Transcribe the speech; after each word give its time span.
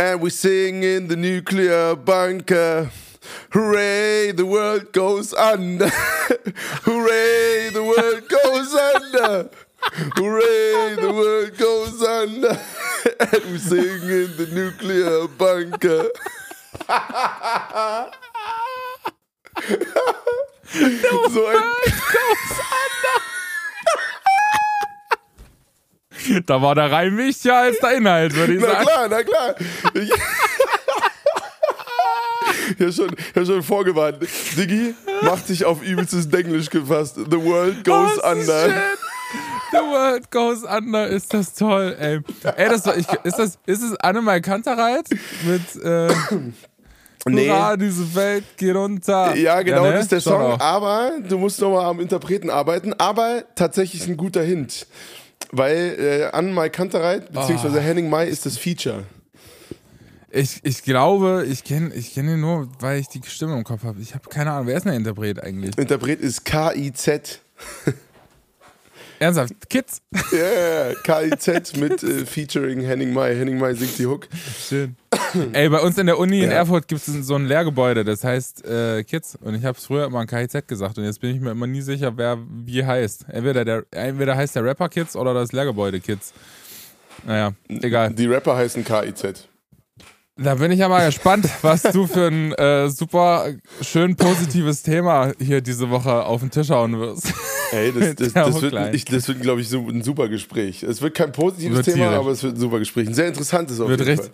and 0.00 0.20
we 0.22 0.30
sing 0.30 0.82
in 0.82 1.08
the 1.08 1.16
nuclear 1.16 1.94
bunker. 1.94 2.90
Hooray, 3.52 4.32
the 4.32 4.46
world 4.46 4.92
goes 4.92 5.34
under. 5.34 5.88
Hooray, 6.88 7.68
the 7.68 7.84
world 7.84 8.26
goes 8.30 8.74
under. 8.74 9.50
Hooray, 10.16 10.96
the 10.96 11.12
world 11.12 11.58
goes 11.58 12.02
under. 12.02 12.58
and 13.20 13.52
we 13.52 13.58
sing 13.58 14.02
in 14.20 14.36
the 14.38 14.48
nuclear 14.54 15.28
bunker. 15.28 16.08
the 20.72 21.28
so 21.30 21.46
ein 21.50 23.29
Da 26.46 26.60
war 26.62 26.74
der 26.74 26.90
Reim 26.90 27.16
wichtiger 27.16 27.58
als 27.58 27.78
der 27.78 27.92
Inhalt, 27.96 28.34
würde 28.34 28.54
ich 28.54 28.60
Na 28.60 28.66
sagen. 28.68 28.84
klar, 28.86 29.08
na 29.08 29.22
klar. 29.22 29.54
Ich, 29.94 30.10
habe 32.80 32.92
schon, 32.92 33.10
hab 33.34 33.46
schon 33.46 33.62
vorgewarnt. 33.62 34.18
Diggi 34.56 34.94
macht 35.22 35.46
sich 35.46 35.64
auf 35.64 35.82
übelstes 35.82 36.28
Denglisch 36.28 36.70
gefasst. 36.70 37.16
The 37.16 37.42
world 37.44 37.84
goes 37.84 38.18
Oh, 38.22 38.30
under. 38.30 38.64
shit. 38.64 38.74
The 39.72 39.78
world 39.78 40.30
goes 40.32 40.64
under, 40.64 41.06
ist 41.06 41.32
das 41.32 41.54
toll, 41.54 41.96
ey. 42.00 42.18
Ey, 42.56 42.68
das 42.68 42.84
war, 42.86 42.96
ich, 42.96 43.06
ist 43.22 43.38
das, 43.38 43.58
ist 43.66 43.82
es 43.82 43.94
Annemal 44.00 44.40
Kantereit 44.40 45.06
mit, 45.44 45.84
äh, 45.84 46.08
Nee. 47.26 47.50
Hurra, 47.50 47.76
diese 47.76 48.14
Welt 48.14 48.44
geht 48.56 48.74
unter. 48.74 49.36
Ja, 49.36 49.60
genau, 49.60 49.82
ne? 49.84 49.92
das 49.92 50.04
ist 50.04 50.12
der 50.12 50.20
Song. 50.22 50.58
Aber 50.58 51.12
du 51.28 51.36
musst 51.36 51.60
nochmal 51.60 51.84
am 51.84 52.00
Interpreten 52.00 52.48
arbeiten. 52.48 52.94
Aber 52.94 53.42
tatsächlich 53.54 54.06
ein 54.08 54.16
guter 54.16 54.42
Hint. 54.42 54.86
Weil 55.52 55.96
äh, 55.98 56.24
Anne 56.32 56.52
Mai 56.52 56.68
Kantereit, 56.68 57.32
beziehungsweise 57.32 57.78
Ah. 57.78 57.82
Henning 57.82 58.08
Mai 58.08 58.26
ist 58.28 58.46
das 58.46 58.56
Feature. 58.56 59.04
Ich, 60.32 60.60
ich 60.62 60.84
glaube, 60.84 61.44
ich 61.48 61.64
kenne 61.64 61.92
ich 61.92 62.14
kenn 62.14 62.28
ihn 62.28 62.40
nur, 62.40 62.68
weil 62.78 63.00
ich 63.00 63.08
die 63.08 63.20
Stimme 63.26 63.56
im 63.56 63.64
Kopf 63.64 63.82
habe. 63.82 64.00
Ich 64.00 64.14
habe 64.14 64.28
keine 64.28 64.52
Ahnung, 64.52 64.68
wer 64.68 64.76
ist 64.76 64.84
denn 64.84 64.92
der 64.92 64.98
Interpret 64.98 65.42
eigentlich? 65.42 65.76
Interpret 65.76 66.20
ist 66.20 66.44
K-I-Z. 66.44 67.40
Ernsthaft, 69.20 69.68
Kids? 69.68 70.00
Ja, 70.32 70.38
yeah, 70.38 70.94
K-I-Z 71.04 71.76
mit 71.76 72.02
äh, 72.02 72.24
featuring 72.24 72.80
Henning 72.80 73.12
Mai. 73.12 73.34
Henning 73.34 73.58
Mai 73.58 73.74
singt 73.74 73.98
die 73.98 74.06
Hook. 74.06 74.26
Schön. 74.58 74.96
Ey, 75.52 75.68
bei 75.68 75.80
uns 75.80 75.98
in 75.98 76.06
der 76.06 76.18
Uni 76.18 76.40
in 76.40 76.50
Ja. 76.50 76.56
Erfurt 76.56 76.88
gibt 76.88 77.06
es 77.06 77.26
so 77.26 77.34
ein 77.34 77.44
Lehrgebäude, 77.44 78.02
das 78.02 78.24
heißt 78.24 78.64
äh, 78.64 79.04
Kids. 79.04 79.36
Und 79.36 79.54
ich 79.54 79.64
habe 79.64 79.76
es 79.76 79.84
früher 79.84 80.06
immer 80.06 80.24
KIZ 80.24 80.66
gesagt 80.66 80.96
und 80.96 81.04
jetzt 81.04 81.20
bin 81.20 81.34
ich 81.36 81.40
mir 81.40 81.50
immer 81.50 81.66
nie 81.66 81.82
sicher, 81.82 82.16
wer 82.16 82.38
wie 82.64 82.82
heißt. 82.84 83.26
Entweder, 83.28 83.64
der, 83.66 83.84
entweder 83.90 84.36
heißt 84.36 84.56
der 84.56 84.64
Rapper 84.64 84.88
Kids 84.88 85.14
oder 85.14 85.34
das 85.34 85.52
Lehrgebäude 85.52 86.00
Kids. 86.00 86.32
Naja, 87.26 87.52
egal. 87.68 88.14
Die 88.14 88.26
Rapper 88.26 88.56
heißen 88.56 88.82
K-I-Z. 88.84 89.49
Da 90.42 90.54
bin 90.54 90.70
ich 90.70 90.78
ja 90.78 90.88
mal 90.88 91.04
gespannt, 91.04 91.46
was 91.60 91.82
du 91.82 92.06
für 92.06 92.28
ein 92.28 92.52
äh, 92.52 92.88
super 92.88 93.52
schön 93.82 94.16
positives 94.16 94.82
Thema 94.82 95.32
hier 95.38 95.60
diese 95.60 95.90
Woche 95.90 96.24
auf 96.24 96.40
den 96.40 96.50
Tisch 96.50 96.70
hauen 96.70 96.98
wirst. 96.98 97.32
Ey, 97.72 97.92
das, 97.92 98.14
das, 98.16 98.32
das 98.32 98.62
wird, 98.62 98.94
ich, 98.94 99.04
das 99.04 99.28
wird 99.28 99.42
glaube 99.42 99.60
ich, 99.60 99.68
so 99.68 99.86
ein 99.86 100.02
super 100.02 100.28
Gespräch. 100.28 100.82
Es 100.82 101.02
wird 101.02 101.14
kein 101.14 101.32
positives 101.32 101.76
Wird 101.76 101.84
Thema, 101.84 101.96
tierisch. 101.96 102.18
aber 102.18 102.30
es 102.30 102.42
wird 102.42 102.54
ein 102.56 102.60
super 102.60 102.78
Gespräch. 102.78 103.08
Ein 103.08 103.14
sehr 103.14 103.28
interessantes 103.28 103.80
auf 103.80 103.88
Wird 103.90 104.00
jeden 104.00 104.18
richtig, 104.18 104.32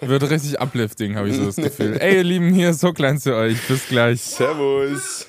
wird 0.00 0.30
richtig 0.30 0.58
uplifting, 0.58 1.16
habe 1.16 1.28
ich 1.28 1.36
so 1.36 1.44
das 1.44 1.56
Gefühl. 1.62 1.98
Ey, 2.00 2.16
ihr 2.16 2.24
Lieben, 2.24 2.54
hier 2.54 2.70
ist 2.70 2.80
so 2.80 2.92
klein 2.94 3.18
zu 3.18 3.34
euch. 3.34 3.60
Bis 3.68 3.88
gleich. 3.88 4.22
Servus. 4.22 5.26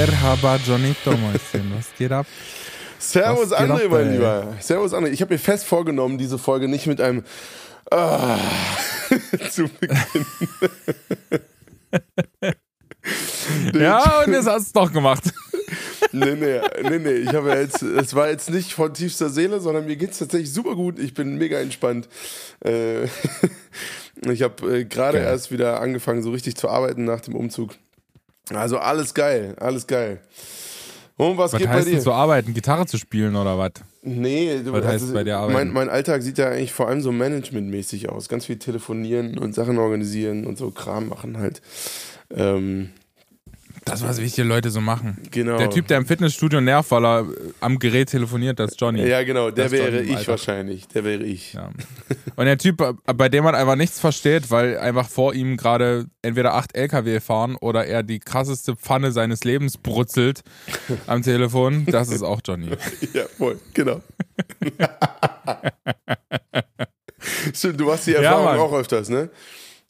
Merhaba, 0.00 0.56
Johnito, 0.56 1.10
Mäuschen. 1.10 1.74
Was 1.76 1.94
geht 1.98 2.10
ab? 2.10 2.24
Servus 2.98 3.50
Was 3.50 3.58
geht 3.58 3.68
André, 3.68 3.84
ab, 3.84 3.90
mein? 3.90 4.12
Lieber. 4.12 4.56
Servus 4.58 4.94
André. 4.94 5.08
Ich 5.08 5.20
habe 5.20 5.34
mir 5.34 5.38
fest 5.38 5.66
vorgenommen, 5.66 6.16
diese 6.16 6.38
Folge 6.38 6.68
nicht 6.68 6.86
mit 6.86 7.02
einem 7.02 7.22
ah, 7.90 8.38
zu 9.50 9.68
beginnen. 9.68 10.00
Ja, 13.74 14.22
und 14.24 14.32
jetzt 14.32 14.46
hast 14.46 14.56
du 14.56 14.62
es 14.62 14.72
doch 14.72 14.92
gemacht. 14.92 15.24
Nee, 16.12 16.34
nee, 16.34 16.60
nee, 16.82 16.98
nee. 16.98 17.12
Ich 17.18 17.34
habe 17.34 17.50
jetzt, 17.50 17.82
es 17.82 18.14
war 18.14 18.28
jetzt 18.28 18.50
nicht 18.50 18.72
von 18.72 18.92
tiefster 18.92 19.28
Seele, 19.28 19.60
sondern 19.60 19.86
mir 19.86 19.94
geht's 19.94 20.18
tatsächlich 20.18 20.52
super 20.52 20.74
gut. 20.74 20.98
Ich 20.98 21.14
bin 21.14 21.36
mega 21.36 21.60
entspannt. 21.60 22.08
Äh, 22.64 23.04
ich 24.22 24.42
habe 24.42 24.78
äh, 24.78 24.84
gerade 24.86 25.18
Geil. 25.18 25.28
erst 25.28 25.52
wieder 25.52 25.80
angefangen, 25.80 26.22
so 26.22 26.32
richtig 26.32 26.56
zu 26.56 26.68
arbeiten 26.68 27.04
nach 27.04 27.20
dem 27.20 27.36
Umzug. 27.36 27.76
Also 28.56 28.78
alles 28.78 29.14
geil, 29.14 29.54
alles 29.58 29.86
geil. 29.86 30.20
Und 31.16 31.36
was, 31.36 31.52
Was 31.52 31.58
geht 31.58 31.68
bei 31.68 31.74
heißt 31.74 31.86
dir? 31.88 31.92
denn 31.92 32.00
zu 32.00 32.12
arbeiten? 32.12 32.54
Gitarre 32.54 32.86
zu 32.86 32.96
spielen 32.96 33.36
oder 33.36 33.58
was? 33.58 33.72
Nee, 34.02 34.60
du, 34.64 34.72
Was 34.72 34.84
heißt 34.86 35.12
bei 35.12 35.22
dir 35.24 35.36
arbeiten? 35.36 35.52
mein, 35.52 35.72
mein 35.72 35.88
Alltag 35.90 36.22
sieht 36.22 36.38
ja 36.38 36.48
eigentlich 36.48 36.72
vor 36.72 36.88
allem 36.88 37.02
so 37.02 37.12
managementmäßig 37.12 38.08
aus. 38.08 38.28
Ganz 38.30 38.46
viel 38.46 38.58
telefonieren 38.58 39.36
und 39.38 39.54
Sachen 39.54 39.76
organisieren 39.78 40.46
und 40.46 40.56
so 40.56 40.70
Kram 40.70 41.08
machen 41.08 41.36
halt. 41.38 41.60
Ähm, 42.34 42.90
Das, 43.84 44.02
was 44.02 44.20
wichtige 44.20 44.46
Leute 44.46 44.70
so 44.70 44.80
machen. 44.80 45.16
genau. 45.30 45.56
Der 45.56 45.70
Typ, 45.70 45.86
der 45.88 45.96
im 45.98 46.06
Fitnessstudio 46.06 46.60
nervt, 46.60 46.90
weil 46.90 47.04
er 47.04 47.20
äh, 47.20 47.24
am 47.60 47.78
Gerät 47.78 48.10
telefoniert, 48.10 48.58
das 48.58 48.72
ist 48.72 48.80
Johnny. 48.80 49.06
Ja, 49.06 49.22
genau, 49.22 49.50
der 49.50 49.70
wäre 49.70 50.00
ich 50.02 50.28
wahrscheinlich. 50.28 50.86
Der 50.88 51.04
wäre 51.04 51.22
ich. 51.22 51.54
Ja. 51.54 51.70
Und 52.36 52.44
der 52.44 52.58
Typ, 52.58 52.82
bei 53.06 53.28
dem 53.28 53.44
man 53.44 53.54
einfach 53.54 53.76
nichts 53.76 53.98
versteht, 53.98 54.50
weil 54.50 54.78
einfach 54.78 55.08
vor 55.08 55.34
ihm 55.34 55.56
gerade 55.56 56.06
entweder 56.22 56.54
acht 56.54 56.74
LKW 56.76 57.20
fahren 57.20 57.56
oder 57.56 57.86
er 57.86 58.02
die 58.02 58.18
krasseste 58.18 58.76
Pfanne 58.76 59.12
seines 59.12 59.44
Lebens 59.44 59.78
brutzelt 59.78 60.42
am 61.06 61.22
Telefon, 61.22 61.86
das 61.86 62.10
ist 62.10 62.22
auch 62.22 62.40
Johnny. 62.44 62.70
Ja, 63.14 63.24
voll, 63.38 63.58
genau. 63.74 64.00
Stimmt, 67.54 67.80
du 67.80 67.84
machst 67.86 68.06
die 68.06 68.12
Ja, 68.12 68.20
Erfahrung 68.22 68.44
Mann. 68.46 68.58
auch 68.58 68.72
öfters, 68.72 69.08
ne? 69.08 69.30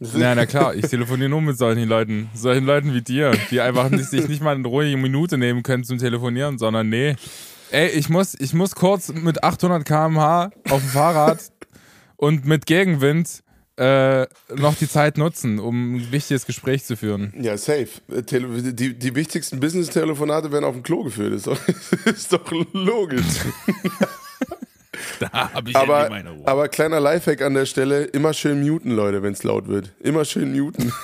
Ja, 0.01 0.35
na 0.35 0.47
klar, 0.47 0.75
ich 0.75 0.87
telefoniere 0.87 1.29
nur 1.29 1.43
mit 1.43 1.59
solchen 1.59 1.87
Leuten. 1.87 2.31
Solchen 2.35 2.65
Leuten 2.65 2.95
wie 2.95 3.03
dir, 3.03 3.33
die 3.51 3.61
einfach 3.61 3.91
nicht, 3.91 4.09
sich 4.09 4.29
nicht 4.29 4.43
mal 4.43 4.55
eine 4.55 4.67
ruhige 4.67 4.97
Minute 4.97 5.37
nehmen 5.37 5.63
können 5.63 5.85
zum 5.85 5.99
Telefonieren, 5.99 6.57
sondern 6.57 6.89
nee. 6.89 7.17
Ey, 7.71 7.91
ich 7.91 8.09
muss, 8.09 8.35
ich 8.35 8.55
muss 8.55 8.75
kurz 8.75 9.13
mit 9.13 9.45
800 9.45 9.85
km/h 9.85 10.51
auf 10.71 10.81
dem 10.81 10.89
Fahrrad 10.89 11.53
und 12.17 12.47
mit 12.47 12.65
Gegenwind 12.65 13.43
äh, 13.77 14.27
noch 14.55 14.75
die 14.75 14.89
Zeit 14.89 15.19
nutzen, 15.19 15.59
um 15.59 15.97
ein 15.97 16.13
wichtiges 16.13 16.47
Gespräch 16.47 16.85
zu 16.85 16.97
führen. 16.97 17.33
Ja, 17.39 17.57
safe. 17.57 17.89
Tele 18.27 18.73
die, 18.73 18.99
die 18.99 19.15
wichtigsten 19.15 19.61
Business-Telefonate 19.61 20.51
werden 20.51 20.65
auf 20.65 20.75
dem 20.75 20.83
Klo 20.83 21.03
geführt. 21.03 21.35
Ist 21.35 21.47
doch, 21.47 21.59
ist 22.07 22.33
doch 22.33 22.51
logisch. 22.73 23.41
Da 25.33 25.53
habe 25.53 25.71
ich 25.71 25.77
Aber, 25.77 26.11
aber 26.47 26.69
kleiner 26.69 26.99
Lifehack 27.01 27.43
an 27.43 27.55
der 27.55 27.67
Stelle: 27.67 28.05
immer 28.05 28.33
schön 28.33 28.67
muten, 28.67 28.91
Leute, 28.93 29.23
wenn 29.23 29.35
es 29.35 29.43
laut 29.45 29.69
wird. 29.69 29.93
Immer 30.01 30.25
schön 30.25 30.59
muten. 30.59 30.93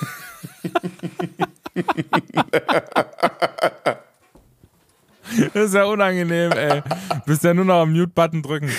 Das 5.53 5.65
ist 5.65 5.73
ja 5.73 5.83
unangenehm, 5.85 6.51
ey. 6.53 6.81
Bist 7.25 7.43
ja 7.43 7.53
nur 7.53 7.65
noch 7.65 7.81
am 7.81 7.91
Mute-Button 7.91 8.41
drücken. 8.41 8.71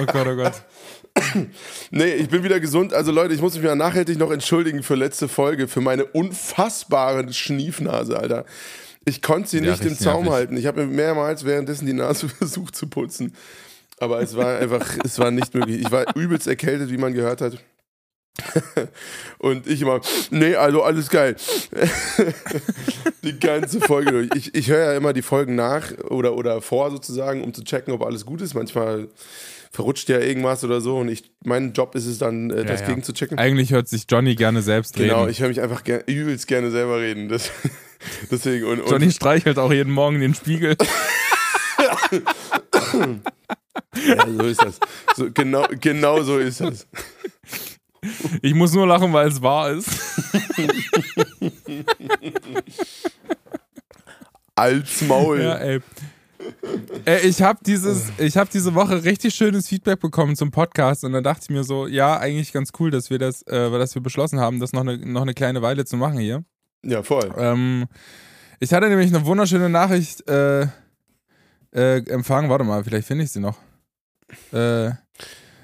Oh 0.00 0.04
Gott, 0.06 0.26
oh 0.26 0.36
Gott. 0.36 0.52
Nee, 1.90 2.14
ich 2.14 2.28
bin 2.28 2.42
wieder 2.42 2.58
gesund. 2.60 2.92
Also 2.92 3.12
Leute, 3.12 3.34
ich 3.34 3.40
muss 3.40 3.54
mich 3.54 3.64
mal 3.64 3.76
nachhaltig 3.76 4.18
noch 4.18 4.30
entschuldigen 4.32 4.82
für 4.82 4.94
letzte 4.96 5.28
Folge, 5.28 5.68
für 5.68 5.80
meine 5.80 6.04
unfassbare 6.04 7.32
Schniefnase, 7.32 8.18
Alter. 8.18 8.44
Ich 9.04 9.22
konnte 9.22 9.48
sie 9.48 9.58
Ja, 9.58 9.70
nicht 9.70 9.84
im 9.84 9.96
Zaum 9.96 10.24
nervig. 10.24 10.32
halten. 10.32 10.56
Ich 10.56 10.66
habe 10.66 10.84
mir 10.84 10.92
mehrmals 10.92 11.44
währenddessen 11.44 11.86
die 11.86 11.92
Nase 11.92 12.28
versucht 12.28 12.74
zu 12.76 12.88
putzen. 12.88 13.32
Aber 13.98 14.20
es 14.20 14.36
war 14.36 14.58
einfach, 14.58 14.98
es 15.04 15.18
war 15.18 15.30
nicht 15.30 15.54
möglich. 15.54 15.80
Ich 15.80 15.90
war 15.90 16.16
übelst 16.16 16.46
erkältet, 16.46 16.90
wie 16.90 16.98
man 16.98 17.14
gehört 17.14 17.40
hat. 17.40 17.58
Und 19.38 19.66
ich 19.68 19.82
immer, 19.82 20.00
nee, 20.30 20.56
also 20.56 20.82
alles 20.82 21.08
geil. 21.08 21.36
die 23.22 23.38
ganze 23.38 23.80
Folge 23.80 24.10
durch. 24.10 24.30
Ich, 24.34 24.54
ich 24.54 24.68
höre 24.68 24.92
ja 24.92 24.96
immer 24.96 25.12
die 25.12 25.22
Folgen 25.22 25.54
nach 25.54 25.92
oder, 26.10 26.34
oder 26.34 26.60
vor 26.60 26.90
sozusagen, 26.90 27.44
um 27.44 27.54
zu 27.54 27.62
checken, 27.62 27.94
ob 27.94 28.02
alles 28.02 28.26
gut 28.26 28.40
ist. 28.40 28.54
Manchmal 28.54 29.08
verrutscht 29.70 30.08
ja 30.08 30.18
irgendwas 30.18 30.64
oder 30.64 30.80
so 30.80 30.98
und 30.98 31.08
ich, 31.08 31.32
mein 31.44 31.72
Job 31.72 31.94
ist 31.96 32.06
es 32.06 32.18
dann, 32.18 32.50
äh, 32.50 32.64
das 32.64 32.80
ja. 32.80 32.88
gegen 32.88 33.02
zu 33.02 33.12
checken. 33.12 33.38
Eigentlich 33.38 33.72
hört 33.72 33.88
sich 33.88 34.06
Johnny 34.08 34.36
gerne 34.36 34.62
selbst 34.62 34.94
Genau, 34.94 35.20
reden. 35.20 35.30
ich 35.30 35.40
höre 35.40 35.48
mich 35.48 35.60
einfach 35.60 35.82
ger 35.82 36.06
übelst 36.06 36.46
gerne 36.46 36.70
selber 36.70 37.00
reden. 37.00 37.28
Das, 37.28 37.50
deswegen 38.30 38.66
und, 38.66 38.80
und 38.80 38.90
Johnny 38.90 39.10
streichelt 39.10 39.58
auch 39.58 39.72
jeden 39.72 39.92
Morgen 39.92 40.20
den 40.20 40.34
Spiegel. 40.34 40.76
ja, 44.06 44.26
so 44.26 44.42
ist 44.42 44.62
das. 44.62 44.80
So, 45.16 45.30
genau, 45.32 45.66
genau 45.80 46.22
so 46.22 46.38
ist 46.38 46.60
das. 46.60 46.86
Ich 48.42 48.54
muss 48.54 48.72
nur 48.72 48.86
lachen, 48.86 49.12
weil 49.12 49.28
es 49.28 49.40
wahr 49.40 49.70
ist. 49.70 49.88
Als 54.54 55.02
Maul. 55.02 55.40
Ja, 55.40 55.54
ey. 55.56 55.80
Ey, 57.06 57.26
ich 57.26 57.42
habe 57.42 57.58
dieses, 57.64 58.12
ich 58.18 58.36
habe 58.36 58.50
diese 58.52 58.74
Woche 58.74 59.02
richtig 59.04 59.34
schönes 59.34 59.68
Feedback 59.68 60.00
bekommen 60.00 60.36
zum 60.36 60.50
Podcast 60.50 61.04
und 61.04 61.12
dann 61.12 61.24
dachte 61.24 61.42
ich 61.44 61.50
mir 61.50 61.64
so, 61.64 61.86
ja, 61.86 62.18
eigentlich 62.18 62.52
ganz 62.52 62.70
cool, 62.78 62.90
dass 62.90 63.10
wir 63.10 63.18
das, 63.18 63.42
äh, 63.42 63.70
dass 63.70 63.94
wir 63.94 64.02
beschlossen 64.02 64.40
haben, 64.40 64.60
das 64.60 64.72
noch 64.72 64.82
eine, 64.82 64.98
noch 64.98 65.22
eine 65.22 65.34
kleine 65.34 65.62
Weile 65.62 65.84
zu 65.84 65.96
machen 65.96 66.18
hier. 66.18 66.44
Ja, 66.84 67.02
voll. 67.02 67.32
Ähm, 67.36 67.86
ich 68.60 68.72
hatte 68.72 68.88
nämlich 68.88 69.14
eine 69.14 69.24
wunderschöne 69.24 69.68
Nachricht 69.68 70.28
äh, 70.28 70.66
äh, 71.74 71.98
empfangen. 72.08 72.50
Warte 72.50 72.64
mal, 72.64 72.84
vielleicht 72.84 73.06
finde 73.06 73.24
ich 73.24 73.30
sie 73.30 73.40
noch. 73.40 73.58
Äh, 74.52 74.90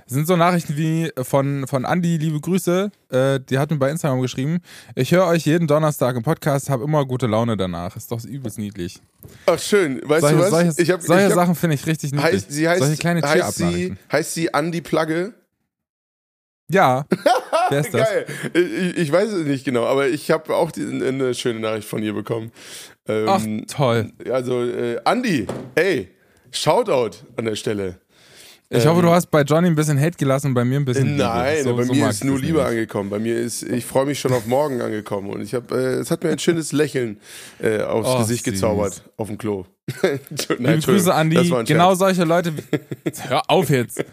sind 0.07 0.27
so 0.27 0.37
Nachrichten 0.37 0.77
wie 0.77 1.13
von, 1.23 1.67
von 1.69 1.85
Andi, 1.85 2.17
liebe 2.17 2.41
Grüße. 2.41 2.91
Äh, 3.11 3.41
die 3.49 3.59
hat 3.59 3.71
mir 3.71 3.77
bei 3.77 3.91
Instagram 3.91 4.21
geschrieben. 4.21 4.59
Ich 4.97 5.13
höre 5.13 5.27
euch 5.27 5.47
jeden 5.47 5.69
Donnerstag 5.69 6.17
im 6.17 6.25
Podcast, 6.25 6.69
habe 6.69 6.83
immer 6.83 7.07
gute 7.07 7.29
Laune 7.29 7.57
danach. 7.57 7.95
Ist 7.97 8.11
doch 8.11 8.25
übelst 8.25 8.59
niedlich. 8.59 9.01
Ach, 9.47 9.59
schön. 9.59 10.01
Weißt 10.05 10.23
solche 10.23 10.37
du 10.37 10.43
was? 10.43 10.51
solche, 10.51 10.83
ich 10.83 10.91
hab, 10.91 11.01
solche 11.01 11.27
ich 11.27 11.31
hab, 11.31 11.37
Sachen 11.37 11.55
finde 11.55 11.75
ich 11.77 11.87
richtig 11.87 12.11
niedlich. 12.11 12.33
heißt, 12.33 12.51
sie 12.51 12.69
heißt, 12.69 12.81
solche 12.81 12.97
kleine 12.97 13.23
heißt, 13.23 13.55
sie, 13.55 13.95
heißt 14.11 14.35
sie 14.35 14.53
Andi 14.53 14.81
Plagge? 14.81 15.33
Ja. 16.69 17.05
Wer 17.71 17.81
ist 17.81 17.95
das? 17.95 18.09
Geil. 18.09 18.27
Ich, 18.55 18.97
ich 18.99 19.13
weiß 19.13 19.31
es 19.31 19.47
nicht 19.47 19.65
genau, 19.65 19.87
aber 19.87 20.09
ich 20.09 20.31
habe 20.31 20.55
auch 20.57 20.73
die, 20.73 20.83
eine 20.83 21.35
schöne 21.35 21.61
Nachricht 21.61 21.89
von 21.89 22.03
ihr 22.03 22.15
bekommen. 22.15 22.51
Ähm, 23.11 23.65
Ach, 23.69 23.75
toll. 23.77 24.13
Also, 24.31 24.63
äh, 24.65 24.99
Andi, 25.05 25.47
ey, 25.75 26.09
Shoutout 26.53 27.17
an 27.37 27.45
der 27.45 27.57
Stelle. 27.57 27.97
Ich 28.73 28.87
hoffe, 28.87 29.03
du 29.03 29.11
hast 29.11 29.33
bei 29.33 29.43
Johnny 29.43 29.67
ein 29.67 29.75
bisschen 29.75 30.01
Hate 30.01 30.17
gelassen, 30.17 30.55
bei 30.55 30.65
mir 30.65 30.79
ein 30.79 30.85
bisschen. 30.85 31.09
Ähm, 31.09 31.17
Nein, 31.17 31.65
So- 31.65 31.75
bei 31.75 31.83
so 31.83 31.93
mir 31.93 32.09
ist 32.09 32.23
nur 32.23 32.39
Liebe 32.39 32.65
angekommen. 32.65 33.11
Bei 33.11 33.19
mir 33.19 33.37
ist, 33.37 33.65
ich 33.65 33.85
freue 33.85 34.07
mich 34.07 34.21
schon 34.21 34.33
auf 34.33 34.47
morgen 34.47 34.81
angekommen 34.81 35.29
und 35.31 35.41
ich 35.43 35.55
habe, 35.55 35.75
äh, 35.75 35.95
es 35.95 36.13
hat 36.13 36.23
mir 36.23 36.31
ein 36.31 36.39
schönes 36.39 36.71
Lächeln 36.71 37.19
äh, 37.61 37.83
aufs 37.83 38.09
Oh, 38.09 38.19
Gesicht 38.19 38.45
süß. 38.45 38.55
gezaubert 38.55 39.03
auf 39.17 39.27
dem 39.27 39.39
Klo. 39.39 39.65
Nein, 40.05 40.21
Liebe 40.59 40.79
Grüße, 40.83 41.13
Andi. 41.13 41.53
Genau 41.67 41.97
solche 41.97 42.23
Leute 42.23 42.53
wie. 42.57 42.63
Hör 43.29 43.43
auf 43.49 43.71
jetzt. 43.71 44.05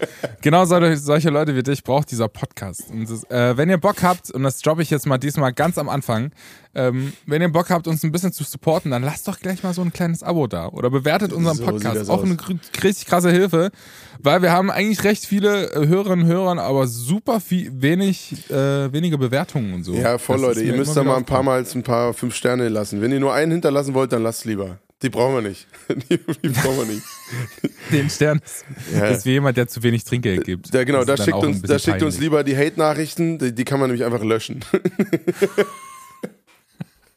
Genau 0.42 0.66
solche, 0.66 0.98
solche 0.98 1.30
Leute 1.30 1.56
wie 1.56 1.62
dich 1.62 1.84
braucht 1.84 2.10
dieser 2.10 2.28
Podcast. 2.28 2.86
Und 2.90 3.08
das, 3.08 3.24
äh, 3.30 3.56
wenn 3.58 3.70
ihr 3.70 3.78
Bock 3.78 4.02
habt, 4.02 4.32
und 4.32 4.42
das 4.42 4.58
droppe 4.60 4.82
ich 4.82 4.90
jetzt 4.90 5.06
mal 5.06 5.20
diesmal 5.20 5.54
ganz 5.54 5.78
am 5.78 5.88
Anfang, 5.88 6.32
ähm, 6.76 7.14
wenn 7.26 7.42
ihr 7.42 7.50
Bock 7.50 7.70
habt, 7.70 7.88
uns 7.88 8.04
ein 8.04 8.12
bisschen 8.12 8.32
zu 8.32 8.44
supporten, 8.44 8.92
dann 8.92 9.04
lasst 9.04 9.28
doch 9.28 9.40
gleich 9.40 9.64
mal 9.64 9.74
so 9.74 9.82
ein 9.82 9.92
kleines 9.94 10.24
Abo 10.24 10.48
da. 10.48 10.68
Oder 10.68 10.90
bewertet 10.90 11.34
unseren 11.34 11.58
So 11.58 11.64
Podcast. 11.66 12.10
Auch 12.10 12.20
aus. 12.20 12.24
eine 12.24 12.38
richtig 12.84 13.06
krasse 13.08 13.32
Hilfe. 13.32 13.72
Weil 14.20 14.42
wir 14.42 14.52
haben 14.52 14.72
eigentlich 14.72 15.04
recht 15.04 15.26
viele 15.26 15.72
äh, 15.74 15.88
Hörerinnen 15.88 16.26
und 16.26 16.32
Hörer, 16.32 16.60
aber 16.62 16.88
super 16.88 17.40
viel, 17.40 17.72
wenig, 17.82 18.50
äh, 18.50 18.92
wenige 18.92 19.18
Bewertungen 19.18 19.74
und 19.74 19.84
so. 19.84 19.94
Ja, 19.94 20.18
voll, 20.18 20.38
Das 20.38 20.48
Leute. 20.48 20.62
Ihr 20.64 20.76
müsst 20.76 20.96
da 20.98 21.04
mal 21.04 21.18
ein 21.18 21.26
paar 21.26 21.44
Mal 21.44 21.64
ein 21.74 21.84
paar 21.84 22.14
fünf 22.14 22.36
Sterne 22.36 22.70
lassen. 22.70 23.02
Wenn 23.02 23.12
ihr 23.12 23.20
nur 23.20 23.34
einen 23.34 23.52
hinterlassen 23.52 23.94
wollt, 23.94 24.12
dann 24.12 24.24
lasst 24.24 24.46
lieber. 24.46 24.80
Die 25.04 25.10
brauchen 25.10 25.36
wir 25.36 25.42
nicht. 25.44 25.68
Die, 26.10 26.18
die 26.18 26.50
brauchen 26.50 26.78
wir 26.80 26.86
nicht. 26.86 27.04
Den 27.92 28.10
Stern 28.10 28.42
ist, 28.44 28.66
Ja. 28.96 29.06
ist 29.06 29.26
wie 29.28 29.32
jemand, 29.34 29.56
der 29.56 29.68
zu 29.68 29.84
wenig 29.84 30.04
Trinkgeld 30.04 30.44
gibt. 30.44 30.74
Da, 30.74 30.84
genau, 30.84 31.04
da 31.04 31.16
schickt, 31.16 31.38
uns, 31.38 31.62
da 31.62 31.78
schickt 31.78 32.02
uns 32.02 32.16
peinlich. 32.16 32.20
lieber 32.20 32.44
die 32.44 32.58
Hate-Nachrichten, 32.58 33.38
die, 33.38 33.54
die 33.54 33.64
kann 33.64 33.80
man 33.80 33.90
nämlich 33.92 34.04
einfach 34.06 34.24
löschen. 34.24 34.66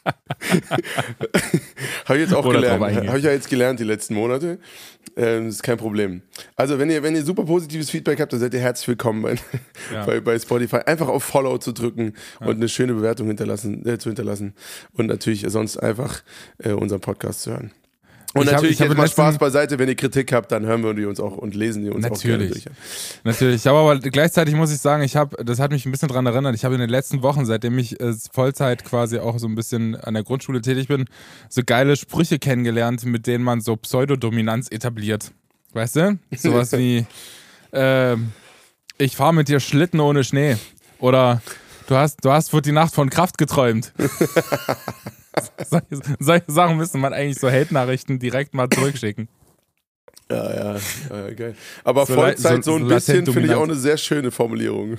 Habe 2.05 2.19
ich 2.19 2.25
jetzt 2.25 2.35
auch 2.35 2.45
Oder 2.45 2.61
gelernt. 2.61 3.09
Habe 3.09 3.19
ich 3.19 3.25
ja 3.25 3.33
jetzt 3.33 3.49
gelernt 3.49 3.81
die 3.81 3.85
letzten 3.85 4.15
Monate. 4.15 4.59
Ähm, 5.17 5.49
ist 5.49 5.63
kein 5.63 5.77
Problem. 5.77 6.23
Also, 6.57 6.79
wenn 6.79 6.91
ihr, 6.91 7.03
wenn 7.03 7.15
ihr 7.15 7.25
super 7.25 7.45
positives 7.45 7.91
Feedback 7.91 8.21
habt, 8.21 8.33
dann 8.33 8.41
seid 8.41 8.55
ihr 8.55 8.61
herzlich 8.61 8.89
willkommen 8.89 9.23
bei, 9.23 9.35
Ja. 9.93 10.05
bei, 10.07 10.21
bei 10.21 10.39
Spotify. 10.39 10.79
Einfach 10.79 11.09
auf 11.09 11.25
Follow 11.25 11.59
zu 11.59 11.73
drücken 11.73 12.15
und 12.41 12.57
eine 12.57 12.69
schöne 12.69 12.95
Bewertung 12.95 13.27
hinterlassen, 13.27 13.87
äh, 13.87 13.99
zu 13.99 14.09
hinterlassen. 14.09 14.55
Und 14.93 15.07
natürlich 15.07 15.45
sonst 15.49 15.77
einfach 15.77 16.23
äh, 16.59 16.73
unseren 16.73 17.01
Podcast 17.01 17.43
zu 17.43 17.53
hören. 17.53 17.73
Und 18.33 18.45
Ich 18.45 18.53
natürlich 18.53 18.73
ich 18.75 18.81
hab 18.81 18.89
jetzt 18.89 18.97
mal 18.97 19.09
Spaß 19.09 19.39
beiseite, 19.39 19.79
wenn 19.79 19.89
ihr 19.89 19.97
Kritik 19.97 20.33
habt, 20.33 20.53
dann 20.53 20.65
hören 20.65 20.85
wir 20.85 20.95
die 20.95 21.05
uns 21.05 21.19
auch 21.19 21.37
und 21.37 21.57
lesen 21.57 21.83
die 21.83 21.91
uns 21.91 22.05
auch 22.05 22.21
gerne 22.21 22.45
Natürlich. 22.45 22.65
durch. 22.65 22.77
Natürlich, 23.25 23.67
aber, 23.67 23.81
aber 23.81 23.99
gleichzeitig 23.99 24.55
muss 24.55 24.73
ich 24.73 24.79
sagen, 24.79 25.03
ich 25.03 25.17
habe, 25.17 25.45
das 25.45 25.59
hat 25.59 25.73
mich 25.73 25.85
ein 25.85 25.91
bisschen 25.91 26.09
daran 26.09 26.27
erinnert, 26.27 26.55
ich 26.55 26.65
habe 26.65 26.75
in 26.75 26.81
den 26.81 26.91
letzten 26.91 27.23
Wochen, 27.23 27.45
seitdem 27.45 27.77
ich 27.79 28.01
äh, 28.01 28.15
Vollzeit 28.33 28.85
quasi 28.85 29.19
auch 29.19 29.39
so 29.41 29.49
ein 29.49 29.57
bisschen 29.57 29.97
an 29.97 30.15
der 30.15 30.23
Grundschule 30.23 30.61
tätig 30.61 30.87
bin, 30.87 31.07
so 31.49 31.63
geile 31.67 31.97
Sprüche 31.97 32.39
kennengelernt, 32.39 33.05
mit 33.05 33.27
denen 33.27 33.43
man 33.43 33.61
so 33.61 33.75
Pseudodominanz 33.75 34.69
etabliert. 34.71 35.33
Weißt 35.73 35.97
du? 35.97 36.19
Sowas 36.37 36.71
wie, 36.73 37.07
ähm, 37.73 38.31
ich 38.97 39.17
fahre 39.17 39.35
mit 39.35 39.49
dir 39.49 39.59
Schlitten 39.59 39.99
ohne 39.99 40.23
Schnee. 40.23 40.57
Oder 41.01 41.43
du 41.89 41.97
hast, 41.97 42.25
du 42.25 42.31
hast 42.31 42.51
vor 42.51 42.63
die 42.63 42.73
Nacht 42.73 42.95
von 42.95 43.11
Kraft 43.11 43.39
geträumt. 43.39 43.93
solche, 45.69 46.01
solche 46.19 46.51
Sachen 46.53 46.77
müsste 46.77 46.99
man 46.99 47.13
eigentlich 47.13 47.39
so 47.39 47.51
Hate-Nachrichten 47.51 48.19
direkt 48.19 48.55
mal 48.55 48.69
zurückschicken. 48.69 49.29
Ja, 50.31 50.55
ja, 50.55 50.77
ja, 51.11 51.31
geil. 51.35 51.57
Aber 51.83 52.07
So 52.07 52.15
Vollzeit 52.15 52.63
so, 52.63 52.73
so- 52.73 52.77
ein 52.79 52.87
bisschen 52.87 53.27
finde 53.27 53.49
ich 53.49 53.55
auch 53.55 53.65
eine 53.65 53.75
sehr 53.75 53.97
schöne 53.97 54.31
Formulierung. 54.31 54.97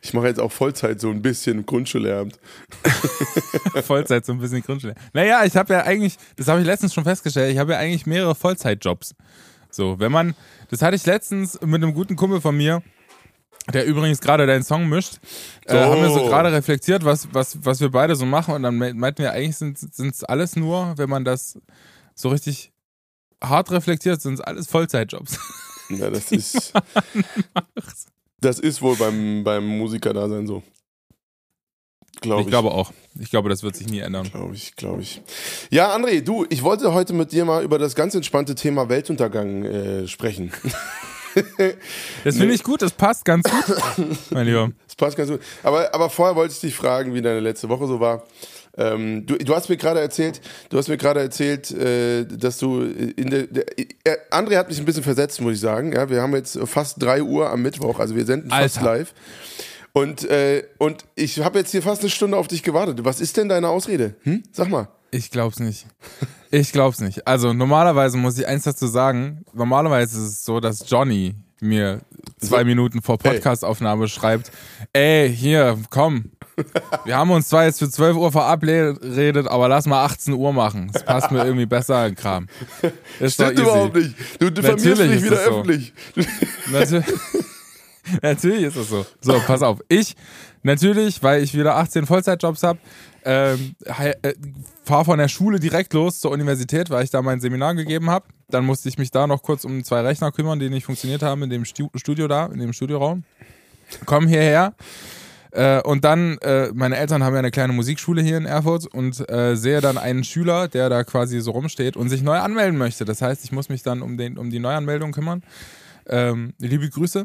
Ich 0.00 0.14
mache 0.14 0.28
jetzt 0.28 0.38
auch 0.38 0.52
Vollzeit 0.52 1.00
so 1.00 1.10
ein 1.10 1.20
bisschen 1.20 1.66
Grundschullehramt. 1.66 2.38
Vollzeit 3.84 4.24
so 4.24 4.32
ein 4.32 4.38
bisschen 4.38 4.62
Grundschule. 4.62 4.94
Naja, 5.12 5.44
ich 5.44 5.56
habe 5.56 5.72
ja 5.74 5.82
eigentlich, 5.82 6.16
das 6.36 6.48
habe 6.48 6.60
ich 6.60 6.66
letztens 6.66 6.94
schon 6.94 7.04
festgestellt, 7.04 7.52
ich 7.52 7.58
habe 7.58 7.72
ja 7.72 7.78
eigentlich 7.78 8.06
mehrere 8.06 8.34
Vollzeitjobs. 8.36 9.14
So, 9.70 9.98
wenn 9.98 10.12
man, 10.12 10.34
das 10.70 10.82
hatte 10.82 10.94
ich 10.96 11.06
letztens 11.06 11.58
mit 11.62 11.82
einem 11.82 11.94
guten 11.94 12.14
Kumpel 12.14 12.40
von 12.40 12.56
mir, 12.56 12.82
der 13.72 13.84
übrigens 13.86 14.20
gerade 14.20 14.46
deinen 14.46 14.62
Song 14.64 14.88
mischt, 14.88 15.18
äh, 15.66 15.72
So. 15.72 15.78
haben 15.78 16.00
wir 16.02 16.10
so 16.10 16.24
gerade 16.26 16.52
reflektiert, 16.52 17.04
was, 17.04 17.28
was, 17.32 17.64
was 17.64 17.80
wir 17.80 17.90
beide 17.90 18.16
so 18.16 18.26
machen 18.26 18.54
und 18.54 18.62
dann 18.62 18.76
me- 18.76 18.94
meinten 18.94 19.22
wir, 19.22 19.32
eigentlich 19.32 19.56
sind 19.56 19.78
es 19.82 20.24
alles 20.24 20.56
nur, 20.56 20.94
wenn 20.98 21.08
man 21.08 21.24
das 21.24 21.58
so 22.14 22.28
richtig 22.30 22.72
hart 23.42 23.70
reflektiert, 23.70 24.20
sind 24.20 24.34
es 24.34 24.40
alles 24.40 24.66
Vollzeitjobs. 24.68 25.38
Ja, 25.88 26.08
das 26.08 26.32
ist. 26.32 26.72
Das 28.40 28.58
ist 28.58 28.80
wohl 28.80 28.96
beim, 28.96 29.44
beim 29.44 29.66
Musiker-Dasein 29.66 30.46
so. 30.46 30.62
Glaube 32.22 32.40
ich. 32.42 32.46
Ich 32.46 32.50
glaube 32.50 32.70
auch. 32.70 32.92
Ich 33.20 33.28
glaube, 33.28 33.50
das 33.50 33.62
wird 33.62 33.76
sich 33.76 33.88
nie 33.88 33.98
ändern. 33.98 34.30
Glaube 34.30 34.54
ich, 34.54 34.74
glaube 34.76 35.02
ich. 35.02 35.20
Ja, 35.70 35.94
André, 35.94 36.22
du, 36.22 36.46
ich 36.48 36.62
wollte 36.62 36.94
heute 36.94 37.12
mit 37.12 37.32
dir 37.32 37.44
mal 37.44 37.62
über 37.62 37.78
das 37.78 37.94
ganz 37.94 38.14
entspannte 38.14 38.54
Thema 38.54 38.88
Weltuntergang 38.88 39.64
äh, 39.64 40.08
sprechen. 40.08 40.50
Das 42.24 42.36
finde 42.36 42.54
ich 42.54 42.62
gut, 42.62 42.82
das 42.82 42.92
passt 42.92 43.24
ganz 43.24 43.48
gut, 43.48 43.76
mein 44.30 44.46
Lieber. 44.46 44.70
Das 44.86 44.96
passt 44.96 45.16
ganz 45.16 45.30
gut. 45.30 45.40
Aber, 45.62 45.94
aber 45.94 46.10
vorher 46.10 46.36
wollte 46.36 46.54
ich 46.54 46.60
dich 46.60 46.74
fragen, 46.74 47.14
wie 47.14 47.22
deine 47.22 47.40
letzte 47.40 47.68
Woche 47.68 47.86
so 47.86 48.00
war. 48.00 48.24
Ähm, 48.76 49.26
du, 49.26 49.36
du 49.36 49.54
hast 49.54 49.68
mir 49.68 49.76
gerade 49.76 50.00
erzählt, 50.00 50.40
du 50.70 50.78
hast 50.78 50.88
mir 50.88 50.96
gerade 50.96 51.20
erzählt, 51.20 51.70
äh, 51.72 52.24
dass 52.24 52.58
du 52.58 52.82
in 52.82 53.28
der, 53.28 53.42
der 53.46 53.78
äh, 53.78 54.16
André 54.30 54.56
hat 54.56 54.68
mich 54.68 54.78
ein 54.78 54.84
bisschen 54.84 55.02
versetzt, 55.02 55.40
muss 55.40 55.54
ich 55.54 55.60
sagen. 55.60 55.92
Ja, 55.92 56.08
wir 56.08 56.22
haben 56.22 56.34
jetzt 56.34 56.58
fast 56.66 57.02
3 57.02 57.22
Uhr 57.22 57.50
am 57.50 57.62
Mittwoch, 57.62 57.98
also 57.98 58.16
wir 58.16 58.24
senden 58.24 58.50
fast 58.50 58.78
Alter. 58.78 58.98
live. 58.98 59.14
Und, 59.92 60.24
äh, 60.24 60.64
und 60.78 61.04
ich 61.16 61.40
habe 61.40 61.58
jetzt 61.58 61.70
hier 61.70 61.82
fast 61.82 62.00
eine 62.00 62.08
Stunde 62.10 62.38
auf 62.38 62.48
dich 62.48 62.62
gewartet. 62.62 63.04
Was 63.04 63.20
ist 63.20 63.36
denn 63.36 63.50
deine 63.50 63.68
Ausrede? 63.68 64.14
Hm? 64.22 64.42
Sag 64.50 64.68
mal. 64.70 64.88
Ich 65.10 65.30
glaub's 65.30 65.60
nicht. 65.60 65.86
Ich 66.54 66.70
glaub's 66.70 67.00
nicht. 67.00 67.26
Also 67.26 67.54
normalerweise 67.54 68.18
muss 68.18 68.36
ich 68.36 68.46
eins 68.46 68.64
dazu 68.64 68.86
sagen. 68.86 69.42
Normalerweise 69.54 70.18
ist 70.18 70.24
es 70.24 70.44
so, 70.44 70.60
dass 70.60 70.84
Johnny 70.86 71.34
mir 71.60 72.02
zwei. 72.38 72.62
Minuten 72.64 73.00
vor 73.00 73.16
Podcastaufnahme 73.16 74.06
schreibt, 74.06 74.52
ey, 74.92 75.34
hier, 75.34 75.78
komm. 75.88 76.32
Wir 77.06 77.16
haben 77.16 77.30
uns 77.30 77.48
zwar 77.48 77.64
jetzt 77.64 77.78
für 77.78 77.88
12 77.88 78.16
Uhr 78.18 78.30
verabredet, 78.30 79.48
aber 79.48 79.68
lass 79.68 79.86
mal 79.86 80.04
18 80.04 80.34
Uhr 80.34 80.52
machen. 80.52 80.90
Das 80.92 81.06
passt 81.06 81.30
mir 81.30 81.42
irgendwie 81.42 81.64
besser 81.64 82.06
in 82.06 82.16
Kram. 82.16 82.48
Ist 83.18 83.34
Stimmt 83.34 83.58
überhaupt 83.58 83.96
nicht. 83.96 84.14
Du 84.38 84.50
diffamierst 84.50 85.02
mich 85.02 85.24
wieder 85.24 85.38
das 86.70 86.90
so. 86.90 87.02
Natürlich, 88.22 88.64
ist 88.64 88.76
es 88.76 88.88
so. 88.88 89.06
So, 89.20 89.40
pass 89.46 89.62
auf. 89.62 89.80
Ich, 89.88 90.14
natürlich, 90.62 91.22
weil 91.22 91.42
ich 91.42 91.54
wieder 91.54 91.76
18 91.76 92.06
Vollzeitjobs 92.06 92.62
habe, 92.62 92.78
ähm, 93.24 93.74
äh, 93.84 94.34
fahre 94.84 95.04
von 95.04 95.18
der 95.18 95.28
Schule 95.28 95.60
direkt 95.60 95.92
los 95.94 96.20
zur 96.20 96.32
Universität, 96.32 96.90
weil 96.90 97.04
ich 97.04 97.10
da 97.10 97.22
mein 97.22 97.40
Seminar 97.40 97.74
gegeben 97.74 98.10
habe. 98.10 98.26
Dann 98.48 98.64
musste 98.64 98.88
ich 98.88 98.98
mich 98.98 99.10
da 99.10 99.26
noch 99.26 99.42
kurz 99.42 99.64
um 99.64 99.84
zwei 99.84 100.00
Rechner 100.00 100.32
kümmern, 100.32 100.58
die 100.58 100.68
nicht 100.68 100.84
funktioniert 100.84 101.22
haben 101.22 101.42
in 101.42 101.50
dem 101.50 101.64
Stu 101.64 101.88
Studio 101.94 102.28
da, 102.28 102.46
in 102.46 102.58
dem 102.58 102.72
Studioraum. 102.72 103.24
Komm 104.06 104.26
hierher. 104.26 104.74
Äh, 105.52 105.82
und 105.82 106.04
dann, 106.04 106.38
äh, 106.38 106.70
meine 106.72 106.96
Eltern 106.96 107.22
haben 107.22 107.34
ja 107.34 107.40
eine 107.40 107.50
kleine 107.50 107.74
Musikschule 107.74 108.22
hier 108.22 108.38
in 108.38 108.46
Erfurt 108.46 108.86
und 108.86 109.28
äh, 109.30 109.54
sehe 109.54 109.82
dann 109.82 109.98
einen 109.98 110.24
Schüler, 110.24 110.66
der 110.66 110.88
da 110.88 111.04
quasi 111.04 111.40
so 111.40 111.50
rumsteht 111.50 111.96
und 111.96 112.08
sich 112.08 112.22
neu 112.22 112.38
anmelden 112.38 112.78
möchte. 112.78 113.04
Das 113.04 113.20
heißt, 113.20 113.44
ich 113.44 113.52
muss 113.52 113.68
mich 113.68 113.82
dann 113.82 114.00
um, 114.00 114.16
den, 114.16 114.38
um 114.38 114.50
die 114.50 114.58
Neuanmeldung 114.58 115.12
kümmern. 115.12 115.42
Ähm, 116.08 116.52
liebe 116.58 116.88
Grüße 116.88 117.24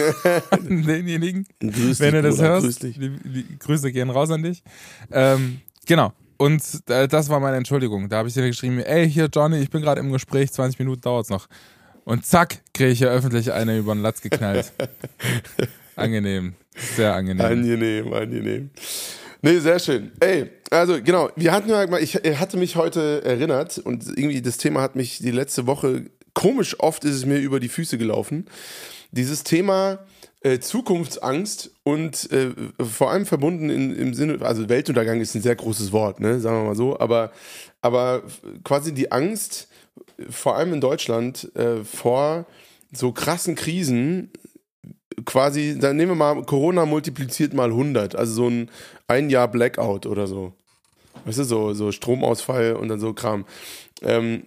an 0.50 0.82
denjenigen, 0.86 1.46
Grüß 1.60 2.00
wenn 2.00 2.12
dich, 2.12 2.22
du 2.22 2.28
das 2.28 2.36
Bruder, 2.36 2.48
hörst. 2.48 2.64
grüß 2.66 2.78
dich. 2.80 2.98
Die, 2.98 3.10
die 3.10 3.58
Grüße 3.58 3.90
gehen 3.92 4.10
raus 4.10 4.30
an 4.30 4.42
dich. 4.42 4.62
Ähm, 5.10 5.60
genau. 5.86 6.12
Und 6.36 6.62
äh, 6.88 7.06
das 7.08 7.28
war 7.28 7.40
meine 7.40 7.56
Entschuldigung. 7.56 8.08
Da 8.08 8.18
habe 8.18 8.28
ich 8.28 8.34
dir 8.34 8.46
geschrieben, 8.46 8.80
ey, 8.80 9.08
hier 9.10 9.28
Johnny, 9.32 9.58
ich 9.58 9.70
bin 9.70 9.80
gerade 9.82 10.00
im 10.00 10.10
Gespräch, 10.12 10.52
20 10.52 10.78
Minuten 10.78 11.00
dauert's 11.00 11.28
noch. 11.30 11.46
Und 12.04 12.26
zack, 12.26 12.58
kriege 12.74 12.90
ich 12.90 12.98
hier 12.98 13.10
öffentlich 13.10 13.52
eine 13.52 13.78
über 13.78 13.94
den 13.94 14.02
Latz 14.02 14.20
geknallt. 14.20 14.72
angenehm. 15.96 16.54
Sehr 16.96 17.14
angenehm. 17.14 17.46
Angenehm, 17.46 18.12
angenehm. 18.12 18.70
Nee, 19.42 19.58
sehr 19.58 19.78
schön. 19.78 20.12
Ey, 20.20 20.50
also 20.70 21.02
genau, 21.02 21.30
wir 21.36 21.52
hatten 21.52 21.68
ja 21.68 21.86
mal, 21.86 22.02
ich 22.02 22.14
hatte 22.14 22.56
mich 22.56 22.76
heute 22.76 23.24
erinnert 23.24 23.78
und 23.78 24.06
irgendwie 24.16 24.40
das 24.42 24.56
Thema 24.56 24.80
hat 24.82 24.96
mich 24.96 25.18
die 25.18 25.30
letzte 25.32 25.66
Woche 25.66 26.06
komisch 26.34 26.78
oft 26.80 27.04
ist 27.04 27.14
es 27.14 27.26
mir 27.26 27.38
über 27.38 27.60
die 27.60 27.68
Füße 27.68 27.98
gelaufen. 27.98 28.46
Dieses 29.10 29.44
Thema 29.44 30.00
äh, 30.40 30.58
Zukunftsangst 30.58 31.70
und 31.82 32.30
äh, 32.32 32.50
vor 32.82 33.10
allem 33.10 33.26
verbunden 33.26 33.70
in, 33.70 33.94
im 33.94 34.14
Sinne, 34.14 34.44
also 34.44 34.68
Weltuntergang 34.68 35.20
ist 35.20 35.34
ein 35.34 35.42
sehr 35.42 35.56
großes 35.56 35.92
Wort, 35.92 36.20
ne, 36.20 36.40
sagen 36.40 36.56
wir 36.56 36.64
mal 36.64 36.74
so, 36.76 36.98
aber, 36.98 37.30
aber 37.80 38.22
quasi 38.64 38.94
die 38.94 39.12
Angst, 39.12 39.68
vor 40.30 40.56
allem 40.56 40.72
in 40.72 40.80
Deutschland, 40.80 41.54
äh, 41.54 41.84
vor 41.84 42.46
so 42.92 43.12
krassen 43.12 43.54
Krisen, 43.54 44.30
quasi, 45.24 45.78
dann 45.78 45.96
nehmen 45.96 46.12
wir 46.12 46.16
mal 46.16 46.42
Corona 46.44 46.86
multipliziert 46.86 47.52
mal 47.52 47.70
100, 47.70 48.16
also 48.16 48.32
so 48.32 48.48
ein 48.48 48.70
ein 49.12 49.30
Jahr 49.30 49.48
Blackout 49.48 50.06
oder 50.06 50.26
so. 50.26 50.52
Weißt 51.24 51.38
du, 51.38 51.44
so, 51.44 51.74
so 51.74 51.92
Stromausfall 51.92 52.74
und 52.74 52.88
dann 52.88 52.98
so 52.98 53.12
Kram. 53.12 53.44
Ähm, 54.00 54.44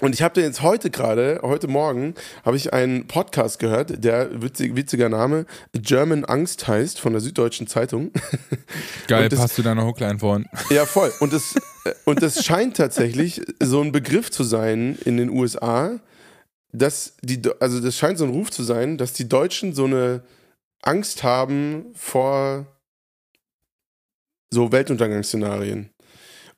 und 0.00 0.14
ich 0.14 0.22
habe 0.22 0.34
da 0.34 0.40
jetzt 0.40 0.62
heute 0.62 0.90
gerade, 0.90 1.40
heute 1.42 1.68
Morgen, 1.68 2.14
habe 2.44 2.56
ich 2.56 2.72
einen 2.72 3.06
Podcast 3.06 3.58
gehört, 3.58 4.02
der 4.02 4.42
witzig, 4.42 4.76
witziger 4.76 5.08
Name 5.08 5.46
German 5.72 6.24
Angst 6.24 6.68
heißt, 6.68 7.00
von 7.00 7.12
der 7.12 7.20
Süddeutschen 7.20 7.66
Zeitung. 7.66 8.10
Geil, 9.06 9.28
das, 9.28 9.38
passt 9.38 9.58
du 9.58 9.62
deiner 9.62 9.86
Hookline 9.86 10.18
vorhin. 10.18 10.46
Ja, 10.70 10.86
voll. 10.86 11.12
Und 11.20 11.32
das, 11.32 11.54
und 12.04 12.22
das 12.22 12.44
scheint 12.44 12.76
tatsächlich 12.76 13.42
so 13.60 13.80
ein 13.80 13.92
Begriff 13.92 14.30
zu 14.30 14.44
sein 14.44 14.98
in 15.04 15.16
den 15.16 15.30
USA, 15.30 15.98
dass 16.72 17.14
die, 17.22 17.40
also 17.58 17.80
das 17.80 17.96
scheint 17.96 18.18
so 18.18 18.24
ein 18.24 18.30
Ruf 18.30 18.50
zu 18.50 18.62
sein, 18.62 18.98
dass 18.98 19.12
die 19.12 19.28
Deutschen 19.28 19.74
so 19.74 19.84
eine 19.84 20.22
Angst 20.82 21.22
haben 21.22 21.86
vor 21.94 22.66
so 24.50 24.72
Weltuntergangsszenarien. 24.72 25.90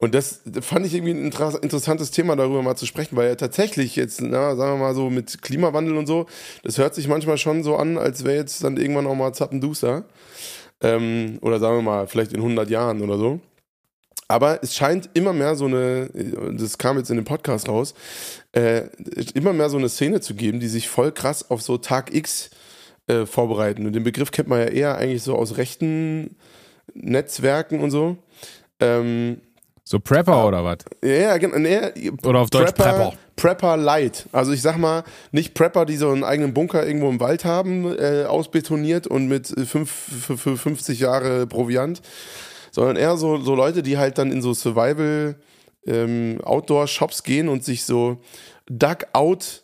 Und 0.03 0.17
das 0.17 0.41
fand 0.63 0.85
ich 0.85 0.95
irgendwie 0.95 1.13
ein 1.13 1.31
interessantes 1.63 2.11
Thema, 2.11 2.35
darüber 2.35 2.61
mal 2.61 2.75
zu 2.75 2.87
sprechen, 2.87 3.15
weil 3.15 3.29
ja 3.29 3.37
tatsächlich 3.37 3.95
jetzt, 3.95 4.21
na, 4.21 4.57
sagen 4.57 4.73
wir 4.73 4.87
mal 4.87 4.97
so, 4.97 5.11
mit 5.11 5.43
Klimawandel 5.43 5.97
und 5.97 6.09
so, 6.09 6.27
das 6.65 6.77
hört 6.77 6.97
sich 6.97 7.07
manchmal 7.07 7.39
schon 7.39 7.63
so 7.63 7.77
an, 7.77 7.97
als 7.97 8.25
wäre 8.25 8.35
jetzt 8.35 8.65
dann 8.65 8.79
irgendwann 8.79 9.07
auch 9.07 9.15
mal 9.15 9.33
Zappenduster. 9.33 10.05
Ähm, 10.81 11.39
oder 11.41 11.61
sagen 11.61 11.77
wir 11.77 11.83
mal, 11.83 12.09
vielleicht 12.09 12.33
in 12.33 12.41
100 12.41 12.69
Jahren 12.69 13.01
oder 13.01 13.17
so. 13.17 13.39
Aber 14.27 14.61
es 14.61 14.75
scheint 14.75 15.09
immer 15.15 15.33
mehr 15.33 15.55
so 15.55 15.67
eine, 15.67 16.11
das 16.51 16.79
kam 16.79 16.99
jetzt 16.99 17.11
in 17.11 17.17
dem 17.17 17.25
Podcast 17.25 17.69
raus, 17.69 17.95
äh, 18.51 18.89
immer 19.35 19.53
mehr 19.53 19.71
so 19.71 19.77
eine 19.77 19.89
Szene 19.89 20.21
zu 20.21 20.35
geben, 20.35 20.59
die 20.59 20.67
sich 20.67 20.89
voll 20.89 21.13
krass 21.13 21.49
auf 21.49 21.63
so 21.63 21.79
Tag 21.79 22.13
X 22.13 22.51
äh, 23.07 23.25
vorbereiten. 23.25 23.87
Und 23.87 23.93
den 23.93 24.03
Begriff 24.03 24.33
kennt 24.33 24.49
man 24.49 24.59
ja 24.59 24.67
eher 24.67 24.97
eigentlich 24.97 25.23
so 25.23 25.37
aus 25.37 25.59
rechten 25.59 26.35
Netzwerken 26.93 27.79
und 27.79 27.93
so. 27.93 28.17
Ähm, 28.81 29.43
so 29.93 30.01
Prepper 30.01 30.33
ah, 30.33 30.47
oder 30.47 30.65
was? 30.65 30.79
Ja, 31.05 31.37
genau. 31.37 31.59
Nee, 31.59 32.11
oder 32.25 32.41
auf 32.41 32.51
Deutsch 32.51 32.73
Prepper. 32.73 33.13
Prepper 33.37 33.77
Light. 33.77 34.27
Also 34.33 34.53
ich 34.53 34.63
sag 34.63 34.79
mal, 34.79 35.05
nicht 35.33 35.53
Prepper, 35.53 35.85
die 35.85 35.97
so 35.97 36.11
einen 36.11 36.25
eigenen 36.25 36.55
Bunker 36.55 36.87
irgendwo 36.87 37.11
im 37.11 37.21
Wald 37.21 37.45
haben, 37.45 37.95
äh, 37.99 38.25
ausbetoniert 38.25 39.07
und 39.07 39.29
mit 39.29 39.49
fünf, 39.67 39.91
für, 39.91 40.39
für 40.39 40.57
50 40.57 40.99
Jahre 40.99 41.47
Proviant, 41.47 42.01
sondern 42.71 42.97
eher 42.97 43.19
so, 43.19 43.37
so 43.37 43.55
Leute, 43.55 43.83
die 43.83 43.99
halt 43.99 44.17
dann 44.17 44.33
in 44.33 44.41
so 44.41 44.55
Survival 44.55 45.37
ähm, 45.87 46.41
Outdoor-Shops 46.43 47.23
gehen 47.23 47.51
und 47.51 47.63
sich 47.63 47.85
so 47.85 48.19
Duck-Out 48.71 49.62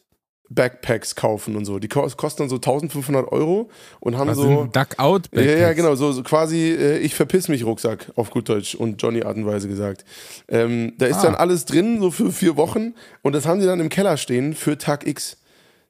Backpacks 0.51 1.15
kaufen 1.15 1.57
und 1.57 1.65
so. 1.65 1.79
Die 1.79 1.89
kosten 1.89 2.43
dann 2.43 2.49
so 2.49 2.57
1500 2.57 3.31
Euro 3.31 3.71
und 4.01 4.17
haben 4.17 4.29
Was 4.29 4.37
so. 4.37 4.65
Duck-Out 4.65 5.31
Backpacks? 5.31 5.47
Ja, 5.47 5.59
ja, 5.59 5.73
genau. 5.75 5.95
So, 5.95 6.13
so 6.13 6.23
quasi, 6.23 6.71
äh, 6.71 6.99
ich 6.99 7.15
verpiss 7.15 7.49
mich 7.49 7.65
Rucksack, 7.65 8.11
auf 8.17 8.31
gut 8.31 8.49
Deutsch 8.49 8.75
und 8.75 9.01
Johnny 9.03 9.23
Art 9.23 9.37
und 9.37 9.47
Weise 9.47 9.69
gesagt. 9.69 10.05
Ähm, 10.49 10.95
da 10.99 11.07
ist 11.07 11.19
ah. 11.19 11.23
dann 11.25 11.35
alles 11.35 11.67
drin, 11.67 12.01
so 12.01 12.11
für 12.11 12.33
vier 12.33 12.57
Wochen 12.57 12.95
und 13.23 13.35
das 13.35 13.47
haben 13.47 13.61
die 13.61 13.67
dann 13.67 13.81
im 13.81 13.91
Keller 13.91 14.17
stehen 14.17 14.55
für 14.55 14.79
Tag 14.79 15.07
X. 15.07 15.37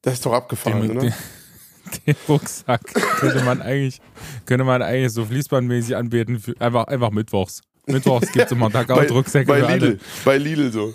Das 0.02 0.14
ist 0.14 0.26
doch 0.26 0.32
abgefahren, 0.32 0.82
den, 0.82 0.90
oder? 0.90 1.00
Den, 1.02 1.14
den 2.06 2.16
Rucksack 2.28 2.94
könnte 2.94 3.44
man 3.44 3.62
eigentlich, 3.62 4.00
könnte 4.44 4.64
man 4.64 4.82
eigentlich 4.82 5.12
so 5.12 5.24
fließbandmäßig 5.24 5.94
anbieten, 5.94 6.40
für, 6.40 6.54
einfach, 6.60 6.88
einfach 6.88 7.10
mittwochs. 7.10 7.62
Mittwochs 7.86 8.32
gibt 8.32 8.46
es 8.46 8.52
immer 8.52 8.70
Duck-Out-Rucksäcke 8.70 9.46
bei, 9.46 9.60
bei 9.62 9.76
Lidl, 9.76 10.00
Bei 10.24 10.36
Lidl 10.36 10.72
so. 10.72 10.94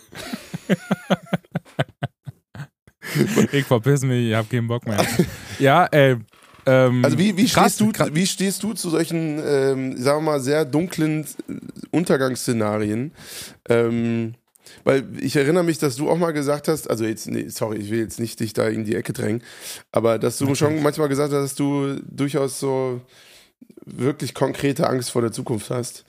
ich 3.51 3.65
verpiss 3.65 4.01
mich, 4.01 4.29
ich 4.29 4.35
hab 4.35 4.49
keinen 4.49 4.67
Bock 4.67 4.85
mehr. 4.85 5.05
Ja, 5.59 5.85
ey. 5.85 6.17
Ähm, 6.65 7.03
also 7.03 7.17
wie, 7.17 7.35
wie, 7.35 7.47
stehst 7.47 7.81
du, 7.81 7.91
wie 8.13 8.25
stehst 8.25 8.63
du 8.63 8.73
zu 8.73 8.89
solchen, 8.89 9.41
ähm, 9.45 9.97
sagen 9.97 10.19
wir 10.19 10.31
mal, 10.31 10.39
sehr 10.39 10.65
dunklen 10.65 11.25
Untergangsszenarien? 11.91 13.11
Ähm, 13.69 14.35
weil 14.83 15.03
ich 15.19 15.35
erinnere 15.35 15.63
mich, 15.63 15.77
dass 15.77 15.95
du 15.95 16.09
auch 16.09 16.17
mal 16.17 16.31
gesagt 16.31 16.67
hast, 16.67 16.89
also 16.89 17.05
jetzt, 17.05 17.27
nee, 17.27 17.47
sorry, 17.49 17.77
ich 17.77 17.91
will 17.91 17.99
jetzt 17.99 18.19
nicht 18.19 18.39
dich 18.39 18.53
da 18.53 18.67
in 18.67 18.85
die 18.85 18.95
Ecke 18.95 19.13
drängen, 19.13 19.43
aber 19.91 20.17
dass 20.19 20.37
du 20.37 20.45
okay. 20.45 20.55
schon 20.55 20.83
manchmal 20.83 21.09
gesagt 21.09 21.33
hast, 21.33 21.41
dass 21.41 21.55
du 21.55 21.99
durchaus 22.09 22.59
so 22.59 23.01
wirklich 23.85 24.33
konkrete 24.33 24.87
Angst 24.89 25.11
vor 25.11 25.21
der 25.21 25.31
Zukunft 25.31 25.69
hast. 25.69 26.05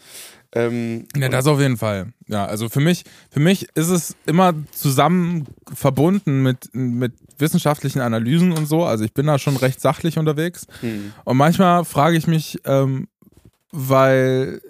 Ähm, 0.54 1.06
ja, 1.16 1.28
das 1.28 1.46
auf 1.46 1.61
jeden 1.61 1.76
Fall. 1.76 2.12
Ja, 2.28 2.46
also 2.46 2.68
für 2.68 2.80
mich, 2.80 3.04
für 3.30 3.40
mich 3.40 3.68
ist 3.75 3.88
es 3.88 4.16
immer 4.25 4.54
zusammen 4.70 5.46
verbunden 5.73 6.42
mit, 6.42 6.70
mit 6.73 7.12
wissenschaftlichen 7.38 8.00
Analysen 8.00 8.52
und 8.52 8.66
so. 8.66 8.84
Also 8.84 9.04
ich 9.04 9.12
bin 9.12 9.26
da 9.26 9.38
schon 9.38 9.56
recht 9.56 9.80
sachlich 9.80 10.16
unterwegs. 10.16 10.66
Hm. 10.80 11.12
Und 11.25 11.37
manchmal 11.37 11.84
frage 11.84 12.16
ich 12.16 12.28
mich, 12.28 12.61
ähm, 12.64 13.08
weil 13.73 14.61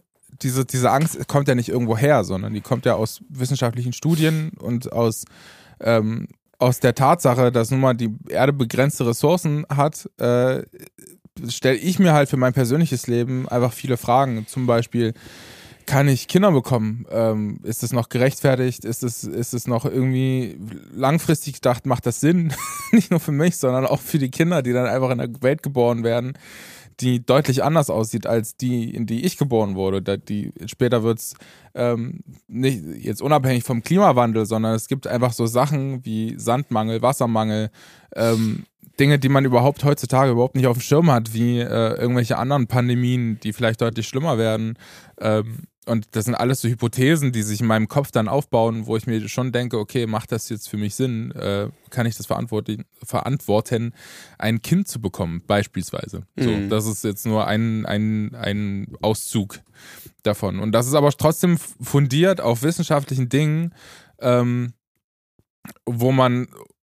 diese, 0.43 0.65
diese 0.65 0.91
Angst 0.91 1.29
kommt 1.29 1.49
ja 1.49 1.55
nicht 1.55 1.69
irgendwo 1.69 1.97
her, 1.97 2.25
sondern 2.25 2.55
die 2.55 2.61
kommt 2.63 2.87
ja 2.87 2.95
aus 2.95 3.21
wissenschaftlichen 3.29 3.93
Studien 3.93 4.53
und 4.59 4.93
aus, 4.93 5.25
ähm, 5.81 6.29
aus 6.59 6.81
der 6.81 6.95
Tatsache, 6.95 7.53
dass 7.53 7.71
nun 7.71 7.81
mal 7.81 7.95
die 7.95 8.11
Erde 8.29 8.53
begrenzte 8.53 9.07
Ressourcen 9.07 9.67
hat, 9.69 10.09
äh, 10.19 10.63
stelle 11.49 11.77
ich 11.77 11.99
mir 11.99 12.13
halt 12.13 12.29
für 12.29 12.37
mein 12.37 12.53
persönliches 12.53 13.07
Leben 13.07 13.49
einfach 13.49 13.73
viele 13.73 13.97
Fragen. 13.97 14.47
Zum 14.47 14.67
Beispiel, 14.67 15.15
kann 15.87 16.09
ich 16.09 16.29
Kinder 16.29 16.53
bekommen? 16.53 17.07
Ähm, 17.11 17.61
ist 17.63 17.83
es 17.83 17.93
noch 17.93 18.09
gerechtfertigt? 18.09 18.85
Ist 18.85 19.03
es, 19.03 19.25
ist 19.25 19.69
noch 19.69 19.85
irgendwie 19.85 20.59
langfristig 20.93 21.55
gedacht, 21.55 21.87
macht 21.87 22.07
das 22.07 22.21
Sinn? 22.21 22.53
Nicht 22.93 23.11
nur 23.11 23.21
für 23.21 23.33
mich, 23.33 23.57
sondern 23.57 23.87
auch 23.87 24.01
für 24.01 24.19
die 24.19 24.31
Kinder, 24.31 24.63
die 24.63 24.73
dann 24.73 24.87
einfach 24.87 25.11
in 25.11 25.19
der 25.19 25.31
Welt 25.43 25.63
geboren 25.63 26.05
werden, 26.05 26.35
die 27.01 27.25
deutlich 27.25 27.65
anders 27.65 27.91
aussieht 27.91 28.27
als 28.27 28.57
die, 28.57 28.95
in 28.95 29.07
die 29.07 29.25
ich 29.25 29.37
geboren 29.37 29.75
wurde. 29.75 30.19
Die, 30.19 30.53
später 30.67 31.03
wird 31.03 31.19
es 31.19 31.35
ähm, 31.75 32.21
nicht 32.47 32.83
jetzt 32.99 33.23
unabhängig 33.23 33.65
vom 33.65 33.83
Klimawandel, 33.83 34.47
sondern 34.47 34.75
es 34.75 34.89
gibt 34.89 35.07
einfach 35.07 35.33
so 35.33 35.47
Sachen 35.47 36.05
wie 36.05 36.35
Sandmangel, 36.39 37.03
Wassermangel, 37.03 37.71
ähm, 38.15 38.65
Dinge, 38.99 39.19
die 39.19 39.29
man 39.29 39.45
überhaupt 39.45 39.85
heutzutage 39.85 40.31
überhaupt 40.31 40.55
nicht 40.55 40.67
auf 40.67 40.79
dem 40.79 40.83
Schirm 40.83 41.11
hat, 41.11 41.35
wie 41.35 41.59
äh, 41.59 41.95
irgendwelche 41.95 42.39
anderen 42.39 42.69
Pandemien, 42.69 43.41
die 43.43 43.53
vielleicht 43.53 43.81
deutlich 43.81 44.07
schlimmer 44.07 44.39
werden. 44.39 44.79
Ähm, 45.21 45.65
und 45.87 46.09
das 46.13 46.25
sind 46.25 46.35
alles 46.35 46.61
so 46.61 46.69
Hypothesen, 46.69 47.33
die 47.33 47.43
sich 47.43 47.61
in 47.61 47.67
meinem 47.67 47.89
Kopf 47.89 48.11
dann 48.11 48.29
aufbauen, 48.29 48.87
wo 48.87 48.97
ich 48.97 49.07
mir 49.07 49.29
schon 49.29 49.53
denke, 49.53 49.79
okay, 49.79 50.07
macht 50.07 50.33
das 50.33 50.49
jetzt 50.49 50.69
für 50.69 50.77
mich 50.77 50.95
Sinn? 50.95 51.31
Äh, 51.33 51.69
kann 51.91 52.07
ich 52.07 52.17
das 52.17 52.27
verantworten, 52.27 52.85
verantworten, 53.03 53.93
ein 54.39 54.63
Kind 54.63 54.89
zu 54.89 55.01
bekommen, 55.01 55.43
beispielsweise? 55.47 56.27
So, 56.37 56.51
mhm. 56.51 56.71
das 56.71 56.87
ist 56.87 57.05
jetzt 57.05 57.27
nur 57.27 57.47
ein, 57.47 57.87
ein, 57.87 58.35
ein 58.35 58.97
Auszug 59.03 59.61
davon. 60.23 60.59
Und 60.59 60.73
das 60.73 60.87
ist 60.87 60.95
aber 60.95 61.11
trotzdem 61.13 61.59
fundiert 61.59 62.41
auf 62.41 62.63
wissenschaftlichen 62.63 63.29
Dingen, 63.29 63.75
ähm, 64.21 64.73
wo 65.87 66.13
man 66.13 66.49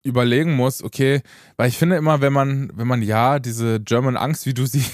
überlegen 0.04 0.54
muss, 0.54 0.84
okay, 0.84 1.22
weil 1.58 1.70
ich 1.70 1.78
finde 1.78 1.96
immer, 1.96 2.22
wenn 2.22 2.32
man, 2.32 2.72
wenn 2.76 2.88
man 2.88 3.02
ja 3.02 3.40
diese 3.40 3.80
German 3.80 4.18
Angst, 4.18 4.46
wie 4.46 4.54
du 4.54 4.66
sie 4.66 4.86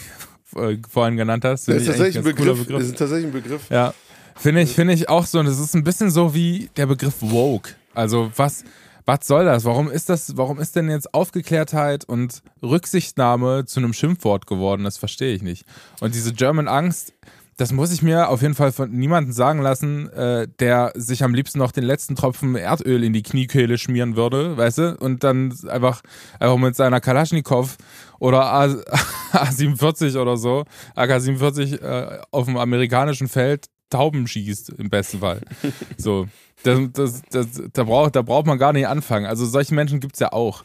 äh, 0.55 0.77
vorhin 0.89 1.17
genannt 1.17 1.45
hast. 1.45 1.67
Das 1.67 1.77
ist 1.77 1.87
tatsächlich 1.87 2.17
ein 2.17 2.23
Begriff. 2.23 2.59
Begriff. 2.59 2.79
Das 2.79 2.87
ist 2.87 2.97
tatsächlich 2.97 3.27
ein 3.27 3.33
Begriff. 3.33 3.69
Ja. 3.69 3.93
Finde 4.35 4.61
ich, 4.61 4.73
finde 4.73 4.93
ich 4.93 5.09
auch 5.09 5.25
so. 5.25 5.39
Und 5.39 5.47
es 5.47 5.59
ist 5.59 5.75
ein 5.75 5.83
bisschen 5.83 6.09
so 6.09 6.33
wie 6.33 6.69
der 6.77 6.87
Begriff 6.87 7.15
woke. 7.19 7.71
Also 7.93 8.31
was, 8.35 8.63
was 9.05 9.19
soll 9.27 9.45
das? 9.45 9.65
Warum 9.65 9.89
ist 9.89 10.09
das, 10.09 10.37
warum 10.37 10.59
ist 10.59 10.75
denn 10.75 10.89
jetzt 10.89 11.13
Aufgeklärtheit 11.13 12.05
und 12.05 12.41
Rücksichtnahme 12.63 13.65
zu 13.65 13.79
einem 13.79 13.93
Schimpfwort 13.93 14.47
geworden? 14.47 14.83
Das 14.83 14.97
verstehe 14.97 15.33
ich 15.35 15.41
nicht. 15.41 15.65
Und 15.99 16.15
diese 16.15 16.33
German 16.33 16.67
Angst, 16.67 17.13
das 17.61 17.71
muss 17.73 17.93
ich 17.93 18.01
mir 18.01 18.29
auf 18.29 18.41
jeden 18.41 18.55
Fall 18.55 18.71
von 18.71 18.89
niemandem 18.89 19.33
sagen 19.33 19.61
lassen, 19.61 20.09
äh, 20.13 20.47
der 20.59 20.93
sich 20.95 21.23
am 21.23 21.35
liebsten 21.35 21.59
noch 21.59 21.71
den 21.71 21.83
letzten 21.83 22.15
Tropfen 22.15 22.55
Erdöl 22.55 23.03
in 23.03 23.13
die 23.13 23.21
Kniekehle 23.21 23.77
schmieren 23.77 24.15
würde, 24.15 24.57
weißt 24.57 24.77
du? 24.79 24.97
Und 24.97 25.23
dann 25.23 25.55
einfach, 25.67 26.01
einfach 26.39 26.57
mit 26.57 26.75
seiner 26.75 26.99
Kalaschnikow 26.99 27.77
oder 28.17 28.45
A, 28.51 28.63
A47 29.33 30.19
oder 30.19 30.37
so, 30.37 30.65
AK-47 30.95 31.83
äh, 31.83 32.21
auf 32.31 32.45
dem 32.45 32.57
amerikanischen 32.57 33.27
Feld 33.27 33.67
Tauben 33.91 34.25
schießt, 34.25 34.69
im 34.79 34.89
besten 34.89 35.19
Fall. 35.19 35.41
So. 35.97 36.27
Das, 36.63 36.79
das, 36.93 37.21
das, 37.29 37.47
da, 37.73 37.83
braucht, 37.83 38.15
da 38.15 38.23
braucht 38.23 38.47
man 38.47 38.57
gar 38.57 38.73
nicht 38.73 38.87
anfangen. 38.87 39.27
Also 39.27 39.45
solche 39.45 39.75
Menschen 39.75 39.99
gibt 39.99 40.15
es 40.15 40.19
ja 40.19 40.31
auch. 40.31 40.63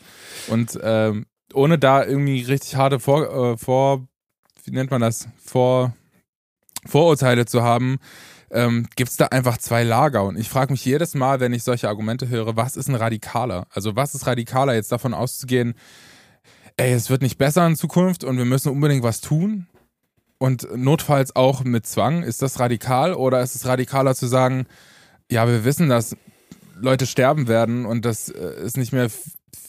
Und 0.48 0.78
ähm, 0.82 1.26
ohne 1.52 1.78
da 1.78 2.04
irgendwie 2.04 2.40
richtig 2.40 2.76
harte 2.76 3.00
Vor, 3.00 3.52
äh, 3.52 3.58
Vor, 3.58 4.06
wie 4.64 4.70
nennt 4.70 4.90
man 4.90 5.02
das? 5.02 5.28
Vor 5.44 5.94
Vorurteile 6.86 7.46
zu 7.46 7.62
haben, 7.62 7.98
ähm, 8.50 8.86
gibt 8.96 9.10
es 9.10 9.16
da 9.16 9.26
einfach 9.26 9.58
zwei 9.58 9.82
Lager. 9.82 10.24
Und 10.24 10.38
ich 10.38 10.48
frage 10.48 10.72
mich 10.72 10.84
jedes 10.84 11.14
Mal, 11.14 11.40
wenn 11.40 11.52
ich 11.52 11.64
solche 11.64 11.88
Argumente 11.88 12.28
höre, 12.28 12.56
was 12.56 12.76
ist 12.76 12.88
ein 12.88 12.94
Radikaler? 12.94 13.66
Also 13.70 13.96
was 13.96 14.14
ist 14.14 14.26
radikaler, 14.26 14.74
jetzt 14.74 14.92
davon 14.92 15.14
auszugehen, 15.14 15.74
ey, 16.76 16.92
es 16.92 17.10
wird 17.10 17.22
nicht 17.22 17.38
besser 17.38 17.66
in 17.66 17.76
Zukunft 17.76 18.24
und 18.24 18.38
wir 18.38 18.44
müssen 18.44 18.70
unbedingt 18.70 19.02
was 19.02 19.20
tun? 19.20 19.66
Und 20.38 20.68
notfalls 20.76 21.34
auch 21.34 21.64
mit 21.64 21.86
Zwang, 21.86 22.22
ist 22.22 22.42
das 22.42 22.60
radikal 22.60 23.14
oder 23.14 23.40
ist 23.40 23.54
es 23.54 23.66
radikaler 23.66 24.14
zu 24.14 24.26
sagen, 24.26 24.66
ja, 25.30 25.48
wir 25.48 25.64
wissen, 25.64 25.88
dass 25.88 26.14
Leute 26.78 27.06
sterben 27.06 27.48
werden 27.48 27.86
und 27.86 28.04
dass 28.04 28.28
äh, 28.28 28.38
es 28.38 28.76
nicht 28.76 28.92
mehr 28.92 29.08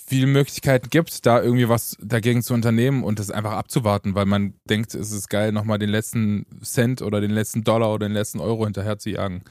viele 0.08 0.28
Möglichkeiten 0.28 0.90
gibt, 0.90 1.26
da 1.26 1.42
irgendwie 1.42 1.68
was 1.68 1.98
dagegen 2.02 2.42
zu 2.42 2.54
unternehmen 2.54 3.04
und 3.04 3.20
das 3.20 3.30
einfach 3.30 3.52
abzuwarten, 3.52 4.16
weil 4.16 4.26
man 4.26 4.54
denkt, 4.70 4.96
es 4.96 5.12
ist 5.12 5.30
geil, 5.30 5.52
nochmal 5.52 5.80
den 5.80 5.90
letzten 5.90 6.46
Cent 6.64 7.02
oder 7.02 7.20
den 7.20 7.32
letzten 7.32 7.66
Dollar 7.66 7.94
oder 7.94 8.08
den 8.08 8.14
letzten 8.14 8.40
Euro 8.40 8.64
hinterher 8.64 8.98
zu 8.98 9.10
jagen. 9.10 9.44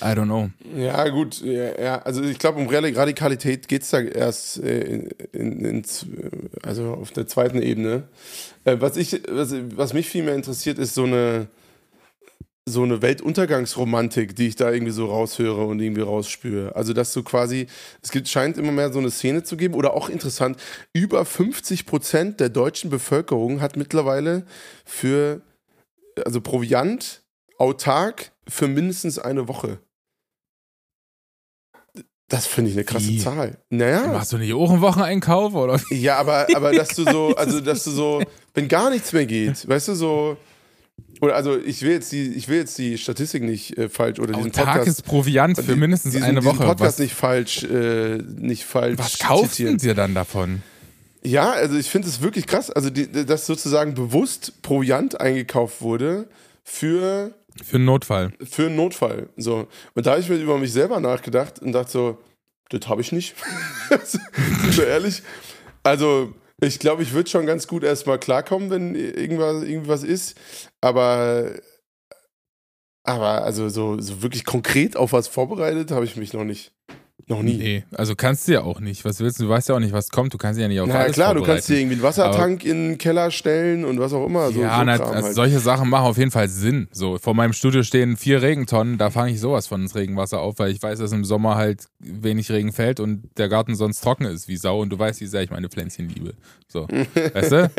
I 0.00 0.14
don't 0.14 0.24
know. 0.24 0.48
Ja, 0.74 1.06
gut, 1.10 1.42
ja, 1.42 2.00
also 2.00 2.22
ich 2.22 2.38
glaube, 2.38 2.58
um 2.58 2.68
Radikalität 2.68 3.68
geht 3.68 3.82
es 3.82 3.90
da 3.90 4.00
erst 4.00 4.62
äh, 4.62 4.80
in, 4.80 5.10
in, 5.32 5.64
in, 5.64 5.84
also 6.62 6.94
auf 6.94 7.10
der 7.10 7.26
zweiten 7.26 7.60
Ebene. 7.60 8.04
Äh, 8.64 8.76
was, 8.80 8.96
ich, 8.96 9.20
was, 9.28 9.54
was 9.76 9.92
mich 9.92 10.08
viel 10.08 10.22
mehr 10.22 10.34
interessiert, 10.34 10.78
ist 10.78 10.94
so 10.94 11.04
eine 11.04 11.48
so 12.66 12.82
eine 12.82 13.02
Weltuntergangsromantik, 13.02 14.36
die 14.36 14.48
ich 14.48 14.56
da 14.56 14.70
irgendwie 14.70 14.92
so 14.92 15.06
raushöre 15.06 15.64
und 15.64 15.80
irgendwie 15.80 16.02
rausspüre. 16.02 16.76
Also, 16.76 16.92
dass 16.92 17.12
du 17.12 17.22
quasi, 17.22 17.66
es 18.02 18.10
gibt, 18.10 18.28
scheint 18.28 18.58
immer 18.58 18.72
mehr 18.72 18.92
so 18.92 18.98
eine 18.98 19.10
Szene 19.10 19.42
zu 19.42 19.56
geben 19.56 19.74
oder 19.74 19.94
auch 19.94 20.08
interessant, 20.08 20.60
über 20.92 21.24
50 21.24 21.86
Prozent 21.86 22.40
der 22.40 22.48
deutschen 22.48 22.90
Bevölkerung 22.90 23.60
hat 23.60 23.76
mittlerweile 23.76 24.44
für, 24.84 25.40
also 26.24 26.40
Proviant, 26.40 27.22
autark 27.58 28.32
für 28.48 28.68
mindestens 28.68 29.18
eine 29.18 29.48
Woche. 29.48 29.80
Das 32.28 32.46
finde 32.46 32.70
ich 32.70 32.76
eine 32.76 32.84
krasse 32.84 33.08
Wie? 33.08 33.18
Zahl. 33.18 33.58
Naja. 33.70 34.06
Machst 34.06 34.32
du 34.32 34.38
nicht 34.38 34.54
auch 34.54 34.70
einen 34.70 34.80
Wocheneinkauf 34.80 35.52
oder? 35.54 35.80
Ja, 35.90 36.16
aber, 36.18 36.46
aber 36.54 36.72
dass 36.72 36.90
du 36.90 37.04
so, 37.04 37.34
also 37.36 37.60
dass 37.60 37.82
du 37.82 37.90
so, 37.90 38.22
wenn 38.54 38.68
gar 38.68 38.90
nichts 38.90 39.12
mehr 39.12 39.26
geht, 39.26 39.68
weißt 39.68 39.88
du, 39.88 39.94
so, 39.94 40.36
oder 41.20 41.34
also 41.36 41.58
ich 41.58 41.82
will 41.82 41.92
jetzt 41.92 42.12
die, 42.12 42.32
ich 42.34 42.48
will 42.48 42.58
jetzt 42.58 42.78
die 42.78 42.96
Statistik 42.98 43.42
nicht 43.42 43.76
äh, 43.76 43.88
falsch 43.88 44.18
oder 44.18 44.32
diesen 44.32 44.52
Podcast, 44.52 44.78
Tagesproviant 44.78 45.60
für 45.60 45.76
mindestens 45.76 46.12
diesen, 46.12 46.24
eine 46.24 46.40
diesen 46.40 46.52
Woche. 46.54 46.64
Podcast 46.66 46.80
Was, 46.94 46.98
nicht 46.98 47.14
falsch, 47.14 47.64
äh, 47.64 48.18
nicht 48.18 48.64
falsch. 48.64 48.98
was 48.98 49.18
kaufen 49.18 49.48
zitieren. 49.50 49.78
sie 49.78 49.94
dann 49.94 50.14
davon? 50.14 50.62
Ja, 51.22 51.50
also 51.50 51.76
ich 51.76 51.90
finde 51.90 52.08
es 52.08 52.22
wirklich 52.22 52.46
krass, 52.46 52.70
also 52.70 52.88
die, 52.88 53.10
dass 53.26 53.46
sozusagen 53.46 53.94
bewusst 53.94 54.62
Proviant 54.62 55.20
eingekauft 55.20 55.82
wurde 55.82 56.28
für 56.64 57.34
Für 57.62 57.76
einen 57.76 57.84
Notfall. 57.84 58.32
für 58.42 58.66
einen 58.66 58.76
Notfall. 58.76 59.28
So. 59.36 59.68
Und 59.94 60.06
da 60.06 60.12
habe 60.12 60.20
ich 60.22 60.28
mir 60.30 60.36
über 60.36 60.56
mich 60.58 60.72
selber 60.72 60.98
nachgedacht 61.00 61.58
und 61.60 61.72
dachte 61.72 61.90
so, 61.92 62.18
das 62.70 62.88
habe 62.88 63.02
ich 63.02 63.12
nicht. 63.12 63.34
Sind 64.04 64.76
wir 64.78 64.86
ehrlich? 64.86 65.22
Also, 65.82 66.32
ich 66.62 66.78
glaube, 66.78 67.02
ich 67.02 67.12
würde 67.12 67.28
schon 67.28 67.44
ganz 67.46 67.66
gut 67.66 67.82
erstmal 67.84 68.18
klarkommen, 68.18 68.70
wenn 68.70 68.94
irgendwas, 68.94 69.62
irgendwas 69.62 70.02
ist. 70.04 70.36
Aber, 70.80 71.54
aber 73.04 73.42
also 73.44 73.68
so, 73.68 74.00
so 74.00 74.22
wirklich 74.22 74.44
konkret 74.44 74.96
auf 74.96 75.12
was 75.12 75.28
vorbereitet 75.28 75.90
habe 75.90 76.04
ich 76.04 76.16
mich 76.16 76.32
noch 76.32 76.44
nicht. 76.44 76.72
Noch 77.30 77.42
nie. 77.44 77.56
Nee, 77.58 77.84
also 77.94 78.16
kannst 78.16 78.48
du 78.48 78.52
ja 78.54 78.62
auch 78.62 78.80
nicht. 78.80 79.04
Was 79.04 79.20
willst 79.20 79.38
du? 79.38 79.44
Du 79.44 79.50
weißt 79.50 79.68
ja 79.68 79.76
auch 79.76 79.78
nicht, 79.78 79.92
was 79.92 80.08
kommt. 80.08 80.34
Du 80.34 80.36
kannst 80.36 80.58
ja 80.58 80.66
nicht 80.66 80.80
auf 80.80 80.88
Na 80.88 80.94
ja, 80.94 81.00
alles 81.02 81.12
klar, 81.12 81.32
du 81.32 81.44
kannst 81.44 81.68
dir 81.68 81.76
irgendwie 81.78 81.94
einen 81.94 82.02
Wassertank 82.02 82.64
in 82.64 82.88
den 82.88 82.98
Keller 82.98 83.30
stellen 83.30 83.84
und 83.84 84.00
was 84.00 84.12
auch 84.12 84.26
immer. 84.26 84.50
So, 84.50 84.60
ja, 84.60 84.80
so 84.80 84.84
na, 84.84 84.92
also 84.94 85.04
halt. 85.26 85.34
solche 85.36 85.60
Sachen 85.60 85.88
machen 85.88 86.06
auf 86.06 86.18
jeden 86.18 86.32
Fall 86.32 86.48
Sinn. 86.48 86.88
So, 86.90 87.18
vor 87.18 87.34
meinem 87.34 87.52
Studio 87.52 87.84
stehen 87.84 88.16
vier 88.16 88.42
Regentonnen, 88.42 88.98
da 88.98 89.10
fange 89.10 89.30
ich 89.30 89.38
sowas 89.38 89.68
von 89.68 89.80
ins 89.82 89.94
Regenwasser 89.94 90.40
auf, 90.40 90.58
weil 90.58 90.72
ich 90.72 90.82
weiß, 90.82 90.98
dass 90.98 91.12
im 91.12 91.24
Sommer 91.24 91.54
halt 91.54 91.84
wenig 92.00 92.50
Regen 92.50 92.72
fällt 92.72 92.98
und 92.98 93.22
der 93.38 93.48
Garten 93.48 93.76
sonst 93.76 94.00
trocken 94.00 94.24
ist 94.24 94.48
wie 94.48 94.56
Sau 94.56 94.80
und 94.80 94.90
du 94.90 94.98
weißt, 94.98 95.20
wie 95.20 95.26
sehr 95.26 95.42
ich 95.42 95.50
meine 95.50 95.68
Pflänzchen 95.68 96.08
liebe. 96.08 96.34
So, 96.66 96.88
weißt 97.32 97.52
du? 97.52 97.70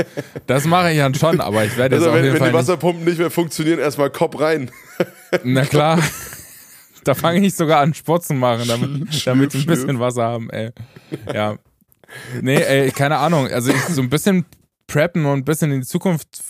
Das 0.47 0.63
mache 0.63 0.93
ich 0.93 0.97
dann 0.97 1.13
schon, 1.13 1.41
aber 1.41 1.65
ich 1.65 1.75
werde 1.75 1.97
jetzt 1.97 2.03
Also 2.05 2.11
auf 2.11 2.15
wenn, 2.15 2.23
jeden 2.23 2.35
wenn 2.35 2.39
Fall 2.39 2.51
die 2.51 2.55
nicht, 2.55 2.67
Wasserpumpen 2.69 3.03
nicht 3.03 3.19
mehr 3.19 3.31
funktionieren, 3.31 3.79
erstmal 3.79 4.11
Kopf 4.11 4.39
rein. 4.39 4.71
Na 5.43 5.65
klar. 5.65 5.99
Da 7.03 7.15
fange 7.15 7.45
ich 7.45 7.55
sogar 7.55 7.81
an, 7.81 7.93
Sport 7.93 8.23
zu 8.23 8.33
machen, 8.33 8.67
damit, 8.67 9.25
damit 9.25 9.53
wir 9.53 9.61
ein 9.61 9.65
bisschen 9.65 9.99
Wasser 9.99 10.23
haben, 10.23 10.49
ey. 10.51 10.71
Ja. 11.33 11.57
Nee, 12.41 12.61
ey, 12.61 12.91
keine 12.91 13.17
Ahnung. 13.17 13.47
Also 13.47 13.71
ich, 13.71 13.81
so 13.85 14.01
ein 14.01 14.09
bisschen 14.09 14.45
preppen 14.87 15.25
und 15.25 15.39
ein 15.39 15.45
bisschen 15.45 15.71
in 15.71 15.81
die 15.81 15.87
Zukunft 15.87 16.43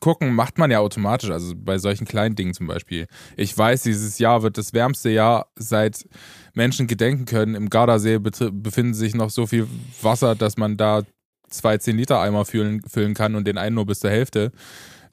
gucken, 0.00 0.34
macht 0.34 0.58
man 0.58 0.70
ja 0.70 0.78
automatisch. 0.78 1.30
Also 1.30 1.54
bei 1.56 1.78
solchen 1.78 2.06
kleinen 2.06 2.36
Dingen 2.36 2.54
zum 2.54 2.66
Beispiel. 2.66 3.06
Ich 3.36 3.56
weiß, 3.56 3.82
dieses 3.82 4.18
Jahr 4.18 4.42
wird 4.42 4.58
das 4.58 4.72
wärmste 4.72 5.10
Jahr 5.10 5.48
seit 5.56 6.06
Menschen 6.54 6.86
gedenken 6.86 7.24
können. 7.24 7.54
Im 7.54 7.70
Gardasee 7.70 8.18
befinden 8.18 8.94
sich 8.94 9.14
noch 9.14 9.30
so 9.30 9.46
viel 9.46 9.66
Wasser, 10.00 10.34
dass 10.34 10.56
man 10.56 10.76
da 10.76 11.02
zwei 11.48 11.74
10-Liter-Eimer 11.74 12.44
füllen, 12.44 12.82
füllen 12.82 13.14
kann 13.14 13.34
und 13.34 13.46
den 13.46 13.58
einen 13.58 13.74
nur 13.74 13.86
bis 13.86 14.00
zur 14.00 14.10
Hälfte 14.10 14.52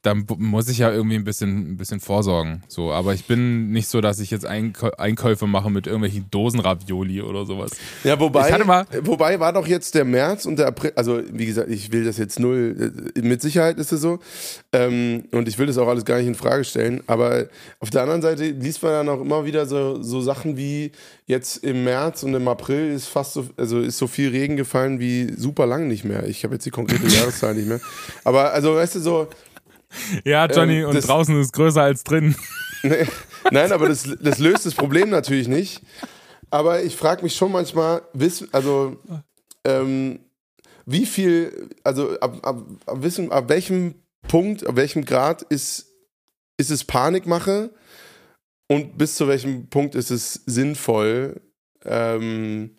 dann 0.03 0.25
muss 0.37 0.67
ich 0.67 0.79
ja 0.79 0.91
irgendwie 0.91 1.15
ein 1.15 1.23
bisschen, 1.23 1.73
ein 1.73 1.77
bisschen 1.77 1.99
vorsorgen. 1.99 2.63
So, 2.67 2.91
aber 2.91 3.13
ich 3.13 3.25
bin 3.27 3.71
nicht 3.71 3.87
so, 3.87 4.01
dass 4.01 4.19
ich 4.19 4.31
jetzt 4.31 4.45
Einkäufe 4.47 5.45
mache 5.45 5.69
mit 5.69 5.85
irgendwelchen 5.85 6.25
Dosenravioli 6.31 7.21
oder 7.21 7.45
sowas. 7.45 7.71
Ja, 8.03 8.19
wobei, 8.19 8.57
mal- 8.65 8.87
wobei 9.03 9.39
war 9.39 9.53
doch 9.53 9.67
jetzt 9.67 9.93
der 9.93 10.03
März 10.05 10.45
und 10.45 10.57
der 10.57 10.67
April, 10.67 10.93
also 10.95 11.21
wie 11.31 11.45
gesagt, 11.45 11.69
ich 11.69 11.91
will 11.91 12.03
das 12.03 12.17
jetzt 12.17 12.39
null, 12.39 13.11
äh, 13.15 13.21
mit 13.21 13.41
Sicherheit 13.43 13.77
ist 13.77 13.91
es 13.91 14.01
so 14.01 14.17
ähm, 14.73 15.25
und 15.31 15.47
ich 15.47 15.59
will 15.59 15.67
das 15.67 15.77
auch 15.77 15.87
alles 15.87 16.03
gar 16.05 16.17
nicht 16.17 16.27
in 16.27 16.35
Frage 16.35 16.63
stellen, 16.63 17.03
aber 17.05 17.45
auf 17.79 17.89
der 17.91 18.01
anderen 18.01 18.21
Seite 18.23 18.45
liest 18.45 18.81
man 18.81 18.91
dann 18.93 19.09
auch 19.09 19.21
immer 19.21 19.45
wieder 19.45 19.65
so, 19.67 20.01
so 20.01 20.21
Sachen 20.21 20.57
wie 20.57 20.91
jetzt 21.27 21.63
im 21.63 21.83
März 21.83 22.23
und 22.23 22.33
im 22.33 22.47
April 22.47 22.91
ist 22.91 23.05
fast 23.07 23.33
so, 23.33 23.45
also 23.55 23.79
ist 23.79 23.97
so 23.99 24.07
viel 24.07 24.29
Regen 24.29 24.57
gefallen 24.57 24.99
wie 24.99 25.31
super 25.37 25.65
lang 25.67 25.87
nicht 25.87 26.03
mehr. 26.05 26.25
Ich 26.27 26.43
habe 26.43 26.55
jetzt 26.55 26.65
die 26.65 26.71
konkrete 26.71 27.05
Jahreszahl 27.15 27.53
nicht 27.53 27.67
mehr, 27.67 27.79
aber 28.23 28.51
also 28.53 28.73
weißt 28.75 28.95
du 28.95 28.99
so, 28.99 29.27
Ja, 30.25 30.45
Johnny, 30.47 30.79
Ähm, 30.81 30.89
und 30.89 30.95
das- 30.95 31.05
draußen 31.05 31.39
ist 31.39 31.53
größer 31.53 31.81
als 31.81 32.03
drin. 32.03 32.35
Nee, 32.83 33.05
Nein, 33.51 33.71
aber 33.71 33.87
das, 33.89 34.07
das 34.21 34.39
löst 34.39 34.65
das 34.65 34.73
Problem 34.73 35.09
natürlich 35.09 35.47
nicht. 35.47 35.81
Aber 36.49 36.81
ich 36.83 36.95
frage 36.95 37.23
mich 37.23 37.35
schon 37.35 37.51
manchmal, 37.51 38.01
wissen, 38.13 38.49
also 38.51 38.97
ähm, 39.63 40.19
wie 40.85 41.05
viel, 41.05 41.69
also 41.83 42.19
ab, 42.19 42.39
ab, 42.41 42.63
ab, 42.85 42.97
wissen, 43.03 43.31
ab 43.31 43.49
welchem 43.49 43.95
Punkt, 44.27 44.65
ab 44.65 44.75
welchem 44.75 45.05
Grad 45.05 45.43
ist, 45.43 45.87
ist 46.57 46.71
es 46.71 46.83
Panikmache 46.83 47.71
und 48.67 48.97
bis 48.97 49.15
zu 49.15 49.27
welchem 49.27 49.69
Punkt 49.69 49.95
ist 49.95 50.09
es 50.11 50.33
sinnvoll, 50.45 51.39
ähm, 51.85 52.77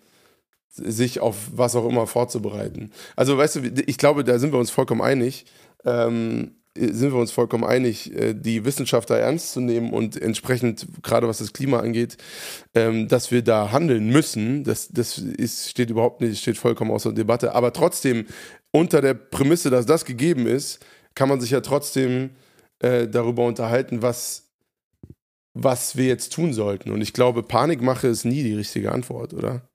sich 0.68 1.20
auf 1.20 1.36
was 1.54 1.76
auch 1.76 1.88
immer 1.88 2.06
vorzubereiten. 2.06 2.92
Also 3.16 3.36
weißt 3.38 3.56
du, 3.56 3.60
ich 3.86 3.98
glaube, 3.98 4.24
da 4.24 4.38
sind 4.38 4.52
wir 4.52 4.58
uns 4.58 4.70
vollkommen 4.70 5.02
einig. 5.02 5.44
Ähm, 5.84 6.61
sind 6.76 7.12
wir 7.12 7.20
uns 7.20 7.32
vollkommen 7.32 7.64
einig, 7.64 8.12
äh, 8.14 8.34
die 8.34 8.64
Wissenschaftler 8.64 9.18
ernst 9.18 9.52
zu 9.52 9.60
nehmen 9.60 9.92
und 9.92 10.20
entsprechend, 10.20 10.86
gerade 11.02 11.28
was 11.28 11.38
das 11.38 11.52
Klima 11.52 11.80
angeht, 11.80 12.16
ähm, 12.74 13.08
dass 13.08 13.30
wir 13.30 13.42
da 13.42 13.72
handeln 13.72 14.08
müssen. 14.08 14.64
Das, 14.64 14.88
das 14.88 15.18
ist, 15.18 15.68
steht 15.68 15.90
überhaupt 15.90 16.20
nicht, 16.20 16.40
steht 16.40 16.58
vollkommen 16.58 16.90
außer 16.90 17.12
Debatte. 17.12 17.54
Aber 17.54 17.72
trotzdem, 17.72 18.26
unter 18.70 19.02
der 19.02 19.14
Prämisse, 19.14 19.70
dass 19.70 19.86
das 19.86 20.04
gegeben 20.04 20.46
ist, 20.46 20.84
kann 21.14 21.28
man 21.28 21.40
sich 21.40 21.50
ja 21.50 21.60
trotzdem 21.60 22.30
äh, 22.78 23.06
darüber 23.06 23.44
unterhalten, 23.44 24.00
was, 24.00 24.50
was 25.52 25.96
wir 25.96 26.06
jetzt 26.06 26.32
tun 26.32 26.54
sollten. 26.54 26.90
Und 26.90 27.02
ich 27.02 27.12
glaube, 27.12 27.42
Panikmache 27.42 28.08
ist 28.08 28.24
nie 28.24 28.42
die 28.42 28.54
richtige 28.54 28.92
Antwort, 28.92 29.34
oder? 29.34 29.68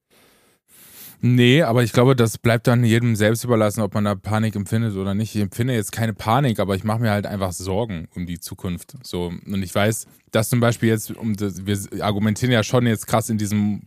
Nee, 1.19 1.63
aber 1.63 1.81
ich 1.83 1.93
glaube, 1.93 2.15
das 2.15 2.37
bleibt 2.37 2.67
dann 2.67 2.83
jedem 2.83 3.15
selbst 3.15 3.43
überlassen, 3.43 3.81
ob 3.81 3.93
man 3.95 4.03
da 4.05 4.13
Panik 4.15 4.55
empfindet 4.55 4.95
oder 4.95 5.15
nicht. 5.15 5.33
Ich 5.35 5.41
empfinde 5.41 5.73
jetzt 5.73 5.91
keine 5.91 6.13
Panik, 6.13 6.59
aber 6.59 6.75
ich 6.75 6.83
mache 6.83 6.99
mir 6.99 7.09
halt 7.11 7.25
einfach 7.25 7.51
Sorgen 7.53 8.07
um 8.15 8.25
die 8.27 8.39
Zukunft. 8.39 8.93
So, 9.01 9.31
und 9.45 9.63
ich 9.63 9.73
weiß, 9.73 10.05
dass 10.31 10.49
zum 10.49 10.59
Beispiel 10.59 10.89
jetzt, 10.89 11.09
um 11.15 11.35
das, 11.35 11.65
wir 11.65 11.77
argumentieren 12.03 12.51
ja 12.51 12.61
schon 12.63 12.85
jetzt 12.85 13.07
krass 13.07 13.29
in 13.31 13.39
diesem 13.39 13.81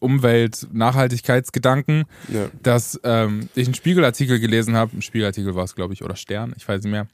Umwelt-Nachhaltigkeitsgedanken, 0.00 2.04
Ja. 2.32 2.48
dass 2.62 2.98
ähm, 3.04 3.48
ich 3.54 3.66
einen 3.66 3.74
Spiegelartikel 3.74 4.40
gelesen 4.40 4.76
habe, 4.76 4.96
ein 4.96 5.02
Spiegelartikel 5.02 5.54
war 5.54 5.64
es, 5.64 5.74
glaube 5.74 5.94
ich, 5.94 6.02
oder 6.02 6.16
Stern, 6.16 6.54
ich 6.56 6.66
weiß 6.66 6.82
nicht 6.82 6.90
mehr, 6.90 7.06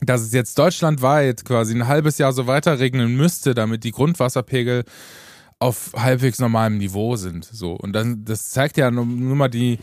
dass 0.00 0.20
es 0.20 0.32
jetzt 0.32 0.58
deutschlandweit 0.58 1.44
quasi 1.44 1.74
ein 1.74 1.86
halbes 1.88 2.18
Jahr 2.18 2.32
so 2.32 2.46
weiter 2.46 2.78
regnen 2.78 3.16
müsste, 3.16 3.54
damit 3.54 3.84
die 3.84 3.92
Grundwasserpegel 3.92 4.84
auf 5.58 5.92
halbwegs 5.96 6.38
normalem 6.38 6.78
Niveau 6.78 7.16
sind. 7.16 7.44
So. 7.44 7.72
Und 7.72 7.92
dann, 7.92 8.24
das 8.24 8.50
zeigt 8.50 8.76
ja 8.76 8.90
nur, 8.90 9.06
nur 9.06 9.36
mal 9.36 9.48
die, 9.48 9.78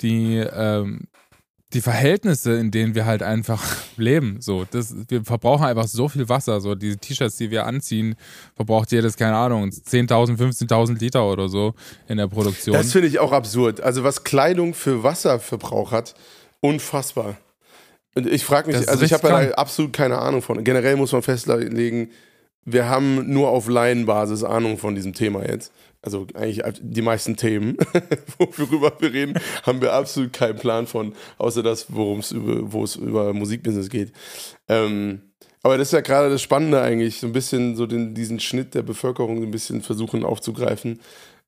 die, 0.00 0.36
ähm, 0.36 1.08
die 1.74 1.82
Verhältnisse, 1.82 2.54
in 2.54 2.70
denen 2.70 2.94
wir 2.94 3.04
halt 3.04 3.22
einfach 3.22 3.62
leben. 3.96 4.40
So, 4.40 4.64
das, 4.70 4.94
wir 5.08 5.24
verbrauchen 5.24 5.66
einfach 5.66 5.86
so 5.86 6.08
viel 6.08 6.28
Wasser. 6.28 6.60
So, 6.60 6.74
diese 6.74 6.96
T-Shirts, 6.96 7.36
die 7.36 7.50
wir 7.50 7.66
anziehen, 7.66 8.14
verbraucht 8.56 8.90
jedes, 8.90 9.16
keine 9.16 9.36
Ahnung, 9.36 9.68
10.000, 9.68 10.38
15.000 10.38 10.98
Liter 10.98 11.30
oder 11.30 11.48
so 11.48 11.74
in 12.08 12.16
der 12.16 12.28
Produktion. 12.28 12.74
Das 12.74 12.92
finde 12.92 13.08
ich 13.08 13.18
auch 13.18 13.32
absurd. 13.32 13.82
Also 13.82 14.04
was 14.04 14.24
Kleidung 14.24 14.72
für 14.72 15.02
Wasserverbrauch 15.02 15.92
hat, 15.92 16.14
unfassbar. 16.60 17.36
Und 18.14 18.26
ich 18.26 18.44
frage 18.44 18.68
mich, 18.68 18.76
Das 18.76 18.88
also 18.88 19.04
ich 19.04 19.12
habe 19.12 19.28
da 19.28 19.50
absolut 19.52 19.92
keine 19.92 20.18
Ahnung 20.18 20.40
von. 20.40 20.64
Generell 20.64 20.96
muss 20.96 21.12
man 21.12 21.22
festlegen, 21.22 22.10
wir 22.64 22.88
haben 22.88 23.32
nur 23.32 23.48
auf 23.48 23.68
Laienbasis 23.68 24.44
Ahnung 24.44 24.78
von 24.78 24.94
diesem 24.94 25.14
Thema 25.14 25.46
jetzt. 25.46 25.72
Also 26.00 26.26
eigentlich 26.34 26.62
die 26.80 27.02
meisten 27.02 27.36
Themen, 27.36 27.76
worüber 28.38 28.92
wir 29.00 29.12
reden, 29.12 29.34
haben 29.64 29.80
wir 29.80 29.92
absolut 29.92 30.32
keinen 30.32 30.56
Plan 30.56 30.86
von, 30.86 31.14
außer 31.38 31.62
das, 31.62 31.86
worum 31.88 32.20
es 32.20 32.30
über, 32.30 32.72
wo 32.72 32.84
es 32.84 32.96
über 32.96 33.32
Musikbusiness 33.32 33.88
geht. 33.88 34.12
Ähm, 34.68 35.22
aber 35.62 35.76
das 35.76 35.88
ist 35.88 35.92
ja 35.92 36.00
gerade 36.00 36.30
das 36.30 36.40
Spannende 36.40 36.80
eigentlich, 36.80 37.18
so 37.18 37.26
ein 37.26 37.32
bisschen 37.32 37.74
so 37.74 37.86
den, 37.86 38.14
diesen 38.14 38.38
Schnitt 38.38 38.74
der 38.74 38.82
Bevölkerung 38.82 39.42
ein 39.42 39.50
bisschen 39.50 39.82
versuchen 39.82 40.24
aufzugreifen. 40.24 41.00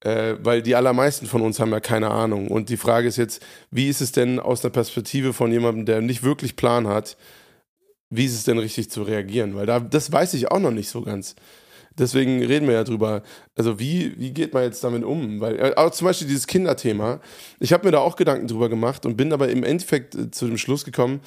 Äh, 0.03 0.37
weil 0.43 0.63
die 0.63 0.75
allermeisten 0.75 1.27
von 1.27 1.43
uns 1.43 1.61
haben 1.61 1.73
ja 1.73 1.81
keine 1.81 2.11
Ahnung. 2.11 2.49
Und 2.49 2.71
die 2.71 2.79
Frage 2.79 3.07
ist 3.07 3.19
jetzt, 3.19 3.43
wie 3.71 3.89
ist 3.89 4.01
es 4.01 4.13
denn 4.13 4.41
aus 4.41 4.63
der 4.63 4.71
Perspektive 4.71 5.33
von 5.33 5.53
jemandem, 5.53 5.85
der 5.85 6.01
nicht 6.01 6.23
wirklich 6.23 6.57
Plan 6.57 6.89
hat, 6.89 7.17
wie 8.11 8.27
ist 8.27 8.35
es 8.35 8.45
denn 8.45 8.59
richtig 8.59 8.91
zu 8.91 9.03
reagieren? 9.03 9.55
Weil 9.55 9.67
da, 9.67 9.81
das 9.81 10.11
weiß 10.11 10.35
ich 10.35 10.51
auch 10.51 10.59
noch 10.59 10.73
nicht 10.73 10.91
so 10.91 11.03
ganz. 11.03 11.37
Deswegen 11.99 12.43
reden 12.45 12.67
wir 12.67 12.75
ja 12.75 12.85
drüber. 12.85 13.23
Also 13.57 13.79
wie, 13.79 14.19
wie 14.19 14.33
geht 14.33 14.55
man 14.55 14.63
jetzt 14.63 14.83
damit 14.83 15.05
um? 15.05 15.41
Weil 15.41 15.59
äh, 15.59 15.75
auch 15.77 15.91
zum 15.91 16.07
Beispiel 16.07 16.29
dieses 16.29 16.47
Kinderthema. 16.47 17.21
Ich 17.59 17.73
habe 17.73 17.85
mir 17.85 17.93
da 17.93 17.99
auch 17.99 18.17
Gedanken 18.17 18.47
drüber 18.47 18.69
gemacht 18.69 19.07
und 19.07 19.17
bin 19.17 19.33
aber 19.33 19.49
im 19.49 19.65
Endeffekt 19.65 20.15
äh, 20.15 20.31
zu 20.31 20.47
dem 20.47 20.57
Schluss 20.57 20.85
gekommen. 20.85 21.21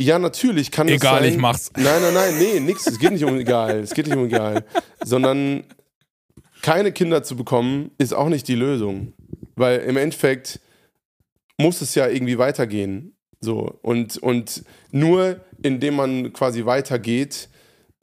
Ja, 0.00 0.18
natürlich 0.18 0.70
kann 0.70 0.88
egal, 0.88 1.16
das 1.16 1.22
sein. 1.24 1.32
ich 1.32 1.38
mach's. 1.38 1.70
Nein, 1.76 2.02
nein, 2.02 2.14
nein, 2.14 2.38
nee, 2.38 2.60
nix. 2.60 2.86
Es 2.86 2.98
geht 2.98 3.12
nicht 3.12 3.24
um 3.24 3.36
egal. 3.38 3.80
Es 3.80 3.94
geht 3.94 4.06
nicht 4.06 4.16
um 4.16 4.26
egal. 4.26 4.64
Sondern 5.04 5.64
keine 6.62 6.92
Kinder 6.92 7.22
zu 7.22 7.36
bekommen, 7.36 7.90
ist 7.98 8.14
auch 8.14 8.28
nicht 8.28 8.48
die 8.48 8.54
Lösung. 8.54 9.12
Weil 9.56 9.80
im 9.80 9.96
Endeffekt 9.96 10.60
muss 11.56 11.80
es 11.80 11.94
ja 11.94 12.08
irgendwie 12.08 12.38
weitergehen. 12.38 13.16
So. 13.40 13.78
Und, 13.82 14.16
und 14.18 14.64
nur 14.90 15.40
indem 15.62 15.96
man 15.96 16.32
quasi 16.32 16.64
weitergeht, 16.64 17.48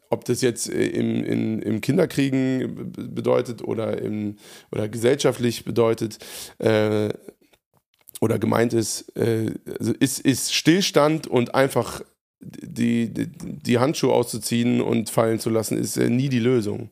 ob 0.09 0.25
das 0.25 0.41
jetzt 0.41 0.69
äh, 0.69 0.87
im, 0.87 1.23
in, 1.23 1.61
im 1.61 1.81
Kinderkriegen 1.81 2.91
bedeutet 2.93 3.63
oder, 3.63 4.01
im, 4.01 4.37
oder 4.71 4.87
gesellschaftlich 4.87 5.65
bedeutet 5.65 6.19
äh, 6.59 7.09
oder 8.21 8.39
gemeint 8.39 8.73
ist, 8.73 9.15
äh, 9.17 9.53
also 9.79 9.93
ist, 9.93 10.19
ist 10.19 10.53
Stillstand 10.53 11.27
und 11.27 11.55
einfach 11.55 12.01
die, 12.39 13.13
die, 13.13 13.27
die, 13.27 13.79
Handschuhe 13.79 14.13
auszuziehen 14.13 14.81
und 14.81 15.09
fallen 15.09 15.39
zu 15.39 15.49
lassen, 15.49 15.77
ist 15.77 15.97
äh, 15.97 16.09
nie 16.09 16.29
die 16.29 16.39
Lösung. 16.39 16.89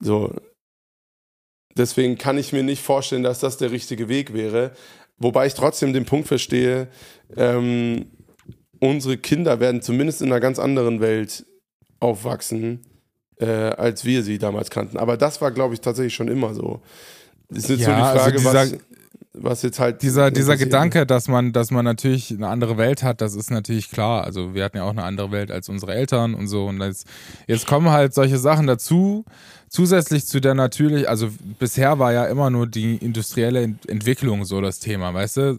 So. 0.00 0.34
Deswegen 1.76 2.18
kann 2.18 2.38
ich 2.38 2.52
mir 2.52 2.62
nicht 2.62 2.82
vorstellen, 2.82 3.22
dass 3.22 3.40
das 3.40 3.56
der 3.56 3.70
richtige 3.70 4.08
Weg 4.08 4.32
wäre. 4.32 4.72
Wobei 5.18 5.46
ich 5.46 5.54
trotzdem 5.54 5.92
den 5.92 6.04
Punkt 6.04 6.28
verstehe, 6.28 6.88
ähm, 7.36 8.06
unsere 8.84 9.16
Kinder 9.16 9.60
werden 9.60 9.82
zumindest 9.82 10.22
in 10.22 10.28
einer 10.28 10.40
ganz 10.40 10.58
anderen 10.58 11.00
Welt 11.00 11.46
aufwachsen, 12.00 12.80
äh, 13.38 13.46
als 13.46 14.04
wir 14.04 14.22
sie 14.22 14.38
damals 14.38 14.70
kannten. 14.70 14.98
Aber 14.98 15.16
das 15.16 15.40
war, 15.40 15.50
glaube 15.50 15.74
ich, 15.74 15.80
tatsächlich 15.80 16.14
schon 16.14 16.28
immer 16.28 16.54
so. 16.54 16.80
Ist 17.48 17.68
jetzt 17.68 17.80
ja, 17.80 17.86
so 17.86 17.90
die 17.90 17.92
also 17.92 18.18
Frage, 18.18 18.24
also 18.24 18.38
dieser, 18.38 18.54
was, 18.54 18.78
was 19.32 19.62
jetzt 19.62 19.80
halt. 19.80 20.02
Dieser, 20.02 20.30
dieser 20.30 20.56
Gedanke, 20.56 21.06
dass 21.06 21.28
man, 21.28 21.52
dass 21.52 21.70
man 21.70 21.84
natürlich 21.84 22.30
eine 22.30 22.48
andere 22.48 22.76
Welt 22.76 23.02
hat, 23.02 23.20
das 23.20 23.34
ist 23.34 23.50
natürlich 23.50 23.90
klar. 23.90 24.24
Also 24.24 24.54
wir 24.54 24.64
hatten 24.64 24.76
ja 24.76 24.84
auch 24.84 24.90
eine 24.90 25.04
andere 25.04 25.30
Welt 25.32 25.50
als 25.50 25.68
unsere 25.68 25.94
Eltern 25.94 26.34
und 26.34 26.46
so. 26.46 26.66
Und 26.66 26.80
jetzt, 26.80 27.06
jetzt 27.46 27.66
kommen 27.66 27.90
halt 27.90 28.14
solche 28.14 28.38
Sachen 28.38 28.66
dazu, 28.66 29.24
zusätzlich 29.74 30.24
zu 30.26 30.40
der 30.40 30.54
natürlich, 30.54 31.08
also 31.08 31.30
bisher 31.58 31.98
war 31.98 32.12
ja 32.12 32.26
immer 32.26 32.48
nur 32.48 32.68
die 32.68 32.94
industrielle 32.94 33.74
Entwicklung 33.88 34.44
so 34.44 34.60
das 34.60 34.78
Thema, 34.78 35.12
weißt 35.12 35.36
du? 35.36 35.58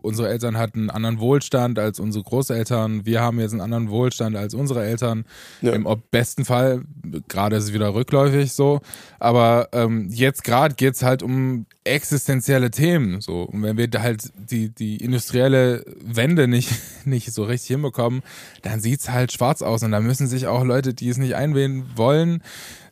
Unsere 0.00 0.28
Eltern 0.28 0.56
hatten 0.56 0.82
einen 0.82 0.90
anderen 0.90 1.18
Wohlstand 1.18 1.76
als 1.76 1.98
unsere 1.98 2.22
Großeltern, 2.22 3.04
wir 3.04 3.20
haben 3.20 3.40
jetzt 3.40 3.50
einen 3.50 3.60
anderen 3.60 3.90
Wohlstand 3.90 4.36
als 4.36 4.54
unsere 4.54 4.84
Eltern. 4.84 5.24
Ja. 5.60 5.72
Im 5.72 5.88
besten 6.12 6.44
Fall, 6.44 6.82
gerade 7.26 7.56
ist 7.56 7.64
es 7.64 7.72
wieder 7.72 7.94
rückläufig 7.94 8.52
so, 8.52 8.80
aber 9.18 9.68
ähm, 9.72 10.08
jetzt 10.08 10.44
gerade 10.44 10.76
geht 10.76 10.94
es 10.94 11.02
halt 11.02 11.24
um 11.24 11.66
existenzielle 11.88 12.70
Themen. 12.70 13.20
So. 13.20 13.42
Und 13.42 13.62
wenn 13.62 13.76
wir 13.76 13.88
halt 14.00 14.30
die, 14.36 14.70
die 14.70 14.96
industrielle 14.98 15.84
Wende 16.02 16.48
nicht, 16.48 16.70
nicht 17.04 17.32
so 17.32 17.44
richtig 17.44 17.68
hinbekommen, 17.68 18.22
dann 18.62 18.80
sieht 18.80 19.00
es 19.00 19.10
halt 19.10 19.32
schwarz 19.32 19.62
aus. 19.62 19.82
Und 19.82 19.92
da 19.92 20.00
müssen 20.00 20.26
sich 20.26 20.46
auch 20.46 20.64
Leute, 20.64 20.94
die 20.94 21.08
es 21.08 21.18
nicht 21.18 21.34
einwählen 21.34 21.84
wollen, 21.96 22.42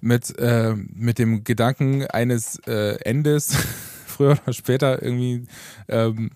mit, 0.01 0.39
äh, 0.39 0.75
mit 0.75 1.19
dem 1.19 1.45
Gedanken 1.45 2.07
eines 2.07 2.59
äh, 2.67 2.97
Endes, 3.03 3.57
früher 4.07 4.39
oder 4.43 4.53
später, 4.53 5.03
irgendwie 5.03 5.47
ähm, 5.89 6.31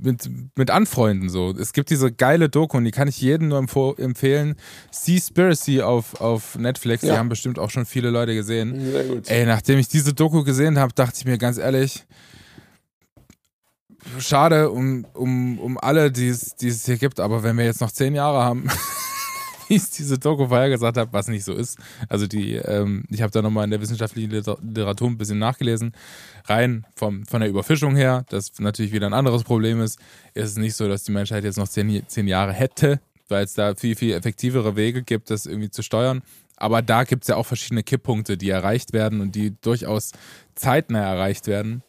mit, 0.00 0.30
mit 0.56 0.70
anfreunden. 0.70 1.28
So. 1.28 1.50
Es 1.50 1.72
gibt 1.72 1.90
diese 1.90 2.12
geile 2.12 2.48
Doku 2.48 2.76
und 2.76 2.84
die 2.84 2.90
kann 2.90 3.08
ich 3.08 3.20
jedem 3.20 3.48
nur 3.48 3.58
empfehlen. 3.58 4.56
Seaspiracy 4.90 5.82
auf, 5.82 6.20
auf 6.20 6.56
Netflix, 6.56 7.02
ja. 7.02 7.12
die 7.14 7.18
haben 7.18 7.28
bestimmt 7.28 7.58
auch 7.58 7.70
schon 7.70 7.86
viele 7.86 8.10
Leute 8.10 8.34
gesehen. 8.34 8.92
Sehr 8.92 9.04
gut. 9.04 9.28
Ey, 9.28 9.46
nachdem 9.46 9.78
ich 9.78 9.88
diese 9.88 10.14
Doku 10.14 10.44
gesehen 10.44 10.78
habe, 10.78 10.92
dachte 10.94 11.14
ich 11.18 11.24
mir 11.24 11.38
ganz 11.38 11.58
ehrlich, 11.58 12.06
schade 14.18 14.70
um, 14.70 15.06
um, 15.14 15.58
um 15.58 15.78
alle, 15.78 16.10
die 16.10 16.28
es 16.28 16.84
hier 16.84 16.96
gibt, 16.96 17.20
aber 17.20 17.42
wenn 17.42 17.56
wir 17.56 17.64
jetzt 17.64 17.80
noch 17.80 17.92
zehn 17.92 18.14
Jahre 18.14 18.42
haben, 18.42 18.68
es 19.76 19.90
diese 19.90 20.18
Doku 20.18 20.48
vorher 20.48 20.68
gesagt 20.68 20.96
hat, 20.96 21.12
was 21.12 21.28
nicht 21.28 21.44
so 21.44 21.54
ist. 21.54 21.78
Also 22.08 22.26
die, 22.26 22.54
ähm, 22.54 23.04
ich 23.10 23.22
habe 23.22 23.30
da 23.30 23.42
nochmal 23.42 23.64
in 23.64 23.70
der 23.70 23.80
wissenschaftlichen 23.80 24.30
Literatur 24.30 25.08
ein 25.08 25.18
bisschen 25.18 25.38
nachgelesen. 25.38 25.92
Rein 26.44 26.86
vom, 26.96 27.24
von 27.26 27.40
der 27.40 27.50
Überfischung 27.50 27.96
her, 27.96 28.24
das 28.28 28.52
natürlich 28.58 28.92
wieder 28.92 29.06
ein 29.06 29.14
anderes 29.14 29.44
Problem 29.44 29.80
ist, 29.80 29.98
ist 30.34 30.50
es 30.50 30.56
nicht 30.56 30.74
so, 30.74 30.88
dass 30.88 31.04
die 31.04 31.12
Menschheit 31.12 31.44
jetzt 31.44 31.58
noch 31.58 31.68
zehn, 31.68 32.02
zehn 32.06 32.28
Jahre 32.28 32.52
hätte, 32.52 33.00
weil 33.28 33.44
es 33.44 33.54
da 33.54 33.74
viel, 33.74 33.96
viel 33.96 34.12
effektivere 34.14 34.76
Wege 34.76 35.02
gibt, 35.02 35.30
das 35.30 35.46
irgendwie 35.46 35.70
zu 35.70 35.82
steuern. 35.82 36.22
Aber 36.56 36.80
da 36.80 37.04
gibt 37.04 37.24
es 37.24 37.28
ja 37.28 37.36
auch 37.36 37.46
verschiedene 37.46 37.82
Kipppunkte, 37.82 38.36
die 38.36 38.50
erreicht 38.50 38.92
werden 38.92 39.20
und 39.20 39.34
die 39.34 39.54
durchaus 39.62 40.12
zeitnah 40.54 41.00
erreicht 41.00 41.46
werden, 41.46 41.82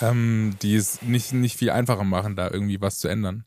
ähm, 0.00 0.56
die 0.62 0.76
es 0.76 1.02
nicht, 1.02 1.32
nicht 1.32 1.58
viel 1.58 1.70
einfacher 1.70 2.04
machen, 2.04 2.36
da 2.36 2.50
irgendwie 2.50 2.80
was 2.80 2.98
zu 2.98 3.08
ändern. 3.08 3.44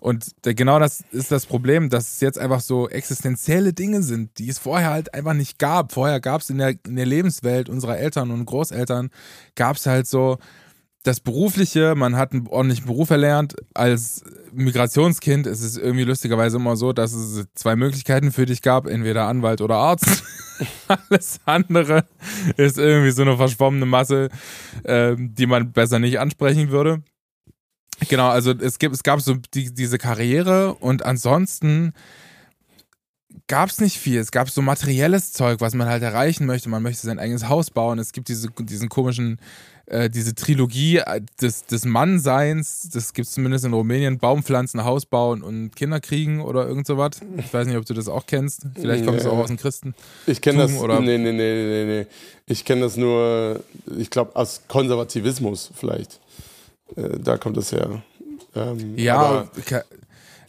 Und 0.00 0.32
genau 0.42 0.78
das 0.78 1.04
ist 1.12 1.30
das 1.30 1.46
Problem, 1.46 1.90
dass 1.90 2.14
es 2.14 2.20
jetzt 2.20 2.38
einfach 2.38 2.60
so 2.60 2.88
existenzielle 2.88 3.74
Dinge 3.74 4.02
sind, 4.02 4.38
die 4.38 4.48
es 4.48 4.58
vorher 4.58 4.90
halt 4.90 5.14
einfach 5.14 5.34
nicht 5.34 5.58
gab. 5.58 5.92
Vorher 5.92 6.20
gab 6.20 6.40
es 6.40 6.48
in 6.48 6.58
der, 6.58 6.74
in 6.86 6.96
der 6.96 7.06
Lebenswelt 7.06 7.68
unserer 7.68 7.98
Eltern 7.98 8.30
und 8.30 8.46
Großeltern, 8.46 9.10
gab 9.54 9.76
es 9.76 9.86
halt 9.86 10.06
so 10.06 10.38
das 11.02 11.20
Berufliche, 11.20 11.94
man 11.94 12.16
hat 12.16 12.32
einen 12.32 12.46
ordentlichen 12.46 12.86
Beruf 12.86 13.10
erlernt. 13.10 13.54
Als 13.74 14.22
Migrationskind 14.52 15.46
ist 15.46 15.62
es 15.62 15.76
irgendwie 15.76 16.04
lustigerweise 16.04 16.56
immer 16.56 16.76
so, 16.76 16.92
dass 16.92 17.12
es 17.12 17.46
zwei 17.54 17.76
Möglichkeiten 17.76 18.32
für 18.32 18.46
dich 18.46 18.60
gab, 18.62 18.86
entweder 18.86 19.26
Anwalt 19.26 19.60
oder 19.60 19.76
Arzt. 19.76 20.24
Alles 20.88 21.40
andere 21.46 22.04
ist 22.56 22.76
irgendwie 22.76 23.12
so 23.12 23.22
eine 23.22 23.36
verschwommene 23.36 23.86
Masse, 23.86 24.28
äh, 24.84 25.16
die 25.18 25.46
man 25.46 25.72
besser 25.72 25.98
nicht 25.98 26.20
ansprechen 26.20 26.70
würde. 26.70 27.02
Genau, 28.08 28.28
also 28.28 28.52
es, 28.52 28.78
gibt, 28.78 28.94
es 28.94 29.02
gab 29.02 29.20
so 29.20 29.34
die, 29.54 29.72
diese 29.72 29.98
Karriere 29.98 30.74
und 30.74 31.04
ansonsten 31.04 31.92
gab 33.46 33.68
es 33.68 33.80
nicht 33.80 33.98
viel. 33.98 34.18
Es 34.18 34.30
gab 34.30 34.48
so 34.48 34.62
materielles 34.62 35.32
Zeug, 35.32 35.60
was 35.60 35.74
man 35.74 35.88
halt 35.88 36.02
erreichen 36.02 36.46
möchte. 36.46 36.68
Man 36.68 36.82
möchte 36.82 37.06
sein 37.06 37.18
eigenes 37.18 37.48
Haus 37.48 37.70
bauen. 37.70 37.98
Es 37.98 38.12
gibt 38.12 38.28
diese, 38.28 38.48
diesen 38.60 38.88
komischen, 38.88 39.38
äh, 39.86 40.08
diese 40.08 40.34
Trilogie 40.36 40.98
äh, 40.98 41.20
des, 41.40 41.66
des 41.66 41.84
Mannseins. 41.84 42.90
Das 42.92 43.12
gibt 43.12 43.26
es 43.26 43.34
zumindest 43.34 43.64
in 43.64 43.72
Rumänien. 43.72 44.18
Baumpflanzen, 44.18 44.84
Haus 44.84 45.04
bauen 45.04 45.42
und 45.42 45.74
Kinder 45.74 46.00
kriegen 46.00 46.40
oder 46.40 46.66
irgend 46.66 46.86
sowas. 46.86 47.20
Ich 47.38 47.52
weiß 47.52 47.66
nicht, 47.66 47.76
ob 47.76 47.84
du 47.84 47.94
das 47.94 48.08
auch 48.08 48.26
kennst. 48.26 48.66
Vielleicht 48.74 49.04
kommst 49.04 49.24
nee. 49.24 49.30
du 49.30 49.34
auch 49.34 49.38
aus 49.38 49.48
dem 49.48 49.56
Christen. 49.56 49.94
Ich 50.28 50.40
kenne 50.40 50.60
das. 50.60 50.78
Oder? 50.78 51.00
Nee, 51.00 51.18
nee, 51.18 51.32
nee, 51.32 51.64
nee, 51.64 51.84
nee. 51.84 52.06
Ich 52.46 52.64
kenne 52.64 52.82
das 52.82 52.96
nur, 52.96 53.64
ich 53.98 54.10
glaube, 54.10 54.36
aus 54.36 54.62
Konservativismus 54.68 55.70
vielleicht. 55.74 56.20
Äh, 56.96 57.18
da 57.18 57.36
kommt 57.36 57.56
es 57.56 57.72
her. 57.72 58.02
Ähm, 58.54 58.96
ja, 58.96 59.48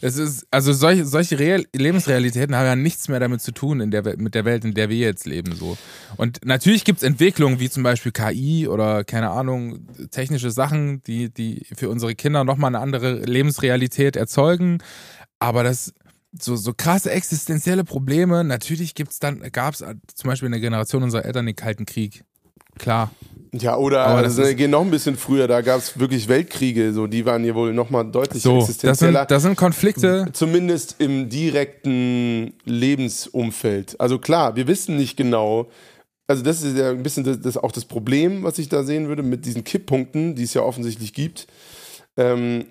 es 0.04 0.16
ist, 0.16 0.48
also 0.50 0.72
solche, 0.72 1.06
solche 1.06 1.38
Real 1.38 1.64
Lebensrealitäten 1.72 2.56
haben 2.56 2.66
ja 2.66 2.74
nichts 2.74 3.06
mehr 3.06 3.20
damit 3.20 3.40
zu 3.40 3.52
tun 3.52 3.80
in 3.80 3.92
der, 3.92 4.02
mit 4.18 4.34
der 4.34 4.44
Welt, 4.44 4.64
in 4.64 4.74
der 4.74 4.88
wir 4.88 4.96
jetzt 4.96 5.26
leben. 5.26 5.54
So. 5.54 5.78
Und 6.16 6.44
natürlich 6.44 6.84
gibt 6.84 6.98
es 6.98 7.02
Entwicklungen 7.04 7.60
wie 7.60 7.70
zum 7.70 7.84
Beispiel 7.84 8.10
KI 8.10 8.66
oder 8.66 9.04
keine 9.04 9.30
Ahnung, 9.30 9.86
technische 10.10 10.50
Sachen, 10.50 11.04
die, 11.04 11.32
die 11.32 11.68
für 11.76 11.88
unsere 11.88 12.16
Kinder 12.16 12.42
nochmal 12.42 12.70
eine 12.70 12.80
andere 12.80 13.20
Lebensrealität 13.20 14.16
erzeugen. 14.16 14.78
Aber 15.38 15.62
das, 15.62 15.94
so, 16.36 16.56
so 16.56 16.72
krasse 16.76 17.12
existenzielle 17.12 17.84
Probleme, 17.84 18.42
natürlich 18.42 18.96
gibt's 18.96 19.20
dann, 19.20 19.40
gab 19.52 19.74
es 19.74 19.84
zum 20.14 20.28
Beispiel 20.28 20.46
in 20.46 20.52
der 20.52 20.60
Generation 20.60 21.04
unserer 21.04 21.24
Eltern 21.24 21.46
den 21.46 21.54
Kalten 21.54 21.86
Krieg. 21.86 22.24
Klar. 22.76 23.12
Ja, 23.54 23.76
oder 23.76 24.06
Aber 24.06 24.18
also, 24.20 24.42
gehen 24.54 24.70
noch 24.70 24.80
ein 24.80 24.90
bisschen 24.90 25.16
früher, 25.16 25.46
da 25.46 25.60
gab 25.60 25.78
es 25.78 25.98
wirklich 25.98 26.26
Weltkriege, 26.26 26.94
so 26.94 27.06
die 27.06 27.26
waren 27.26 27.44
ja 27.44 27.54
wohl 27.54 27.74
nochmal 27.74 28.10
deutlich 28.10 28.42
so, 28.42 28.60
existenzieller. 28.60 29.26
Das 29.26 29.28
sind, 29.28 29.30
das 29.30 29.42
sind 29.42 29.56
Konflikte. 29.56 30.26
Zumindest 30.32 30.96
im 31.00 31.28
direkten 31.28 32.54
Lebensumfeld. 32.64 34.00
Also 34.00 34.18
klar, 34.18 34.56
wir 34.56 34.66
wissen 34.68 34.96
nicht 34.96 35.18
genau, 35.18 35.68
also 36.26 36.42
das 36.42 36.62
ist 36.62 36.78
ja 36.78 36.90
ein 36.90 37.02
bisschen 37.02 37.24
das, 37.24 37.40
das 37.40 37.58
auch 37.58 37.72
das 37.72 37.84
Problem, 37.84 38.42
was 38.42 38.58
ich 38.58 38.70
da 38.70 38.84
sehen 38.84 39.08
würde, 39.08 39.22
mit 39.22 39.44
diesen 39.44 39.64
Kipppunkten, 39.64 40.34
die 40.34 40.44
es 40.44 40.54
ja 40.54 40.62
offensichtlich 40.62 41.12
gibt. 41.12 41.46
Ähm, 42.16 42.64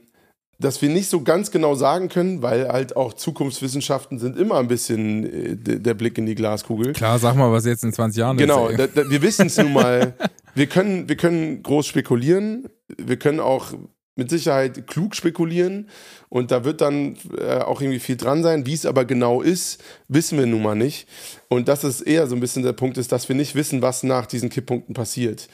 dass 0.57 0.81
wir 0.81 0.89
nicht 0.89 1.09
so 1.09 1.21
ganz 1.21 1.51
genau 1.51 1.75
sagen 1.75 2.07
können, 2.07 2.41
weil 2.41 2.67
halt 2.67 2.95
auch 2.95 3.13
Zukunftswissenschaften 3.13 4.19
sind 4.19 4.37
immer 4.37 4.57
ein 4.59 4.67
bisschen 4.67 5.25
äh, 5.25 5.55
der 5.55 5.93
Blick 5.95 6.17
in 6.17 6.27
die 6.27 6.35
Glaskugel. 6.35 6.93
Klar, 6.93 7.19
sag 7.19 7.35
mal, 7.35 7.51
was 7.51 7.65
jetzt 7.65 7.83
in 7.83 7.91
20 7.91 8.19
Jahren 8.19 8.37
genau, 8.37 8.67
ist. 8.67 8.77
Genau, 8.77 9.09
wir 9.09 9.21
wissen 9.21 9.47
es 9.47 9.57
nun 9.57 9.73
mal. 9.73 10.13
wir, 10.55 10.67
können, 10.67 11.09
wir 11.09 11.17
können 11.17 11.63
groß 11.63 11.87
spekulieren. 11.87 12.69
Wir 12.87 13.17
können 13.17 13.39
auch 13.39 13.73
mit 14.15 14.29
Sicherheit 14.29 14.87
klug 14.87 15.15
spekulieren 15.15 15.89
und 16.29 16.51
da 16.51 16.65
wird 16.65 16.81
dann 16.81 17.17
äh, 17.37 17.59
auch 17.59 17.81
irgendwie 17.81 17.99
viel 17.99 18.17
dran 18.17 18.43
sein. 18.43 18.65
Wie 18.65 18.73
es 18.73 18.85
aber 18.85 19.05
genau 19.05 19.41
ist, 19.41 19.81
wissen 20.09 20.37
wir 20.37 20.45
nun 20.45 20.61
mal 20.61 20.75
nicht. 20.75 21.07
Und 21.47 21.67
das 21.67 21.83
ist 21.83 22.01
eher 22.01 22.27
so 22.27 22.35
ein 22.35 22.41
bisschen 22.41 22.63
der 22.63 22.73
Punkt 22.73 22.97
ist, 22.97 23.11
dass 23.11 23.29
wir 23.29 23.35
nicht 23.35 23.55
wissen, 23.55 23.81
was 23.81 24.03
nach 24.03 24.25
diesen 24.25 24.49
Kipppunkten 24.49 24.93
passiert. 24.93 25.47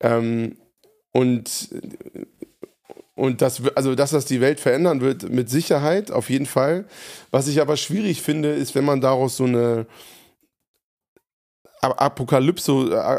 Ähm, 0.00 0.56
und 1.12 1.70
und 3.20 3.42
das, 3.42 3.60
also, 3.74 3.94
dass 3.94 4.12
das 4.12 4.24
die 4.24 4.40
Welt 4.40 4.60
verändern 4.60 5.02
wird, 5.02 5.28
mit 5.28 5.50
Sicherheit, 5.50 6.10
auf 6.10 6.30
jeden 6.30 6.46
Fall. 6.46 6.86
Was 7.30 7.48
ich 7.48 7.60
aber 7.60 7.76
schwierig 7.76 8.22
finde, 8.22 8.54
ist, 8.54 8.74
wenn 8.74 8.86
man 8.86 9.02
daraus 9.02 9.36
so 9.36 9.44
eine, 9.44 9.86
Apokalypse, 11.80 12.72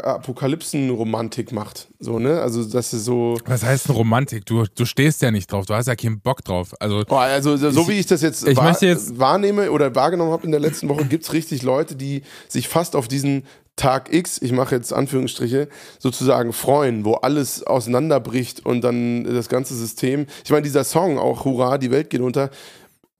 Apokalypsen-Romantik 0.04 1.52
macht. 1.52 1.88
So, 1.98 2.18
ne? 2.18 2.40
Also, 2.40 2.64
das 2.64 2.92
ist 2.92 3.04
so. 3.04 3.36
Was 3.44 3.64
heißt 3.64 3.88
eine 3.88 3.96
Romantik? 3.96 4.46
Du, 4.46 4.64
du 4.64 4.84
stehst 4.84 5.22
ja 5.22 5.32
nicht 5.32 5.50
drauf, 5.50 5.66
du 5.66 5.74
hast 5.74 5.88
ja 5.88 5.96
keinen 5.96 6.20
Bock 6.20 6.44
drauf. 6.44 6.72
Also, 6.78 7.02
oh, 7.08 7.16
also 7.16 7.56
so 7.56 7.68
ich, 7.68 7.88
wie 7.88 7.98
ich 7.98 8.06
das 8.06 8.22
jetzt, 8.22 8.46
ich 8.46 8.56
wahr, 8.56 8.80
jetzt 8.80 9.18
wahrnehme 9.18 9.72
oder 9.72 9.94
wahrgenommen 9.94 10.30
habe 10.30 10.44
in 10.44 10.52
der 10.52 10.60
letzten 10.60 10.88
Woche, 10.88 11.04
gibt 11.06 11.24
es 11.24 11.32
richtig 11.32 11.62
Leute, 11.62 11.96
die 11.96 12.22
sich 12.48 12.68
fast 12.68 12.94
auf 12.94 13.08
diesen 13.08 13.44
Tag 13.74 14.12
X, 14.12 14.40
ich 14.40 14.52
mache 14.52 14.76
jetzt 14.76 14.92
Anführungsstriche, 14.92 15.68
sozusagen 15.98 16.52
freuen, 16.52 17.04
wo 17.04 17.14
alles 17.14 17.64
auseinanderbricht 17.64 18.64
und 18.66 18.82
dann 18.82 19.24
das 19.24 19.48
ganze 19.48 19.74
System. 19.74 20.26
Ich 20.44 20.50
meine, 20.50 20.62
dieser 20.62 20.84
Song, 20.84 21.18
auch 21.18 21.44
Hurra, 21.44 21.78
die 21.78 21.90
Welt 21.90 22.10
geht 22.10 22.20
unter, 22.20 22.50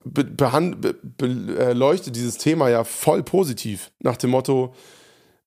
beleuchtet 0.04 2.16
dieses 2.16 2.38
Thema 2.38 2.68
ja 2.68 2.84
voll 2.84 3.22
positiv. 3.22 3.92
Nach 4.00 4.16
dem 4.16 4.30
Motto, 4.30 4.74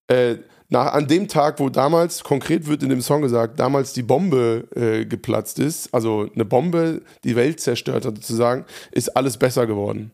äh, 0.08 0.36
nach, 0.70 0.94
an 0.94 1.08
dem 1.08 1.28
Tag, 1.28 1.60
wo 1.60 1.70
damals, 1.70 2.24
konkret 2.24 2.68
wird 2.68 2.82
in 2.82 2.90
dem 2.90 3.02
Song 3.02 3.22
gesagt, 3.22 3.60
damals 3.60 3.94
die 3.94 4.04
Bombe 4.04 4.68
äh, 4.76 5.06
geplatzt 5.06 5.60
ist, 5.60 5.94
also 5.94 6.30
eine 6.34 6.46
Bombe 6.46 7.02
die 7.24 7.36
Welt 7.36 7.60
zerstört 7.60 8.06
hat 8.06 8.16
sozusagen, 8.16 8.66
ist 8.92 9.16
alles 9.16 9.38
besser 9.38 9.68
geworden. 9.68 10.12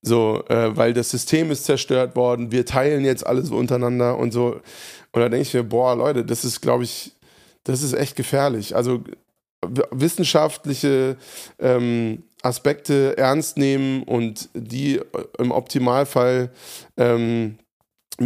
So, 0.00 0.42
äh, 0.48 0.76
weil 0.76 0.94
das 0.94 1.10
System 1.10 1.50
ist 1.50 1.64
zerstört 1.64 2.16
worden, 2.16 2.50
wir 2.50 2.66
teilen 2.66 3.04
jetzt 3.04 3.24
alles 3.26 3.50
untereinander 3.50 4.18
und 4.18 4.32
so. 4.32 4.60
Und 5.12 5.20
da 5.20 5.28
denke 5.28 5.42
ich 5.42 5.54
mir, 5.54 5.62
boah, 5.62 5.94
Leute, 5.94 6.24
das 6.24 6.44
ist, 6.44 6.60
glaube 6.60 6.84
ich, 6.84 7.12
das 7.64 7.82
ist 7.82 7.92
echt 7.92 8.16
gefährlich. 8.16 8.74
Also 8.74 9.04
wissenschaftliche 9.92 11.16
ähm, 11.60 12.24
Aspekte 12.42 13.16
ernst 13.16 13.56
nehmen 13.56 14.02
und 14.02 14.48
die 14.54 15.00
im 15.38 15.52
Optimalfall 15.52 16.50
ähm, 16.96 17.58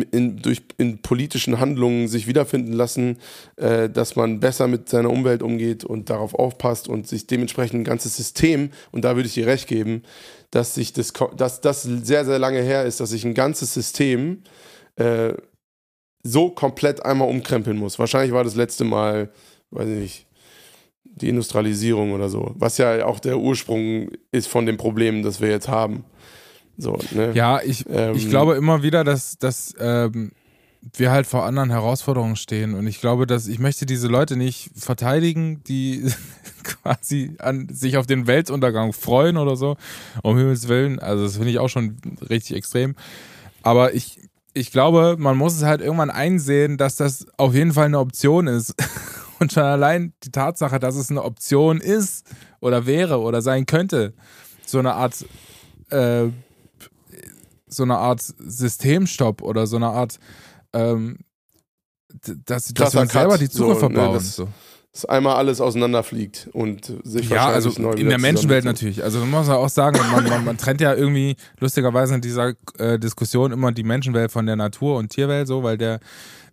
in, 0.02 0.36
durch, 0.38 0.62
in 0.78 1.02
politischen 1.02 1.60
Handlungen 1.60 2.08
sich 2.08 2.26
wiederfinden 2.26 2.72
lassen, 2.72 3.18
äh, 3.56 3.88
dass 3.88 4.16
man 4.16 4.40
besser 4.40 4.68
mit 4.68 4.88
seiner 4.88 5.10
Umwelt 5.10 5.42
umgeht 5.42 5.84
und 5.84 6.10
darauf 6.10 6.34
aufpasst 6.34 6.88
und 6.88 7.06
sich 7.06 7.26
dementsprechend 7.26 7.80
ein 7.80 7.84
ganzes 7.84 8.16
System, 8.16 8.70
und 8.92 9.04
da 9.04 9.16
würde 9.16 9.28
ich 9.28 9.34
dir 9.34 9.46
recht 9.46 9.68
geben, 9.68 10.02
dass 10.50 10.74
sich 10.74 10.92
das, 10.92 11.12
dass 11.36 11.60
das 11.60 11.82
sehr, 11.82 12.24
sehr 12.24 12.38
lange 12.38 12.62
her 12.62 12.84
ist, 12.84 13.00
dass 13.00 13.10
sich 13.10 13.24
ein 13.24 13.34
ganzes 13.34 13.74
System 13.74 14.42
äh, 14.96 15.34
so 16.22 16.50
komplett 16.50 17.04
einmal 17.04 17.28
umkrempeln 17.28 17.76
muss. 17.76 17.98
Wahrscheinlich 17.98 18.32
war 18.32 18.44
das 18.44 18.56
letzte 18.56 18.84
Mal, 18.84 19.30
weiß 19.70 19.88
ich 19.88 19.98
nicht, 19.98 20.26
die 21.04 21.28
Industrialisierung 21.28 22.12
oder 22.12 22.28
so, 22.28 22.52
was 22.56 22.78
ja 22.78 23.06
auch 23.06 23.20
der 23.20 23.38
Ursprung 23.38 24.10
ist 24.32 24.48
von 24.48 24.66
den 24.66 24.76
Problemen, 24.76 25.22
das 25.22 25.40
wir 25.40 25.48
jetzt 25.48 25.68
haben. 25.68 26.04
So, 26.78 26.98
ne? 27.12 27.32
Ja, 27.34 27.60
ich, 27.62 27.84
ähm, 27.88 28.14
ich 28.14 28.28
glaube 28.28 28.54
immer 28.54 28.82
wieder, 28.82 29.04
dass, 29.04 29.38
dass 29.38 29.74
ähm, 29.78 30.32
wir 30.94 31.10
halt 31.10 31.26
vor 31.26 31.44
anderen 31.44 31.70
Herausforderungen 31.70 32.36
stehen. 32.36 32.74
Und 32.74 32.86
ich 32.86 33.00
glaube, 33.00 33.26
dass 33.26 33.48
ich 33.48 33.58
möchte 33.58 33.86
diese 33.86 34.08
Leute 34.08 34.36
nicht 34.36 34.70
verteidigen, 34.76 35.62
die 35.64 36.10
quasi 36.62 37.36
an 37.38 37.68
sich 37.70 37.96
auf 37.96 38.06
den 38.06 38.26
Weltuntergang 38.26 38.92
freuen 38.92 39.36
oder 39.36 39.56
so, 39.56 39.76
um 40.22 40.36
Himmels 40.36 40.68
Willen. 40.68 40.98
Also 40.98 41.24
das 41.24 41.34
finde 41.34 41.50
ich 41.50 41.58
auch 41.58 41.68
schon 41.68 41.96
richtig 42.28 42.56
extrem. 42.56 42.94
Aber 43.62 43.94
ich, 43.94 44.20
ich 44.54 44.70
glaube, 44.70 45.16
man 45.18 45.36
muss 45.36 45.56
es 45.56 45.62
halt 45.62 45.80
irgendwann 45.80 46.10
einsehen, 46.10 46.76
dass 46.76 46.96
das 46.96 47.26
auf 47.36 47.54
jeden 47.54 47.72
Fall 47.72 47.86
eine 47.86 47.98
Option 47.98 48.46
ist. 48.46 48.74
Und 49.38 49.52
schon 49.52 49.64
allein 49.64 50.14
die 50.22 50.30
Tatsache, 50.30 50.78
dass 50.78 50.96
es 50.96 51.10
eine 51.10 51.22
Option 51.22 51.78
ist 51.78 52.26
oder 52.60 52.86
wäre 52.86 53.20
oder 53.20 53.42
sein 53.42 53.66
könnte, 53.66 54.14
so 54.64 54.78
eine 54.78 54.94
Art 54.94 55.26
äh, 55.90 56.28
so 57.66 57.82
eine 57.82 57.96
Art 57.96 58.20
Systemstopp 58.20 59.42
oder 59.42 59.66
so 59.66 59.76
eine 59.76 59.88
Art, 59.88 60.18
ähm, 60.72 61.18
dass, 62.44 62.72
dass 62.72 62.94
wir 62.94 63.00
uns 63.00 63.12
selber 63.12 63.38
die 63.38 63.48
Zukunft 63.48 63.80
so, 63.80 63.88
ne, 63.88 63.94
verbauen. 63.94 64.12
Ne, 64.12 64.18
das, 64.18 64.36
so. 64.36 64.48
dass 64.92 65.04
einmal 65.04 65.36
alles 65.36 65.60
auseinanderfliegt 65.60 66.48
und 66.52 66.92
sich 67.04 67.28
Ja, 67.28 67.48
also 67.48 67.70
neu 67.80 67.92
in 67.92 68.08
der 68.08 68.18
Menschenwelt 68.18 68.64
natürlich. 68.64 69.02
Also 69.02 69.18
man 69.20 69.30
muss 69.30 69.48
ja 69.48 69.56
auch 69.56 69.68
sagen, 69.68 69.98
man, 70.12 70.24
man, 70.24 70.44
man, 70.44 70.56
trennt 70.56 70.80
ja 70.80 70.94
irgendwie 70.94 71.36
lustigerweise 71.58 72.14
in 72.14 72.20
dieser 72.20 72.54
äh, 72.78 72.98
Diskussion 72.98 73.52
immer 73.52 73.72
die 73.72 73.84
Menschenwelt 73.84 74.30
von 74.30 74.46
der 74.46 74.56
Natur- 74.56 74.96
und 74.96 75.10
Tierwelt 75.10 75.46
so, 75.46 75.62
weil 75.62 75.76
der 75.76 76.00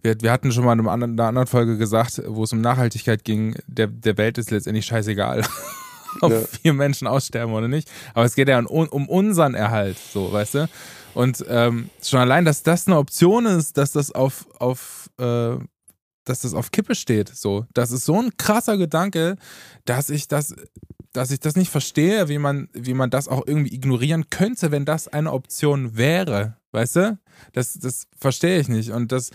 wir, 0.02 0.20
wir 0.20 0.32
hatten 0.32 0.52
schon 0.52 0.66
mal 0.66 0.78
in 0.78 0.86
einer 0.86 1.24
anderen 1.24 1.48
Folge 1.48 1.78
gesagt, 1.78 2.22
wo 2.28 2.44
es 2.44 2.52
um 2.52 2.60
Nachhaltigkeit 2.60 3.24
ging, 3.24 3.56
der, 3.68 3.88
der 3.88 4.18
Welt 4.18 4.38
ist 4.38 4.52
letztendlich 4.52 4.86
scheißegal 4.86 5.46
ob 6.22 6.32
ja. 6.32 6.42
vier 6.42 6.74
Menschen 6.74 7.08
aussterben 7.08 7.54
oder 7.54 7.68
nicht. 7.68 7.90
Aber 8.14 8.26
es 8.26 8.36
geht 8.36 8.50
ja 8.50 8.60
um, 8.60 8.88
um 8.88 9.10
unseren 9.10 9.56
Erhalt, 9.56 9.98
so, 9.98 10.32
weißt 10.32 10.56
du? 10.56 10.70
Und 11.14 11.44
ähm, 11.48 11.90
schon 12.02 12.20
allein, 12.20 12.46
dass 12.46 12.64
das 12.64 12.88
eine 12.88 12.98
Option 12.98 13.46
ist, 13.46 13.78
dass 13.78 13.92
das 13.92 14.12
auf, 14.12 14.48
auf 14.60 15.10
äh, 15.20 15.58
dass 16.26 16.42
das 16.42 16.54
auf 16.54 16.72
Kippe 16.72 16.96
steht, 16.96 17.30
so. 17.30 17.66
Das 17.74 17.92
ist 17.92 18.06
so 18.06 18.20
ein 18.20 18.36
krasser 18.38 18.78
Gedanke, 18.78 19.36
dass 19.86 20.10
ich 20.10 20.28
das, 20.28 20.56
dass 21.12 21.32
ich 21.32 21.40
das 21.40 21.56
nicht 21.56 21.70
verstehe, 21.70 22.30
wie 22.30 22.38
man, 22.38 22.70
wie 22.74 22.94
man 22.94 23.10
das 23.10 23.28
auch 23.28 23.46
irgendwie 23.46 23.74
ignorieren 23.74 24.30
könnte, 24.30 24.72
wenn 24.72 24.86
das 24.86 25.08
eine 25.08 25.32
Option 25.32 25.98
wäre. 25.98 26.58
Weißt 26.74 26.96
du? 26.96 27.18
Das, 27.54 27.74
das 27.74 28.08
verstehe 28.18 28.60
ich 28.60 28.68
nicht. 28.68 28.92
Und 28.92 29.12
das, 29.12 29.30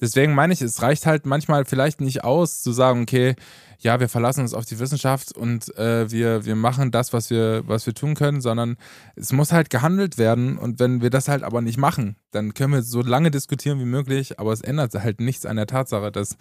deswegen 0.00 0.34
meine 0.34 0.52
ich, 0.54 0.62
es 0.62 0.80
reicht 0.80 1.06
halt 1.06 1.26
manchmal 1.26 1.64
vielleicht 1.64 2.00
nicht 2.00 2.24
aus, 2.24 2.62
zu 2.62 2.72
sagen, 2.72 3.02
okay, 3.02 3.34
ja, 3.80 4.00
wir 4.00 4.08
verlassen 4.08 4.40
uns 4.40 4.54
auf 4.54 4.64
die 4.64 4.78
Wissenschaft 4.78 5.36
und 5.36 5.76
äh, 5.76 6.10
wir, 6.10 6.46
wir 6.46 6.54
machen 6.54 6.90
das, 6.90 7.12
was 7.12 7.30
wir, 7.30 7.64
was 7.66 7.84
wir 7.84 7.94
tun 7.94 8.14
können, 8.14 8.40
sondern 8.40 8.76
es 9.16 9.32
muss 9.32 9.52
halt 9.52 9.70
gehandelt 9.70 10.16
werden. 10.16 10.56
Und 10.56 10.78
wenn 10.78 11.02
wir 11.02 11.10
das 11.10 11.28
halt 11.28 11.42
aber 11.42 11.60
nicht 11.60 11.76
machen, 11.76 12.16
dann 12.30 12.54
können 12.54 12.72
wir 12.72 12.82
so 12.82 13.02
lange 13.02 13.30
diskutieren 13.30 13.80
wie 13.80 13.84
möglich, 13.84 14.38
aber 14.38 14.52
es 14.52 14.60
ändert 14.62 14.94
halt 14.94 15.20
nichts 15.20 15.44
an 15.44 15.56
der 15.56 15.66
Tatsache, 15.66 16.12
dass 16.12 16.36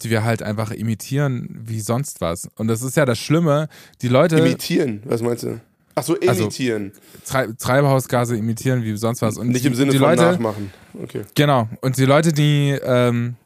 wir 0.00 0.24
halt 0.24 0.42
einfach 0.42 0.70
imitieren 0.70 1.48
wie 1.50 1.80
sonst 1.80 2.20
was. 2.20 2.48
Und 2.56 2.68
das 2.68 2.82
ist 2.82 2.96
ja 2.96 3.04
das 3.04 3.18
Schlimme. 3.18 3.68
Die 4.00 4.08
Leute. 4.08 4.38
Imitieren, 4.38 5.02
was 5.04 5.20
meinst 5.20 5.42
du? 5.42 5.60
Ach 5.94 6.02
so, 6.02 6.16
also 6.26 6.44
imitieren. 6.44 6.92
Also, 7.30 7.52
Treibhausgase 7.58 8.36
imitieren 8.36 8.82
wie 8.82 8.96
sonst 8.96 9.22
was. 9.22 9.36
Und 9.36 9.48
Nicht 9.48 9.64
im 9.64 9.74
Sinne 9.74 9.92
von 9.92 10.00
Leute, 10.00 10.22
nachmachen. 10.22 10.72
Okay. 11.02 11.22
Genau. 11.34 11.68
Und 11.80 11.96
die 11.96 12.04
Leute, 12.04 12.32
die 12.32 12.70
ähm, 12.82 13.36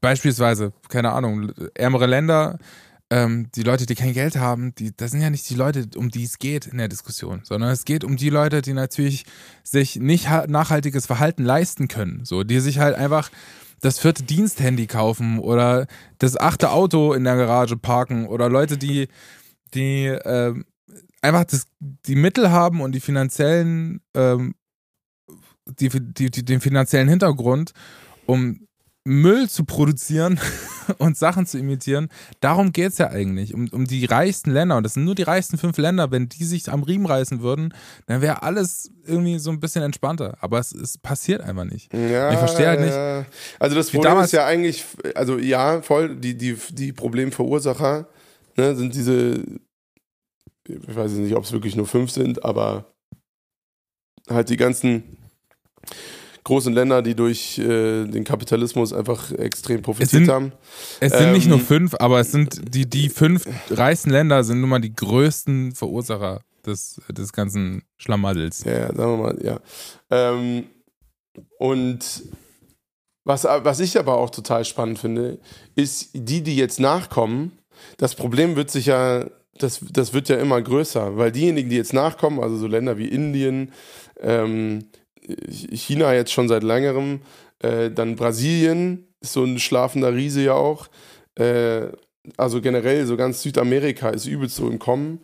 beispielsweise, 0.00 0.72
keine 0.88 1.12
Ahnung, 1.12 1.52
ärmere 1.74 2.06
Länder, 2.06 2.58
ähm, 3.10 3.48
die 3.54 3.62
Leute, 3.62 3.86
die 3.86 3.94
kein 3.94 4.12
Geld 4.12 4.36
haben, 4.36 4.74
die, 4.74 4.94
das 4.96 5.12
sind 5.12 5.22
ja 5.22 5.30
nicht 5.30 5.48
die 5.48 5.54
Leute, 5.54 5.88
um 5.96 6.10
die 6.10 6.24
es 6.24 6.38
geht 6.38 6.66
in 6.66 6.78
der 6.78 6.88
Diskussion, 6.88 7.40
sondern 7.42 7.70
es 7.70 7.84
geht 7.84 8.04
um 8.04 8.16
die 8.16 8.30
Leute, 8.30 8.60
die 8.60 8.74
natürlich 8.74 9.24
sich 9.64 9.96
nicht 9.96 10.28
nachhaltiges 10.48 11.06
Verhalten 11.06 11.44
leisten 11.44 11.88
können. 11.88 12.24
So, 12.24 12.44
die 12.44 12.60
sich 12.60 12.78
halt 12.78 12.96
einfach 12.96 13.30
das 13.80 13.98
vierte 13.98 14.24
Diensthandy 14.24 14.86
kaufen 14.86 15.38
oder 15.38 15.86
das 16.18 16.36
achte 16.36 16.70
Auto 16.70 17.12
in 17.12 17.24
der 17.24 17.36
Garage 17.36 17.76
parken 17.76 18.26
oder 18.26 18.48
Leute, 18.48 18.76
die, 18.76 19.08
die 19.74 20.06
ähm, 20.06 20.64
einfach 21.22 21.44
das, 21.44 21.66
die 21.80 22.16
Mittel 22.16 22.50
haben 22.50 22.80
und 22.80 22.92
die 22.92 23.00
finanziellen, 23.00 24.00
ähm, 24.14 24.54
die, 25.66 25.88
die, 25.88 26.30
die, 26.30 26.44
den 26.44 26.60
finanziellen 26.60 27.08
Hintergrund, 27.08 27.72
um 28.26 28.68
Müll 29.08 29.48
zu 29.48 29.64
produzieren 29.64 30.38
und 30.98 31.16
Sachen 31.16 31.46
zu 31.46 31.58
imitieren. 31.58 32.08
Darum 32.40 32.72
geht 32.72 32.92
es 32.92 32.98
ja 32.98 33.08
eigentlich. 33.08 33.54
Um, 33.54 33.68
um 33.72 33.86
die 33.86 34.04
reichsten 34.04 34.50
Länder. 34.50 34.76
Und 34.76 34.82
das 34.82 34.94
sind 34.94 35.04
nur 35.04 35.14
die 35.14 35.22
reichsten 35.22 35.56
fünf 35.56 35.78
Länder. 35.78 36.10
Wenn 36.10 36.28
die 36.28 36.44
sich 36.44 36.70
am 36.70 36.82
Riemen 36.82 37.06
reißen 37.06 37.40
würden, 37.40 37.74
dann 38.06 38.20
wäre 38.20 38.42
alles 38.42 38.90
irgendwie 39.06 39.38
so 39.38 39.50
ein 39.50 39.60
bisschen 39.60 39.82
entspannter. 39.82 40.36
Aber 40.40 40.58
es, 40.58 40.72
es 40.72 40.98
passiert 40.98 41.40
einfach 41.40 41.64
nicht. 41.64 41.92
Ja, 41.94 42.30
ich 42.32 42.38
verstehe 42.38 42.68
halt 42.68 42.80
nicht. 42.80 43.28
Also 43.58 43.76
das 43.76 43.90
Problem 43.90 44.18
ist 44.18 44.32
ja 44.32 44.44
eigentlich, 44.44 44.84
also 45.14 45.38
ja, 45.38 45.80
voll, 45.80 46.14
die, 46.16 46.36
die, 46.36 46.56
die 46.70 46.92
Problemverursacher 46.92 48.08
ne, 48.56 48.76
sind 48.76 48.94
diese, 48.94 49.42
ich 50.68 50.94
weiß 50.96 51.12
nicht, 51.12 51.34
ob 51.34 51.44
es 51.44 51.52
wirklich 51.52 51.76
nur 51.76 51.86
fünf 51.86 52.10
sind, 52.10 52.44
aber 52.44 52.94
halt 54.28 54.50
die 54.50 54.56
ganzen 54.56 55.16
großen 56.44 56.72
Länder, 56.72 57.02
die 57.02 57.14
durch 57.14 57.58
äh, 57.58 58.06
den 58.06 58.24
Kapitalismus 58.24 58.92
einfach 58.92 59.32
extrem 59.32 59.82
profitiert 59.82 60.10
sind, 60.10 60.28
haben. 60.28 60.52
Es 61.00 61.12
sind 61.12 61.28
ähm, 61.28 61.32
nicht 61.32 61.46
nur 61.46 61.58
Ähm, 61.58 61.64
fünf, 61.64 61.94
aber 61.98 62.20
es 62.20 62.32
sind 62.32 62.74
die, 62.74 62.88
die 62.88 63.08
fünf 63.08 63.46
reichsten 63.70 64.10
Länder 64.10 64.42
sind 64.44 64.60
nun 64.60 64.70
mal 64.70 64.80
die 64.80 64.94
größten 64.94 65.74
Verursacher 65.74 66.40
des, 66.64 67.00
des 67.10 67.32
ganzen 67.32 67.82
Schlamaddels. 67.98 68.64
Ja, 68.64 68.72
ja, 68.72 68.86
sagen 68.86 68.96
wir 68.96 69.16
mal, 69.16 69.44
ja. 69.44 69.60
Ähm, 70.10 70.64
und 71.58 72.22
was, 73.24 73.44
was 73.44 73.80
ich 73.80 73.98
aber 73.98 74.16
auch 74.16 74.30
total 74.30 74.64
spannend 74.64 74.98
finde, 74.98 75.38
ist 75.74 76.10
die, 76.14 76.42
die 76.42 76.56
jetzt 76.56 76.80
nachkommen, 76.80 77.52
das 77.98 78.14
Problem 78.14 78.56
wird 78.56 78.70
sich 78.70 78.86
ja, 78.86 79.26
das, 79.62 79.80
das 79.90 80.12
wird 80.12 80.28
ja 80.28 80.36
immer 80.36 80.60
größer, 80.60 81.16
weil 81.16 81.32
diejenigen, 81.32 81.70
die 81.70 81.76
jetzt 81.76 81.92
nachkommen, 81.92 82.40
also 82.40 82.56
so 82.56 82.66
Länder 82.66 82.98
wie 82.98 83.08
Indien, 83.08 83.72
ähm, 84.20 84.86
China 85.48 86.14
jetzt 86.14 86.32
schon 86.32 86.48
seit 86.48 86.62
längerem, 86.62 87.20
äh, 87.60 87.90
dann 87.90 88.16
Brasilien 88.16 89.06
ist 89.20 89.32
so 89.32 89.44
ein 89.44 89.58
schlafender 89.58 90.14
Riese 90.14 90.42
ja 90.42 90.54
auch, 90.54 90.88
äh, 91.34 91.88
also 92.36 92.60
generell 92.60 93.06
so 93.06 93.16
ganz 93.16 93.42
Südamerika 93.42 94.10
ist 94.10 94.26
übelst 94.26 94.56
so 94.56 94.68
im 94.68 94.78
Kommen. 94.78 95.20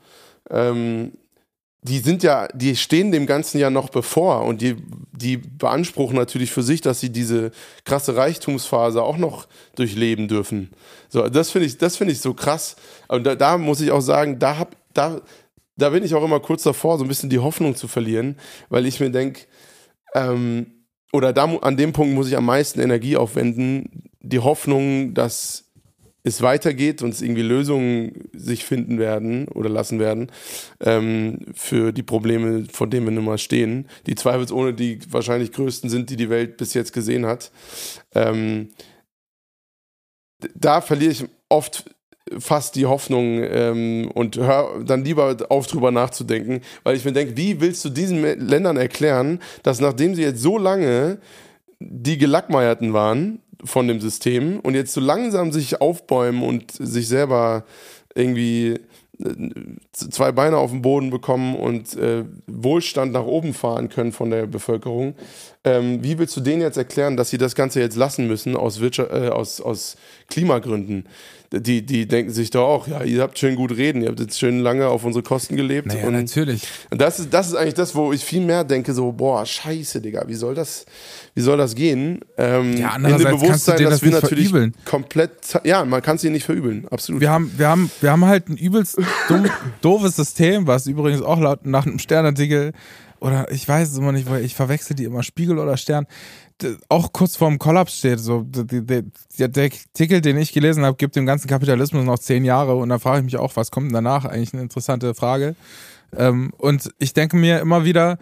Ähm, 0.51 1.13
die 1.85 1.99
sind 1.99 2.23
ja, 2.23 2.49
die 2.55 2.77
stehen 2.77 3.13
dem 3.13 3.27
Ganzen 3.27 3.59
ja 3.59 3.69
noch 3.69 3.91
bevor 3.91 4.45
und 4.45 4.63
die, 4.63 4.77
die 5.13 5.37
beanspruchen 5.37 6.17
natürlich 6.17 6.51
für 6.51 6.63
sich, 6.63 6.81
dass 6.81 6.99
sie 6.99 7.11
diese 7.11 7.51
krasse 7.85 8.17
Reichtumsphase 8.17 9.03
auch 9.03 9.19
noch 9.19 9.47
durchleben 9.77 10.27
dürfen. 10.27 10.71
So, 11.11 11.29
das 11.29 11.51
finde 11.51 11.67
ich, 11.67 11.77
das 11.77 11.97
finde 11.99 12.15
ich 12.15 12.21
so 12.21 12.33
krass. 12.33 12.77
Und 13.09 13.25
da, 13.25 13.35
da 13.35 13.59
muss 13.59 13.83
ich 13.83 13.91
auch 13.91 14.01
sagen, 14.01 14.39
da 14.39 14.57
hab, 14.57 14.77
da, 14.95 15.21
da 15.77 15.91
bin 15.91 16.03
ich 16.03 16.15
auch 16.15 16.25
immer 16.25 16.41
kurz 16.41 16.63
davor, 16.63 16.97
so 16.97 17.05
ein 17.05 17.09
bisschen 17.09 17.29
die 17.29 17.39
Hoffnung 17.39 17.77
zu 17.77 17.87
verlieren, 17.87 18.39
weil 18.71 18.87
ich 18.87 18.99
mir 18.99 19.11
denke, 19.11 19.43
ähm, 20.15 20.87
oder 21.13 21.35
da, 21.35 21.45
an 21.45 21.77
dem 21.77 21.93
Punkt 21.93 22.15
muss 22.15 22.29
ich 22.29 22.37
am 22.37 22.47
meisten 22.47 22.81
Energie 22.81 23.19
aufwenden, 23.19 24.11
die 24.21 24.39
Hoffnung, 24.39 25.13
dass 25.13 25.65
es 26.25 26.41
weitergeht 26.41 27.03
und 27.03 27.11
es 27.11 27.21
irgendwie 27.21 27.43
Lösungen 27.43 28.29
sich 28.33 28.65
finden 28.65 28.99
werden 28.99 29.47
oder 29.49 29.69
lassen 29.69 30.01
werden 30.01 30.33
ähm, 30.81 31.41
für 31.55 31.93
die 31.93 32.03
Probleme, 32.03 32.65
vor 32.73 32.89
denen 32.89 33.07
wir 33.07 33.13
nun 33.13 33.27
mal 33.27 33.39
stehen, 33.39 33.87
die 34.07 34.15
zweifelsohne 34.15 34.73
die 34.73 34.99
wahrscheinlich 35.11 35.53
größten 35.53 35.91
sind, 35.91 36.09
die 36.09 36.17
die 36.17 36.31
Welt 36.31 36.57
bis 36.57 36.73
jetzt 36.73 36.95
gesehen 36.95 37.27
hat. 37.27 37.53
Ähm, 38.15 38.71
da 40.55 40.81
verliere 40.81 41.13
ich 41.13 41.25
oft 41.51 41.85
fast 42.39 42.75
die 42.75 42.87
Hoffnung 42.87 43.43
ähm, 43.43 44.11
und 44.15 44.39
hör 44.39 44.83
dann 44.83 45.05
lieber 45.05 45.37
auf 45.51 45.67
drüber 45.67 45.91
nachzudenken, 45.91 46.63
weil 46.83 46.97
ich 46.97 47.05
mir 47.05 47.13
denke, 47.13 47.37
wie 47.37 47.61
willst 47.61 47.85
du 47.85 47.91
diesen 47.91 48.23
Ländern 48.23 48.79
erklären, 48.79 49.41
dass 49.63 49.79
nachdem 49.79 50.15
sie 50.15 50.23
jetzt 50.23 50.41
so 50.41 50.57
lange 50.57 51.19
die 51.81 52.17
Gelackmeierten 52.17 52.95
waren 52.95 53.41
von 53.63 53.89
dem 53.89 54.01
System 54.01 54.61
und 54.61 54.75
jetzt 54.75 54.93
so 54.93 55.01
langsam 55.01 55.53
sich 55.53 55.81
aufbäumen 55.81 56.43
und 56.43 56.73
sich 56.73 57.09
selber 57.09 57.65
irgendwie 58.15 58.81
äh, 59.23 59.35
zwei 59.93 60.33
Beine 60.33 60.57
auf 60.57 60.71
den 60.71 60.83
Boden 60.83 61.11
bekommen 61.11 61.57
und 61.57 61.97
äh, 61.97 62.25
Wohlstand 62.47 63.13
nach 63.13 63.25
oben 63.25 63.55
fahren 63.55 63.89
können 63.89 64.13
von 64.13 64.31
der 64.31 64.47
Bevölkerung. 64.47 65.15
Ähm, 65.65 66.03
wie 66.03 66.19
willst 66.19 66.37
du 66.37 66.41
denen 66.41 66.63
jetzt 66.63 66.77
erklären, 66.77 67.17
dass 67.17 67.31
sie 67.31 67.39
das 67.39 67.55
Ganze 67.55 67.81
jetzt 67.81 67.97
lassen 67.97 68.27
müssen 68.27 68.57
aus, 68.57 68.81
Wirtschaft, 68.81 69.13
äh, 69.13 69.29
aus, 69.29 69.61
aus 69.61 69.97
Klimagründen? 70.29 71.07
Die, 71.61 71.85
die 71.85 72.07
denken 72.09 72.33
sich 72.33 72.51
doch 72.51 72.67
auch, 72.67 72.89
ja, 72.89 73.03
ihr 73.03 73.23
habt 73.23 73.39
schön 73.39 73.55
gut 73.55 73.77
reden, 73.77 74.03
ihr 74.03 74.09
habt 74.09 74.21
jetzt 74.21 74.39
schön 74.39 74.61
lange 74.61 74.89
auf 74.89 75.05
unsere 75.05 75.23
Kosten 75.23 75.57
gelebt. 75.57 75.87
Naja, 75.87 76.07
und 76.07 76.15
natürlich. 76.15 76.63
Und 76.91 77.01
das 77.01 77.19
ist, 77.21 77.33
das 77.33 77.49
ist 77.49 77.55
eigentlich 77.55 77.75
das, 77.75 77.95
wo 77.95 78.13
ich 78.13 78.25
viel 78.25 78.41
mehr 78.41 78.65
denke, 78.65 78.93
so, 78.93 79.13
boah, 79.13 79.45
scheiße, 79.47 80.01
Digga, 80.01 80.25
wie 80.27 80.35
soll 80.35 80.55
das, 80.55 80.87
wie 81.35 81.43
soll 81.43 81.59
das 81.59 81.75
gehen? 81.75 82.21
Ähm, 82.37 82.77
Ja, 82.77 82.91
andererseits 82.91 83.43
kannst 83.43 83.69
du 83.69 83.73
denen 83.73 83.91
das 83.91 84.03
nicht 84.03 84.19
verübeln. 84.19 84.75
komplett, 84.85 85.33
ja, 85.65 85.85
man 85.85 86.03
kann 86.03 86.17
es 86.17 86.25
ihnen 86.25 86.33
nicht 86.35 86.47
verübeln, 86.47 86.87
absolut. 86.91 87.21
Wir 87.21 87.31
haben, 87.31 87.53
wir 87.57 87.69
haben, 87.69 87.91
wir 88.01 88.11
haben 88.11 88.25
halt 88.25 88.49
ein 88.49 88.57
übelst 88.57 88.99
dumm, 89.29 89.47
doofes 89.81 90.17
System, 90.17 90.67
was 90.67 90.87
übrigens 90.87 91.23
auch 91.23 91.41
laut 91.41 91.67
nach 91.67 91.87
einem 91.87 91.99
Sternartikel 91.99 92.73
oder 93.21 93.51
ich 93.51 93.67
weiß 93.67 93.91
es 93.91 93.97
immer 93.97 94.13
nicht, 94.13 94.29
weil 94.29 94.45
ich 94.45 94.55
verwechsel 94.55 94.95
die 94.95 95.05
immer 95.05 95.23
Spiegel 95.23 95.59
oder 95.59 95.79
Stern, 95.79 96.07
auch 96.89 97.13
kurz 97.13 97.37
vorm 97.37 97.59
Kollaps 97.59 97.99
steht. 97.99 98.21
So, 98.21 98.43
d- 98.43 98.65
d- 98.65 98.81
d- 98.83 99.03
der, 99.39 99.49
der 99.49 99.65
Artikel, 99.65 100.21
den 100.21 100.37
ich 100.39 100.53
gelesen 100.53 100.85
habe, 100.85 100.97
gibt 100.97 101.17
dem 101.17 101.27
ganzen 101.27 101.49
Kapitalismus 101.49 102.05
noch 102.05 102.19
zehn 102.19 102.45
Jahre 102.45 102.77
und 102.77 102.89
da 102.89 102.99
frage 102.99 103.19
ich 103.19 103.25
mich 103.25 103.37
auch, 103.37 103.57
was 103.57 103.71
kommt 103.71 103.95
danach? 103.95 104.25
Eigentlich 104.25 104.53
eine 104.55 104.63
interessante 104.63 105.15
Frage. 105.15 105.57
Ähm, 106.17 106.53
und 106.59 106.91
ich 106.99 107.13
denke 107.13 107.37
mir 107.37 107.61
immer 107.61 107.85
wieder, 107.85 108.19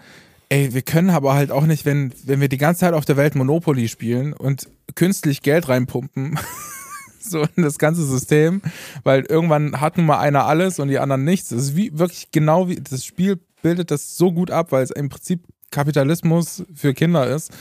ey, 0.49 0.73
wir 0.75 0.83
können 0.83 1.11
aber 1.11 1.35
halt 1.35 1.51
auch 1.51 1.67
nicht, 1.67 1.85
wenn, 1.85 2.13
wenn 2.25 2.41
wir 2.41 2.49
die 2.49 2.59
ganze 2.59 2.81
Zeit 2.81 2.95
auf 2.95 3.05
der 3.05 3.17
Welt 3.17 3.35
Monopoly 3.35 3.89
spielen 3.89 4.33
und 4.33 4.69
künstlich 4.95 5.43
Geld 5.43 5.69
reinpumpen, 5.69 6.39
so 7.21 7.47
in 7.57 7.63
das 7.63 7.79
ganze 7.79 8.05
System, 8.05 8.63
weil 9.05 9.23
irgendwann 9.23 9.81
hat 9.81 9.97
nun 9.97 10.07
mal 10.07 10.19
einer 10.19 10.47
alles 10.47 10.79
und 10.79 10.89
die 10.89 10.99
anderen 10.99 11.25
nichts. 11.25 11.51
Das 11.51 11.63
ist 11.63 11.77
wie 11.77 11.97
wirklich 11.99 12.31
genau 12.33 12.69
wie 12.69 12.77
das 12.77 13.05
Spiel 13.05 13.39
bildet 13.63 13.91
das 13.91 14.17
so 14.17 14.33
gut 14.33 14.51
ab, 14.51 14.73
weil 14.73 14.83
es 14.83 14.91
im 14.91 15.09
Prinzip 15.09 15.45
Kapitalismus 15.71 16.65
für 16.75 16.95
Kinder 16.95 17.27
ist. 17.29 17.53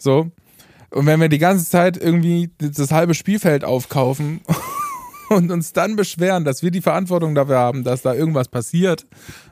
So. 0.00 0.30
Und 0.90 1.06
wenn 1.06 1.20
wir 1.20 1.28
die 1.28 1.38
ganze 1.38 1.68
Zeit 1.68 1.96
irgendwie 1.96 2.50
das 2.58 2.90
halbe 2.90 3.14
Spielfeld 3.14 3.64
aufkaufen 3.64 4.40
und 5.28 5.52
uns 5.52 5.72
dann 5.72 5.94
beschweren, 5.94 6.44
dass 6.44 6.62
wir 6.62 6.72
die 6.72 6.80
Verantwortung 6.80 7.36
dafür 7.36 7.58
haben, 7.58 7.84
dass 7.84 8.02
da 8.02 8.12
irgendwas 8.12 8.48
passiert, 8.48 9.06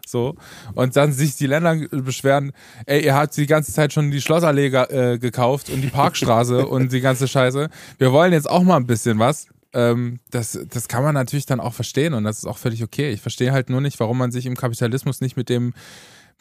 so, 0.05 0.35
und 0.75 0.97
dann 0.97 1.13
sich 1.13 1.37
die 1.37 1.47
Länder 1.47 1.77
beschweren, 1.91 2.53
ey, 2.87 3.05
ihr 3.05 3.15
habt 3.15 3.37
die 3.37 3.47
ganze 3.47 3.73
Zeit 3.73 3.93
schon 3.93 4.11
die 4.11 4.21
Schlossallee 4.21 4.67
äh, 4.67 5.19
gekauft 5.19 5.71
und 5.71 5.83
die 5.83 5.89
Parkstraße 5.89 6.67
und 6.69 6.93
die 6.93 7.01
ganze 7.01 7.29
Scheiße. 7.29 7.69
Wir 7.99 8.13
wollen 8.13 8.33
jetzt 8.33 8.51
auch 8.51 8.63
mal 8.63 8.77
ein 8.77 8.87
bisschen 8.87 9.19
was. 9.19 9.47
Ähm, 9.75 10.19
das, 10.31 10.59
das 10.71 10.89
kann 10.89 11.05
man 11.05 11.15
natürlich 11.15 11.47
dann 11.47 11.61
auch 11.61 11.75
verstehen 11.75 12.15
und 12.15 12.25
das 12.25 12.39
ist 12.39 12.47
auch 12.47 12.59
völlig 12.59 12.83
okay. 12.83 13.11
Ich 13.11 13.21
verstehe 13.21 13.53
halt 13.53 13.69
nur 13.69 13.83
nicht, 13.83 14.01
warum 14.01 14.19
man 14.19 14.33
sich 14.33 14.47
im 14.47 14.57
Kapitalismus 14.57 15.21
nicht 15.21 15.37
mit 15.37 15.51
dem 15.51 15.75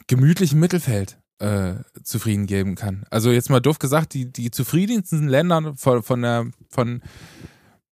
gemütlichen 0.07 0.59
Mittelfeld 0.59 1.17
äh, 1.39 1.75
zufrieden 2.03 2.47
geben 2.47 2.75
kann. 2.75 3.05
Also 3.09 3.31
jetzt 3.31 3.49
mal 3.49 3.59
doof 3.59 3.79
gesagt, 3.79 4.13
die, 4.13 4.31
die 4.31 4.51
zufriedensten 4.51 5.27
Länder 5.27 5.73
von, 5.75 6.03
von, 6.03 6.21
der, 6.21 6.47
von, 6.69 7.01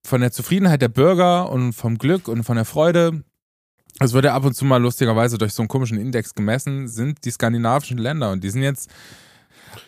von 0.03 0.21
der 0.21 0.31
Zufriedenheit 0.31 0.81
der 0.81 0.89
Bürger 0.89 1.51
und 1.51 1.73
vom 1.73 1.97
Glück 1.97 2.27
und 2.27 2.43
von 2.43 2.55
der 2.55 2.65
Freude, 2.65 3.23
es 3.99 4.13
wird 4.13 4.25
ja 4.25 4.33
ab 4.33 4.45
und 4.45 4.55
zu 4.55 4.65
mal 4.65 4.81
lustigerweise 4.81 5.37
durch 5.37 5.53
so 5.53 5.61
einen 5.61 5.69
komischen 5.69 5.97
Index 5.97 6.33
gemessen, 6.33 6.87
sind 6.87 7.23
die 7.23 7.31
skandinavischen 7.31 7.97
Länder 7.97 8.31
und 8.31 8.43
die 8.43 8.49
sind 8.49 8.63
jetzt 8.63 8.89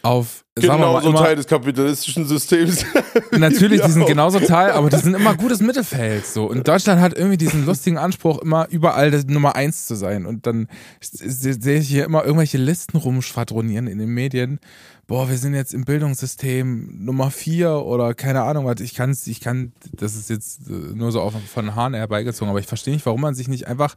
auf 0.01 0.43
sagen 0.55 0.79
wir 0.79 0.87
genau 1.01 1.11
mal, 1.11 1.23
Teil 1.23 1.35
des 1.35 1.45
kapitalistischen 1.47 2.25
Systems. 2.27 2.83
Natürlich, 3.31 3.81
die 3.81 3.91
sind 3.91 4.01
Ja. 4.07 4.07
genauso 4.07 4.39
Teil, 4.39 4.71
aber 4.71 4.89
die 4.89 4.97
sind 4.97 5.13
immer 5.13 5.35
gutes 5.35 5.59
Mittelfeld. 5.61 6.25
So. 6.25 6.45
Und 6.49 6.67
Deutschland 6.67 6.99
hat 7.01 7.15
irgendwie 7.15 7.37
diesen 7.37 7.65
lustigen 7.65 7.97
Anspruch, 7.97 8.39
immer 8.39 8.67
überall 8.69 9.11
das 9.11 9.25
Nummer 9.25 9.55
eins 9.55 9.85
zu 9.85 9.95
sein. 9.95 10.25
Und 10.25 10.47
dann 10.47 10.67
se- 10.99 11.53
sehe 11.61 11.79
ich 11.79 11.87
hier 11.87 12.05
immer 12.05 12.23
irgendwelche 12.23 12.57
Listen 12.57 12.97
rumschwadronieren 12.97 13.87
in 13.87 13.99
den 13.99 14.09
Medien. 14.09 14.59
Boah, 15.05 15.29
wir 15.29 15.37
sind 15.37 15.53
jetzt 15.53 15.73
im 15.73 15.85
Bildungssystem 15.85 17.05
Nummer 17.05 17.31
vier 17.31 17.71
oder 17.85 18.13
keine 18.13 18.41
Ahnung 18.43 18.65
was. 18.65 18.81
Ich 18.81 18.93
kann 18.93 19.15
ich 19.25 19.39
kann, 19.41 19.71
das 19.93 20.15
ist 20.15 20.29
jetzt 20.29 20.67
äh, 20.69 20.73
nur 20.95 21.11
so 21.11 21.21
auf, 21.21 21.33
von 21.53 21.75
Haaren 21.75 21.93
herbeigezogen, 21.93 22.49
aber 22.49 22.59
ich 22.59 22.67
verstehe 22.67 22.93
nicht, 22.93 23.05
warum 23.05 23.21
man 23.21 23.35
sich 23.35 23.47
nicht 23.47 23.67
einfach 23.67 23.95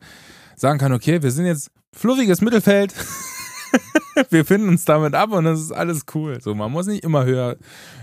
sagen 0.56 0.78
kann, 0.78 0.92
okay, 0.92 1.22
wir 1.22 1.30
sind 1.32 1.46
jetzt 1.46 1.70
fluffiges 1.92 2.42
Mittelfeld. 2.42 2.94
wir 4.30 4.44
finden 4.44 4.68
uns 4.68 4.84
damit 4.84 5.14
ab 5.14 5.32
und 5.32 5.44
das 5.44 5.60
ist 5.60 5.72
alles 5.72 6.04
cool. 6.14 6.40
So, 6.40 6.54
man 6.54 6.70
muss 6.70 6.86
nicht 6.86 7.04
immer 7.04 7.24
höher, 7.24 7.56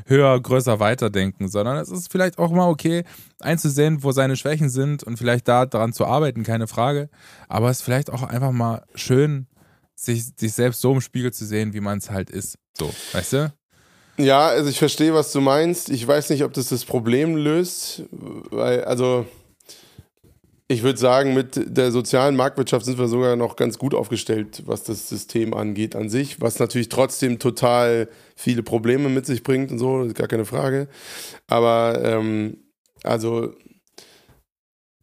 höher, 0.06 0.40
größer 0.40 0.80
weiterdenken, 0.80 1.48
sondern 1.48 1.78
es 1.78 1.90
ist 1.90 2.12
vielleicht 2.12 2.38
auch 2.38 2.52
mal 2.52 2.70
okay, 2.70 3.04
einzusehen, 3.40 4.04
wo 4.04 4.12
seine 4.12 4.36
Schwächen 4.36 4.70
sind 4.70 5.04
und 5.04 5.18
vielleicht 5.18 5.48
da 5.48 5.66
daran 5.66 5.94
zu 5.94 6.06
arbeiten, 6.06 6.44
keine 6.44 6.68
Frage. 6.68 7.10
Aber 7.48 7.70
es 7.70 7.78
ist 7.78 7.84
vielleicht 7.84 8.12
auch 8.12 8.24
einfach 8.24 8.52
mal 8.52 8.84
schön, 8.96 9.48
sich, 9.96 10.26
sich 10.36 10.54
selbst 10.54 10.82
so 10.82 10.94
im 10.94 11.02
Spiegel 11.02 11.34
zu 11.34 11.46
sehen, 11.46 11.74
wie 11.74 11.82
man 11.82 11.98
es 11.98 12.10
halt 12.10 12.30
ist. 12.30 12.58
So, 12.78 12.94
weißt 13.14 13.34
du? 13.34 13.54
Ja, 14.18 14.48
also 14.48 14.70
ich 14.70 14.80
verstehe, 14.80 15.14
was 15.14 15.32
du 15.32 15.42
meinst. 15.42 15.90
Ich 15.90 16.08
weiß 16.08 16.32
nicht, 16.32 16.44
ob 16.44 16.54
das 16.54 16.70
das 16.70 16.86
Problem 16.86 17.36
löst, 17.36 18.04
weil, 18.12 18.84
also, 18.84 19.28
ich 20.70 20.84
würde 20.84 21.00
sagen, 21.00 21.34
mit 21.34 21.60
der 21.66 21.92
sozialen 21.92 22.36
Marktwirtschaft 22.36 22.86
sind 22.86 22.98
wir 23.00 23.08
sogar 23.08 23.38
noch 23.38 23.56
ganz 23.56 23.78
gut 23.78 23.94
aufgestellt, 23.94 24.64
was 24.66 24.84
das 24.84 25.08
System 25.08 25.54
angeht 25.54 25.96
an 25.96 26.10
sich, 26.10 26.42
was 26.42 26.60
natürlich 26.60 26.90
trotzdem 26.90 27.40
total 27.40 28.10
viele 28.36 28.64
Probleme 28.64 29.08
mit 29.08 29.26
sich 29.26 29.44
bringt 29.44 29.72
und 29.72 29.80
so, 29.80 30.08
gar 30.14 30.28
keine 30.28 30.46
Frage. 30.46 30.90
Aber, 31.48 32.02
ähm, 32.04 32.58
also, 33.04 33.54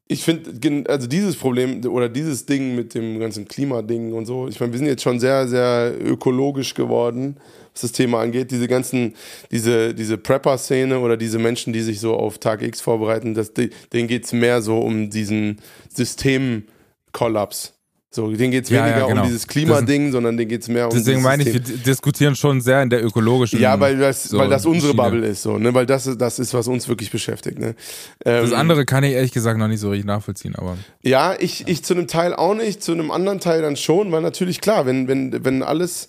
ich 0.06 0.22
finde, 0.22 0.90
also 0.90 1.06
dieses 1.06 1.34
Problem 1.36 1.84
oder 1.86 2.10
dieses 2.10 2.44
Ding 2.44 2.74
mit 2.74 2.94
dem 2.94 3.18
ganzen 3.18 3.48
Klimading 3.48 4.12
und 4.12 4.26
so, 4.26 4.48
ich 4.48 4.60
meine, 4.60 4.72
wir 4.72 4.78
sind 4.78 4.86
jetzt 4.86 5.02
schon 5.02 5.18
sehr, 5.18 5.48
sehr 5.48 5.94
ökologisch 5.98 6.74
geworden, 6.74 7.36
was 7.72 7.82
das 7.82 7.92
Thema 7.92 8.20
angeht. 8.20 8.50
Diese 8.50 8.68
ganzen, 8.68 9.14
diese, 9.50 9.94
diese 9.94 10.18
Prepper-Szene 10.18 10.98
oder 10.98 11.16
diese 11.16 11.38
Menschen, 11.38 11.72
die 11.72 11.80
sich 11.80 12.00
so 12.00 12.14
auf 12.14 12.38
Tag 12.38 12.60
X 12.60 12.82
vorbereiten, 12.82 13.32
das, 13.32 13.52
denen 13.54 14.08
geht 14.08 14.26
es 14.26 14.32
mehr 14.34 14.60
so 14.60 14.78
um 14.78 15.08
diesen 15.08 15.60
Systemkollaps. 15.88 17.72
So, 18.14 18.30
denen 18.30 18.52
geht 18.52 18.62
es 18.64 18.70
Ja, 18.70 18.86
ja, 18.86 18.92
weniger 18.94 19.08
genau. 19.08 19.22
um 19.22 19.26
dieses 19.26 19.46
Klimading, 19.48 20.12
sondern 20.12 20.36
denen 20.36 20.48
geht 20.48 20.62
es 20.62 20.68
mehr 20.68 20.86
um 20.88 20.94
Deswegen 20.94 21.20
meine 21.20 21.42
ich, 21.42 21.52
wir 21.52 21.58
diskutieren 21.60 22.36
schon 22.36 22.60
sehr 22.60 22.80
in 22.80 22.88
der 22.88 23.04
ökologischen. 23.04 23.58
Ja, 23.58 23.80
weil 23.80 23.98
das, 23.98 24.22
so 24.24 24.38
weil 24.38 24.48
das 24.48 24.64
unsere 24.66 24.92
Schiene. 24.92 25.02
Bubble 25.02 25.26
ist, 25.26 25.42
so, 25.42 25.58
ne? 25.58 25.74
Weil 25.74 25.84
das, 25.84 26.06
ist- 26.06 26.20
das 26.20 26.38
ist, 26.38 26.54
was 26.54 26.68
uns 26.68 26.86
wirklich 26.88 27.10
beschäftigt, 27.10 27.58
ne? 27.58 27.74
Das 28.20 28.50
Ähm, 28.52 28.56
andere 28.56 28.84
kann 28.84 29.02
ich 29.02 29.14
ehrlich 29.14 29.32
gesagt 29.32 29.58
noch 29.58 29.66
nicht 29.66 29.80
so 29.80 29.90
richtig 29.90 30.06
nachvollziehen, 30.06 30.54
aber 30.54 30.78
Ja, 31.02 31.34
ich, 31.38 31.66
ich 31.66 31.84
zu 31.84 31.94
einem 31.94 32.06
Teil 32.06 32.34
auch 32.34 32.54
nicht, 32.54 32.84
zu 32.84 32.92
einem 32.92 33.10
anderen 33.10 33.40
Teil 33.40 33.62
dann 33.62 33.74
schon, 33.76 34.12
weil 34.12 34.22
natürlich 34.22 34.60
klar, 34.60 34.86
wenn, 34.86 35.08
wenn, 35.08 35.44
wenn 35.44 35.64
alles 35.64 36.08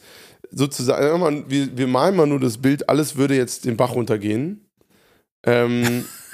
sozusagen, 0.52 1.46
wir, 1.50 1.76
wir 1.76 1.88
malen 1.88 2.16
mal 2.16 2.28
nur 2.28 2.40
das 2.40 2.60
Bild, 2.60 2.88
alles 2.88 3.16
würde 3.18 3.36
jetzt 3.36 3.66
den 3.66 3.78
Bach 3.78 3.96
runtergehen. 3.96 4.62
Ähm, 5.44 6.06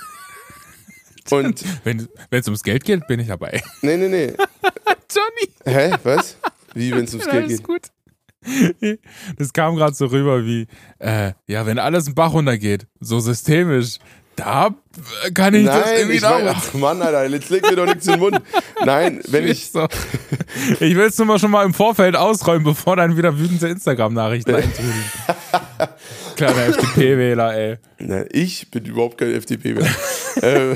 und, 1.31 1.63
wenn 1.83 2.07
es 2.31 2.47
ums 2.47 2.63
Geld 2.63 2.83
geht, 2.83 3.07
bin 3.07 3.19
ich 3.19 3.27
dabei. 3.27 3.61
nee, 3.81 3.97
nee, 3.97 4.07
nee. 4.07 4.27
Johnny, 5.11 5.53
Hä? 5.65 5.95
Was? 6.03 6.37
Wie, 6.73 6.91
wenn 6.91 7.05
es 7.05 7.13
ums 7.13 7.25
Geld 7.25 7.45
alles 7.45 7.57
geht? 7.57 7.67
gut. 7.67 7.81
Das 9.37 9.53
kam 9.53 9.75
gerade 9.75 9.93
so 9.93 10.07
rüber 10.07 10.43
wie, 10.45 10.65
äh, 10.97 11.33
ja, 11.45 11.65
wenn 11.67 11.77
alles 11.77 12.07
im 12.07 12.15
Bach 12.15 12.33
runtergeht, 12.33 12.87
so 12.99 13.19
systemisch, 13.19 13.99
da 14.35 14.73
kann 15.33 15.53
ich 15.53 15.65
das 15.65 15.85
Nein, 15.85 15.97
irgendwie 15.97 16.15
ich 16.15 16.21
mein, 16.21 16.47
ach 16.47 16.73
Mann, 16.73 17.01
Alter, 17.01 17.27
jetzt 17.27 17.49
leg 17.49 17.61
mir 17.69 17.75
doch 17.75 17.85
nichts 17.85 18.07
in 18.07 18.13
den 18.13 18.19
Mund. 18.19 18.41
Nein, 18.83 19.21
wenn 19.27 19.47
ich, 19.47 19.71
so. 19.71 19.87
Ich 20.79 20.95
will 20.95 21.05
es 21.05 21.17
nur 21.17 21.27
mal 21.27 21.39
schon 21.39 21.51
mal 21.51 21.65
im 21.65 21.73
Vorfeld 21.73 22.15
ausräumen, 22.15 22.63
bevor 22.63 22.95
dann 22.95 23.17
wieder 23.17 23.37
wütende 23.37 23.67
Instagram-Nachrichten 23.67 24.55
eintrudeln. 24.55 25.03
Kleiner 26.41 26.67
FDP-Wähler, 26.69 27.55
ey. 27.55 27.77
Na, 27.99 28.25
ich 28.31 28.71
bin 28.71 28.85
überhaupt 28.85 29.19
kein 29.19 29.31
FDP-Wähler. 29.31 29.87
äh, 30.41 30.75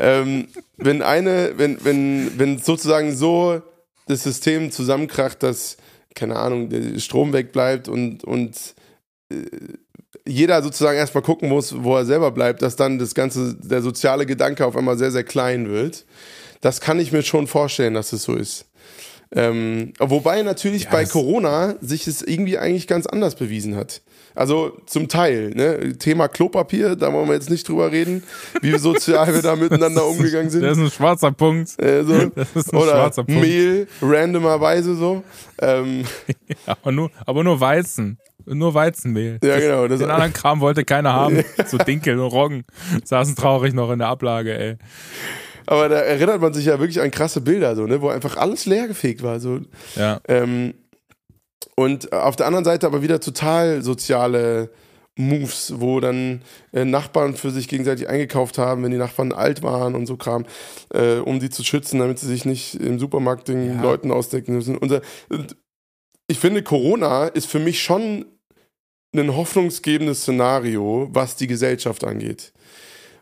ähm, 0.00 0.48
wenn 0.78 1.02
eine, 1.02 1.52
wenn, 1.56 1.84
wenn, 1.84 2.38
wenn 2.38 2.58
sozusagen 2.58 3.14
so 3.14 3.60
das 4.06 4.22
System 4.22 4.70
zusammenkracht, 4.70 5.42
dass, 5.42 5.76
keine 6.14 6.36
Ahnung, 6.36 6.70
der 6.70 6.98
Strom 6.98 7.34
wegbleibt 7.34 7.88
und, 7.88 8.24
und 8.24 8.56
äh, 9.30 9.36
jeder 10.26 10.62
sozusagen 10.62 10.96
erstmal 10.96 11.24
gucken 11.24 11.50
muss, 11.50 11.82
wo 11.82 11.96
er 11.96 12.06
selber 12.06 12.30
bleibt, 12.30 12.62
dass 12.62 12.76
dann 12.76 12.98
das 12.98 13.14
ganze, 13.14 13.56
der 13.56 13.82
soziale 13.82 14.24
Gedanke 14.24 14.64
auf 14.64 14.76
einmal 14.76 14.96
sehr, 14.96 15.10
sehr 15.10 15.24
klein 15.24 15.68
wird. 15.68 16.06
Das 16.62 16.80
kann 16.80 17.00
ich 17.00 17.12
mir 17.12 17.22
schon 17.22 17.46
vorstellen, 17.46 17.92
dass 17.92 18.14
es 18.14 18.22
so 18.22 18.34
ist. 18.34 18.64
Ähm, 19.32 19.92
wobei 19.98 20.42
natürlich 20.42 20.84
Ja, 20.84 20.90
bei 20.90 21.04
Corona 21.04 21.76
sich 21.82 22.06
es 22.06 22.22
irgendwie 22.22 22.56
eigentlich 22.58 22.86
ganz 22.86 23.06
anders 23.06 23.34
bewiesen 23.34 23.76
hat. 23.76 24.00
Also 24.34 24.76
zum 24.86 25.08
Teil, 25.08 25.50
ne? 25.50 25.96
Thema 25.98 26.28
Klopapier, 26.28 26.96
da 26.96 27.12
wollen 27.12 27.28
wir 27.28 27.34
jetzt 27.34 27.50
nicht 27.50 27.68
drüber 27.68 27.90
reden, 27.90 28.22
wie 28.62 28.76
sozial 28.78 29.34
wir 29.34 29.42
da 29.42 29.56
miteinander 29.56 30.06
umgegangen 30.06 30.50
sind. 30.50 30.62
Das 30.62 30.78
ist 30.78 30.84
ein 30.84 30.90
schwarzer 30.90 31.32
Punkt. 31.32 31.80
Äh, 31.82 32.04
so. 32.04 32.30
Das 32.34 32.48
ist 32.54 32.72
ein 32.72 32.78
Oder 32.78 32.92
schwarzer 32.92 33.24
Punkt. 33.24 33.40
Mehl, 33.40 33.88
randomerweise 34.00 34.94
so. 34.94 35.22
Ähm, 35.60 36.04
Aber 36.66 36.92
nur, 36.92 37.10
aber 37.26 37.44
nur 37.44 37.60
Weizen. 37.60 38.18
Nur 38.46 38.74
Weizenmehl. 38.74 39.38
ja, 39.42 39.58
genau. 39.58 39.86
Das, 39.88 40.00
Den 40.00 40.10
anderen 40.10 40.32
Kram 40.32 40.60
wollte 40.60 40.84
keiner 40.84 41.12
haben. 41.12 41.44
So 41.66 41.78
Dinkel 41.78 42.18
und 42.18 42.28
Roggen. 42.28 42.64
Saßen 43.04 43.36
traurig 43.36 43.74
noch 43.74 43.90
in 43.90 43.98
der 43.98 44.08
Ablage, 44.08 44.58
ey. 44.58 44.76
aber 45.66 45.88
da 45.88 45.96
erinnert 45.96 46.40
man 46.40 46.52
sich 46.54 46.64
ja 46.66 46.78
wirklich 46.80 47.00
an 47.00 47.10
krasse 47.10 47.40
Bilder, 47.40 47.76
so, 47.76 47.86
ne? 47.86 48.00
wo 48.00 48.08
einfach 48.08 48.36
alles 48.36 48.66
leergefegt 48.66 49.22
war. 49.22 49.38
So. 49.40 49.60
Ja. 49.94 50.20
Ähm, 50.26 50.74
und 51.76 52.12
auf 52.12 52.36
der 52.36 52.46
anderen 52.46 52.64
Seite 52.64 52.86
aber 52.86 53.02
wieder 53.02 53.20
total 53.20 53.82
soziale 53.82 54.70
Moves, 55.16 55.74
wo 55.76 56.00
dann 56.00 56.42
äh, 56.72 56.84
Nachbarn 56.84 57.36
für 57.36 57.50
sich 57.50 57.68
gegenseitig 57.68 58.08
eingekauft 58.08 58.58
haben, 58.58 58.82
wenn 58.82 58.90
die 58.90 58.96
Nachbarn 58.96 59.32
alt 59.32 59.62
waren 59.62 59.94
und 59.94 60.06
so 60.06 60.16
Kram, 60.16 60.46
äh, 60.94 61.16
um 61.16 61.40
die 61.40 61.50
zu 61.50 61.62
schützen, 61.64 61.98
damit 61.98 62.18
sie 62.18 62.26
sich 62.26 62.44
nicht 62.44 62.74
im 62.74 62.98
Supermarkt 62.98 63.48
den 63.48 63.76
Ja. 63.76 63.82
Leuten 63.82 64.10
ausdecken 64.10 64.54
müssen. 64.54 64.78
Und, 64.78 64.92
äh, 64.92 65.00
ich 66.26 66.38
finde, 66.38 66.62
Corona 66.62 67.26
ist 67.26 67.46
für 67.46 67.58
mich 67.58 67.82
schon 67.82 68.24
ein 69.14 69.34
hoffnungsgebendes 69.34 70.22
Szenario, 70.22 71.08
was 71.10 71.36
die 71.36 71.48
Gesellschaft 71.48 72.04
angeht. 72.04 72.52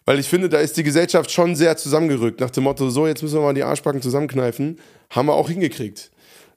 Weil 0.04 0.18
ich 0.18 0.28
finde, 0.28 0.48
da 0.48 0.58
ist 0.58 0.76
die 0.76 0.82
Gesellschaft 0.82 1.30
schon 1.30 1.56
sehr 1.56 1.76
zusammengerückt. 1.76 2.40
Nach 2.40 2.50
dem 2.50 2.64
Motto, 2.64 2.90
so, 2.90 3.06
jetzt 3.06 3.22
müssen 3.22 3.36
wir 3.36 3.42
mal 3.42 3.54
die 3.54 3.62
Arschbacken 3.62 4.02
zusammenkneifen. 4.02 4.78
Haben 5.10 5.28
wir 5.28 5.34
auch 5.34 5.48
hingekriegt. 5.48 6.10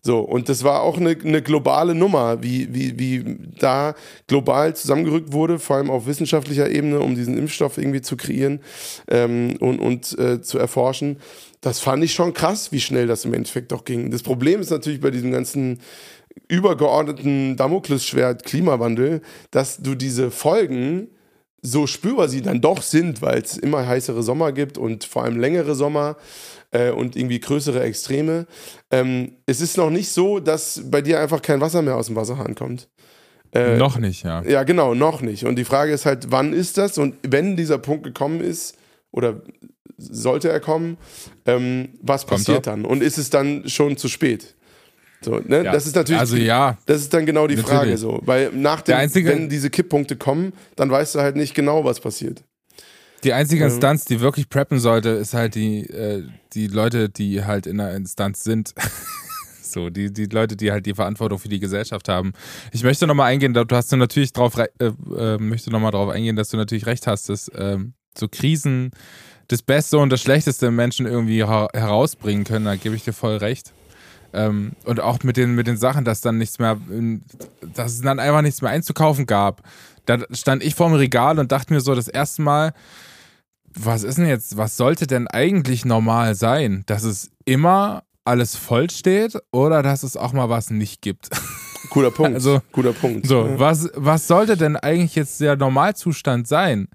So, 0.04 0.20
und 0.20 0.50
das 0.50 0.64
war 0.64 0.82
auch 0.82 0.98
eine, 0.98 1.12
eine 1.12 1.44
globale 1.44 1.94
Nummer, 1.94 2.42
wie, 2.42 2.74
wie, 2.74 2.98
wie 2.98 3.38
da 3.60 3.94
global 4.28 4.76
zusammengerückt 4.76 5.32
wurde, 5.32 5.60
vor 5.60 5.76
allem 5.76 5.92
auf 5.92 6.08
wissenschaftlicher 6.08 6.70
Ebene, 6.70 7.00
um 7.00 7.14
diesen 7.14 7.38
Impfstoff 7.38 7.78
irgendwie 7.78 8.02
zu 8.02 8.18
kreieren 8.18 8.62
ähm, 9.08 9.58
und, 9.60 9.80
und 9.80 10.18
äh, 10.18 10.42
zu 10.42 10.58
erforschen. 10.58 11.18
Das 11.62 11.80
fand 11.80 12.04
ich 12.04 12.14
schon 12.14 12.34
krass, 12.34 12.72
wie 12.72 12.80
schnell 12.80 13.06
das 13.06 13.26
im 13.26 13.34
Endeffekt 13.36 13.72
auch 13.74 13.86
ging. 13.86 14.10
Das 14.10 14.24
Problem 14.24 14.60
ist 14.60 14.72
natürlich 14.72 15.02
bei 15.02 15.12
diesem 15.12 15.32
ganzen 15.32 15.80
übergeordneten 16.48 17.56
Damoklesschwert 17.56 18.44
Klimawandel, 18.44 19.22
dass 19.52 19.78
du 19.78 19.94
diese 19.94 20.32
Folgen 20.32 21.10
so 21.62 21.86
spürbar 21.86 22.28
sie 22.28 22.42
dann 22.42 22.60
doch 22.60 22.82
sind, 22.82 23.22
weil 23.22 23.40
es 23.42 23.58
immer 23.58 23.86
heißere 23.86 24.24
Sommer 24.24 24.52
gibt 24.52 24.80
und 24.80 25.04
vor 25.04 25.24
allem 25.24 25.40
längere 25.40 25.76
Sommer 25.76 26.18
äh, 26.72 26.92
und 26.92 27.16
irgendwie 27.16 27.40
größere 27.40 27.82
Extreme. 27.84 28.48
Ähm, 28.90 29.34
es 29.46 29.62
ist 29.62 29.78
noch 29.78 29.90
nicht 29.90 30.10
so, 30.12 30.40
dass 30.40 30.82
bei 30.86 31.02
dir 31.02 31.20
einfach 31.20 31.42
kein 31.42 31.62
Wasser 31.62 31.82
mehr 31.82 31.96
aus 31.96 32.08
dem 32.08 32.16
Wasserhahn 32.16 32.56
kommt. 32.56 32.88
Äh, 33.54 33.76
Noch 33.78 33.98
nicht, 34.00 34.24
ja. 34.24 34.42
Ja, 34.44 34.64
genau, 34.64 34.94
noch 34.94 35.22
nicht. 35.22 35.44
Und 35.46 35.58
die 35.58 35.66
Frage 35.66 35.92
ist 35.92 36.06
halt, 36.06 36.32
wann 36.32 36.54
ist 36.54 36.78
das? 36.78 36.98
Und 36.98 37.16
wenn 37.28 37.58
dieser 37.58 37.78
Punkt 37.80 38.04
gekommen 38.06 38.40
ist, 38.40 38.78
oder 39.12 39.42
sollte 39.98 40.48
er 40.50 40.62
kommen, 40.62 40.98
ähm, 41.46 41.90
was 42.02 42.26
Kommt 42.26 42.40
passiert 42.46 42.66
er. 42.68 42.72
dann? 42.72 42.86
Und 42.86 43.04
ist 43.04 43.18
es 43.18 43.30
dann 43.30 43.68
schon 43.68 43.98
zu 43.98 44.08
spät? 44.08 44.56
So, 45.24 45.40
ne? 45.46 45.64
Ja. 45.66 45.72
Das 45.74 45.86
ist 45.86 45.96
natürlich. 45.98 46.20
Also 46.20 46.38
ja, 46.38 46.78
Das 46.86 47.02
ist 47.02 47.14
dann 47.14 47.26
genau 47.26 47.46
die 47.46 47.56
Natürlich. 47.56 47.78
Frage 47.78 47.98
so. 47.98 48.22
Weil 48.24 48.52
nach 48.54 48.82
dem, 48.82 48.96
einzige- 48.96 49.30
wenn 49.30 49.50
diese 49.50 49.70
Kipppunkte 49.70 50.16
kommen, 50.16 50.54
dann 50.78 50.90
weißt 50.90 51.16
du 51.16 51.20
halt 51.20 51.36
nicht 51.36 51.54
genau, 51.54 51.84
was 51.84 52.00
passiert. 52.00 52.44
Die 53.24 53.34
einzige 53.34 53.62
Ja. 53.62 53.70
Instanz, 53.70 54.06
die 54.06 54.20
wirklich 54.20 54.50
preppen 54.50 54.80
sollte, 54.80 55.10
ist 55.10 55.34
halt 55.34 55.56
die, 55.56 55.82
äh, 55.90 56.24
die 56.54 56.68
Leute, 56.68 57.10
die 57.10 57.44
halt 57.46 57.68
in 57.68 57.78
der 57.78 57.96
Instanz 57.96 58.44
sind. 58.44 58.74
So, 59.64 59.90
die, 59.90 60.12
die 60.12 60.26
Leute, 60.26 60.58
die 60.58 60.70
halt 60.70 60.86
die 60.86 60.94
Verantwortung 60.94 61.40
für 61.40 61.48
die 61.48 61.62
Gesellschaft 61.62 62.10
haben. 62.10 62.34
Ich 62.74 62.84
möchte 62.84 63.08
nochmal 63.08 63.32
eingehen, 63.32 63.54
da- 63.54 63.64
du 63.64 63.74
hast 63.74 63.90
du 63.90 63.96
natürlich 63.96 64.34
drauf, 64.34 64.58
äh, 64.58 64.68
äh, 65.18 65.38
möchte 65.38 65.70
nochmal 65.70 65.92
drauf 65.92 66.10
eingehen, 66.10 66.36
dass 66.36 66.50
du 66.50 66.58
natürlich 66.58 66.88
recht 66.88 67.08
hast, 67.08 67.30
dass 67.30 67.50
ähm, 67.56 67.94
so 68.18 68.28
Krisen 68.28 68.92
das 69.48 69.62
Beste 69.62 69.98
und 69.98 70.10
das 70.10 70.20
Schlechteste 70.20 70.66
im 70.66 70.76
Menschen 70.76 71.06
irgendwie 71.06 71.46
her 71.46 71.70
herausbringen 71.74 72.44
können, 72.44 72.66
da 72.66 72.76
gebe 72.76 72.98
ich 72.98 73.06
dir 73.06 73.14
voll 73.14 73.38
recht. 73.38 73.72
Ähm, 74.34 74.74
und 74.84 75.00
auch 75.00 75.24
mit 75.24 75.38
den, 75.38 75.56
mit 75.56 75.68
den 75.68 75.78
Sachen, 75.78 76.04
dass 76.04 76.20
dann 76.20 76.38
nichts 76.38 76.60
mehr, 76.60 76.78
dass 77.74 77.94
es 77.94 78.02
dann 78.02 78.20
einfach 78.20 78.42
nichts 78.42 78.62
mehr 78.62 78.72
einzukaufen 78.72 79.26
gab. 79.26 79.62
Da 80.06 80.18
stand 80.32 80.64
ich 80.64 80.76
vorm 80.76 80.96
Regal 80.96 81.40
und 81.40 81.50
dachte 81.54 81.74
mir 81.74 81.80
so 81.80 81.96
das 81.96 82.10
erste 82.10 82.42
Mal, 82.42 82.74
was 83.76 84.04
ist 84.04 84.18
denn 84.18 84.28
jetzt, 84.28 84.58
was 84.58 84.78
sollte 84.78 85.08
denn 85.08 85.28
eigentlich 85.28 85.86
normal 85.86 86.36
sein? 86.36 86.84
Dass 86.88 87.04
es 87.04 87.32
immer 87.46 88.04
alles 88.26 88.56
voll 88.56 88.90
steht 88.90 89.38
oder 89.52 89.82
dass 89.84 90.04
es 90.04 90.16
auch 90.18 90.34
mal 90.34 90.50
was 90.50 90.70
nicht 90.70 91.02
gibt? 91.02 91.30
Guter 91.90 92.12
Punkt. 92.12 92.36
Also, 92.36 92.62
Guter 92.72 92.94
Punkt. 92.94 93.26
So, 93.28 93.46
Ja. 93.48 93.60
was, 93.60 93.90
was 93.96 94.28
sollte 94.28 94.56
denn 94.56 94.76
eigentlich 94.78 95.16
jetzt 95.16 95.42
der 95.42 95.56
Normalzustand 95.58 96.48
sein? 96.48 96.88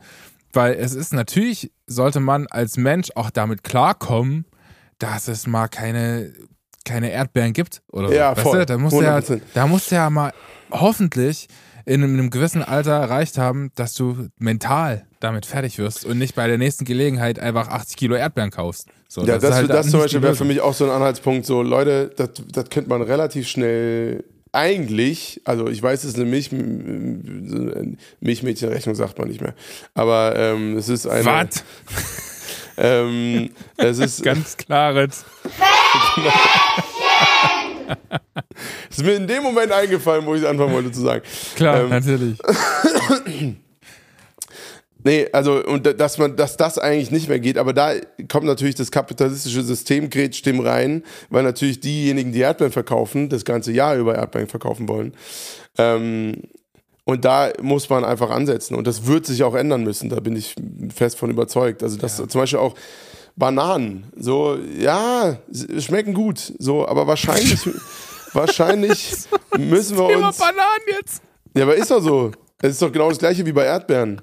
Weil 0.53 0.75
es 0.75 0.95
ist 0.95 1.13
natürlich, 1.13 1.71
sollte 1.87 2.21
man 2.21 2.47
als 2.47 2.77
Mensch 2.79 3.09
auch 3.15 3.31
damit 3.31 3.63
klarkommen, 3.63 4.47
dass 4.99 5.29
es 5.29 5.47
mal 5.47 5.69
keine, 5.69 6.33
keine 6.87 7.11
Erdbeeren 7.11 7.53
gibt. 7.53 7.83
Oder 7.93 8.09
so. 8.09 8.15
Ja, 8.15 8.31
weißt 8.33 8.41
voll. 8.43 8.59
Du? 8.61 8.67
Da 8.67 8.79
muss 8.79 8.93
ja, 8.95 9.19
100%. 9.19 9.41
da 9.53 9.67
muss 9.67 9.91
ja 9.91 10.09
mal 10.09 10.33
hoffentlich 10.71 11.49
in 11.85 12.03
einem 12.03 12.31
gewissen 12.31 12.63
Alter 12.63 12.93
erreicht 12.93 13.37
haben, 13.39 13.71
dass 13.75 13.95
du 13.95 14.29
mental 14.39 15.07
damit 15.21 15.47
fertig 15.47 15.79
wirst 15.79 16.05
und 16.05 16.19
nicht 16.19 16.35
bei 16.35 16.47
der 16.47 16.59
nächsten 16.59 16.85
Gelegenheit 16.85 17.39
einfach 17.39 17.69
80 17.69 17.97
Kilo 17.97 18.15
Erdbeeren 18.17 18.51
kaufst. 18.51 18.89
So, 19.09 19.25
Ja, 19.25 19.37
ist 19.37 19.43
das, 19.43 19.55
halt 19.55 19.71
das 19.71 19.91
zum 19.91 20.01
Beispiel 20.01 20.23
wäre 20.23 20.35
für 20.35 20.45
mich 20.45 20.61
auch 20.61 20.75
so 20.75 20.85
ein 20.85 20.91
Anhaltspunkt. 20.91 21.47
So, 21.47 21.63
Leute, 21.63 22.11
das, 22.17 22.31
das 22.53 22.69
könnte 22.71 22.91
man 22.91 23.03
relativ 23.03 23.49
schnell 23.49 24.25
eigentlich, 24.53 25.41
also 25.45 25.69
ich 25.69 25.83
weiß, 25.83 26.05
es 26.05 26.11
ist 26.11 26.17
eine 26.17 26.25
Milch, 26.25 26.51
Milchmädchenrechnung, 28.21 28.95
sagt 28.95 29.19
man 29.19 29.29
nicht 29.29 29.41
mehr. 29.41 29.55
Aber 29.95 30.35
ähm, 30.37 30.77
es 30.79 30.89
ist 30.89 31.07
eine. 31.07 31.25
Was? 31.25 31.65
Ähm, 32.79 33.49
es 33.79 33.99
ist, 33.99 34.23
Ganz 34.23 34.55
klares. 34.55 35.25
es 38.91 38.99
ist 38.99 39.05
mir 39.05 39.15
in 39.15 39.27
dem 39.27 39.43
Moment 39.43 39.73
eingefallen, 39.73 40.27
wo 40.27 40.35
ich 40.35 40.43
es 40.43 40.47
anfangen 40.47 40.75
wollte 40.75 40.93
zu 40.93 41.01
sagen. 41.01 41.23
Klar, 41.55 41.81
Ähm, 41.85 41.89
natürlich. 41.89 42.39
Nee, 45.07 45.29
also 45.33 45.65
und 45.65 45.87
da- 45.87 45.93
dass 45.93 46.19
man, 46.19 46.35
dass 46.35 46.57
das 46.57 46.79
eigentlich 46.79 47.13
nicht 47.13 47.29
mehr 47.29 47.39
geht, 47.39 47.59
aber 47.59 47.73
da 47.73 47.93
kommt 48.29 48.45
natürlich 48.45 48.75
das 48.75 48.91
kapitalistische 48.91 49.63
System 49.63 50.11
grätscht 50.11 50.45
dem 50.47 50.59
rein, 50.59 51.05
weil 51.31 51.45
natürlich 51.45 51.79
diejenigen, 51.79 52.33
die 52.33 52.41
Erdbeeren 52.41 52.73
verkaufen, 52.73 53.29
das 53.29 53.45
ganze 53.45 53.71
Jahr 53.71 53.95
über 53.95 54.17
Erdbeeren 54.17 54.49
verkaufen 54.49 54.89
wollen. 54.89 55.15
Ähm, 55.79 56.43
und 57.05 57.25
da 57.25 57.53
muss 57.63 57.89
man 57.89 58.05
einfach 58.05 58.31
ansetzen 58.31 58.75
und 58.75 58.85
das 58.89 59.07
wird 59.07 59.27
sich 59.27 59.45
auch 59.45 59.55
ändern 59.55 59.85
müssen, 59.85 60.09
da 60.11 60.19
bin 60.19 60.35
ich 60.35 60.57
fest 60.93 61.17
von 61.17 61.31
überzeugt. 61.31 61.85
Also 61.85 61.97
das 61.99 62.17
zum 62.17 62.27
Beispiel 62.41 62.59
auch 62.59 62.75
Bananen. 63.37 64.07
So, 64.17 64.59
ja, 64.77 65.37
schmecken 65.79 66.15
gut. 66.15 66.53
So, 66.59 66.89
aber 66.89 67.07
wahrscheinlich, 67.07 67.61
wahrscheinlich 68.33 69.15
müssen 69.57 69.97
wir 69.99 70.09
Thema 70.09 70.29
uns. 70.29 70.39
Bananen 70.39 70.85
jetzt. 70.99 71.23
Ja, 71.57 71.63
aber 71.63 71.77
ist 71.77 71.93
doch 71.93 72.03
so. 72.03 72.33
Es 72.61 72.71
ist 72.73 72.83
doch 72.83 72.91
genau 72.91 73.09
das 73.11 73.19
gleiche 73.19 73.47
wie 73.47 73.53
bei 73.53 73.67
Erdbeeren. 73.67 74.21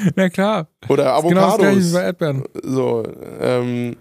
Na 0.16 0.28
klar. 0.28 0.68
Oder 0.88 1.20
Genau 1.22 1.48
das 1.48 1.58
gleiche 1.58 1.76
wie 1.76 1.78
Avocados. 1.78 1.92
bei 1.92 2.02
Erdbeeren. 2.02 2.44
so, 2.62 3.02
ähm, 3.40 3.96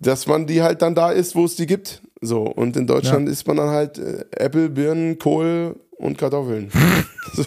dass 0.00 0.26
man 0.26 0.46
die 0.46 0.62
halt 0.62 0.82
dann 0.82 0.94
da 0.94 1.10
isst, 1.12 1.34
wo 1.34 1.44
es 1.44 1.56
die 1.56 1.66
gibt. 1.66 2.02
So, 2.20 2.42
und 2.42 2.76
in 2.76 2.86
Deutschland 2.86 3.28
isst 3.28 3.46
man 3.48 3.56
dann 3.56 3.70
halt 3.70 3.98
äh, 3.98 4.24
Äpfel, 4.32 4.68
Birnen, 4.68 5.18
Kohl 5.18 5.76
und 5.98 6.18
Kartoffeln. 6.18 6.70
so. 7.34 7.42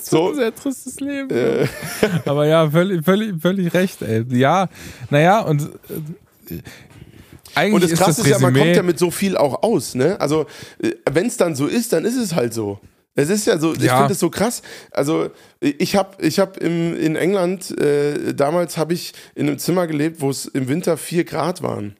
So 0.00 0.28
ein 0.28 0.32
So, 0.32 0.34
sehr 0.34 0.54
tristes 0.54 1.00
Leben. 1.00 1.30
äh, 1.30 1.66
Aber 2.26 2.46
ja, 2.46 2.70
völlig, 2.70 3.04
völlig, 3.04 3.40
völlig 3.40 3.74
recht, 3.74 4.02
ey. 4.02 4.24
Ja, 4.30 4.68
naja, 5.10 5.40
und 5.40 5.62
äh, 6.50 6.58
eigentlich 7.54 7.74
und 7.74 7.82
das 7.82 7.92
ist 7.92 7.98
Krasse 7.98 8.20
das 8.22 8.26
ist 8.30 8.30
ja, 8.30 8.38
man 8.38 8.54
kommt 8.54 8.76
ja 8.76 8.82
mit 8.82 8.98
so 8.98 9.10
viel 9.10 9.36
auch 9.36 9.62
aus, 9.62 9.94
ne? 9.94 10.20
Also, 10.20 10.46
wenn 11.10 11.26
es 11.26 11.36
dann 11.36 11.56
so 11.56 11.66
ist, 11.66 11.92
dann 11.92 12.04
ist 12.04 12.16
es 12.16 12.34
halt 12.34 12.54
so. 12.54 12.78
Es 13.20 13.30
ist 13.30 13.46
ja 13.48 13.58
so, 13.58 13.74
ich 13.74 13.82
Ja. 13.82 13.98
finde 13.98 14.12
es 14.12 14.20
so 14.20 14.30
krass. 14.30 14.62
Also, 14.92 15.30
ich 15.60 15.96
habe 15.96 16.22
ich 16.24 16.38
hab 16.38 16.56
im, 16.58 16.96
in 16.96 17.16
England, 17.16 17.76
äh, 17.80 18.32
damals 18.32 18.76
habe 18.78 18.94
ich 18.94 19.12
in 19.34 19.48
einem 19.48 19.58
Zimmer 19.58 19.88
gelebt, 19.88 20.20
wo 20.20 20.30
es 20.30 20.46
im 20.46 20.68
Winter 20.68 20.96
4 20.96 21.24
Grad 21.24 21.60
waren. 21.62 21.96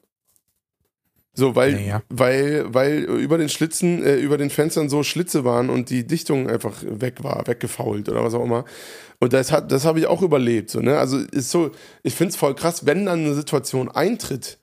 So, 1.35 1.57
weil, 1.57 1.73
Naja. 1.73 2.03
weil, 2.09 2.73
weil 2.73 2.99
über 3.05 3.37
den 3.39 3.49
Schlitzen, 3.49 4.05
äh, 4.05 4.17
über 4.17 4.39
den 4.39 4.51
Fenstern 4.51 4.89
so 4.89 5.03
Schlitze 5.03 5.45
waren 5.45 5.71
und 5.71 5.91
die 5.91 6.07
Dichtung 6.07 6.49
einfach 6.49 6.75
weg 6.87 7.23
war, 7.25 7.47
weggefault 7.47 8.09
oder 8.09 8.25
was 8.25 8.35
auch 8.35 8.45
immer. 8.45 8.65
Und 9.21 9.33
das 9.33 9.51
hat, 9.51 9.73
das 9.73 9.85
habe 9.85 9.99
ich 10.01 10.07
auch 10.07 10.23
überlebt. 10.23 10.71
So, 10.71 10.81
ne? 10.81 10.99
Also 10.99 11.19
ist 11.19 11.51
so, 11.51 11.71
ich 12.05 12.15
finde 12.15 12.31
es 12.31 12.37
voll 12.37 12.55
krass, 12.55 12.87
wenn 12.87 13.07
dann 13.07 13.21
eine 13.25 13.35
Situation 13.35 13.89
eintritt, 13.89 14.59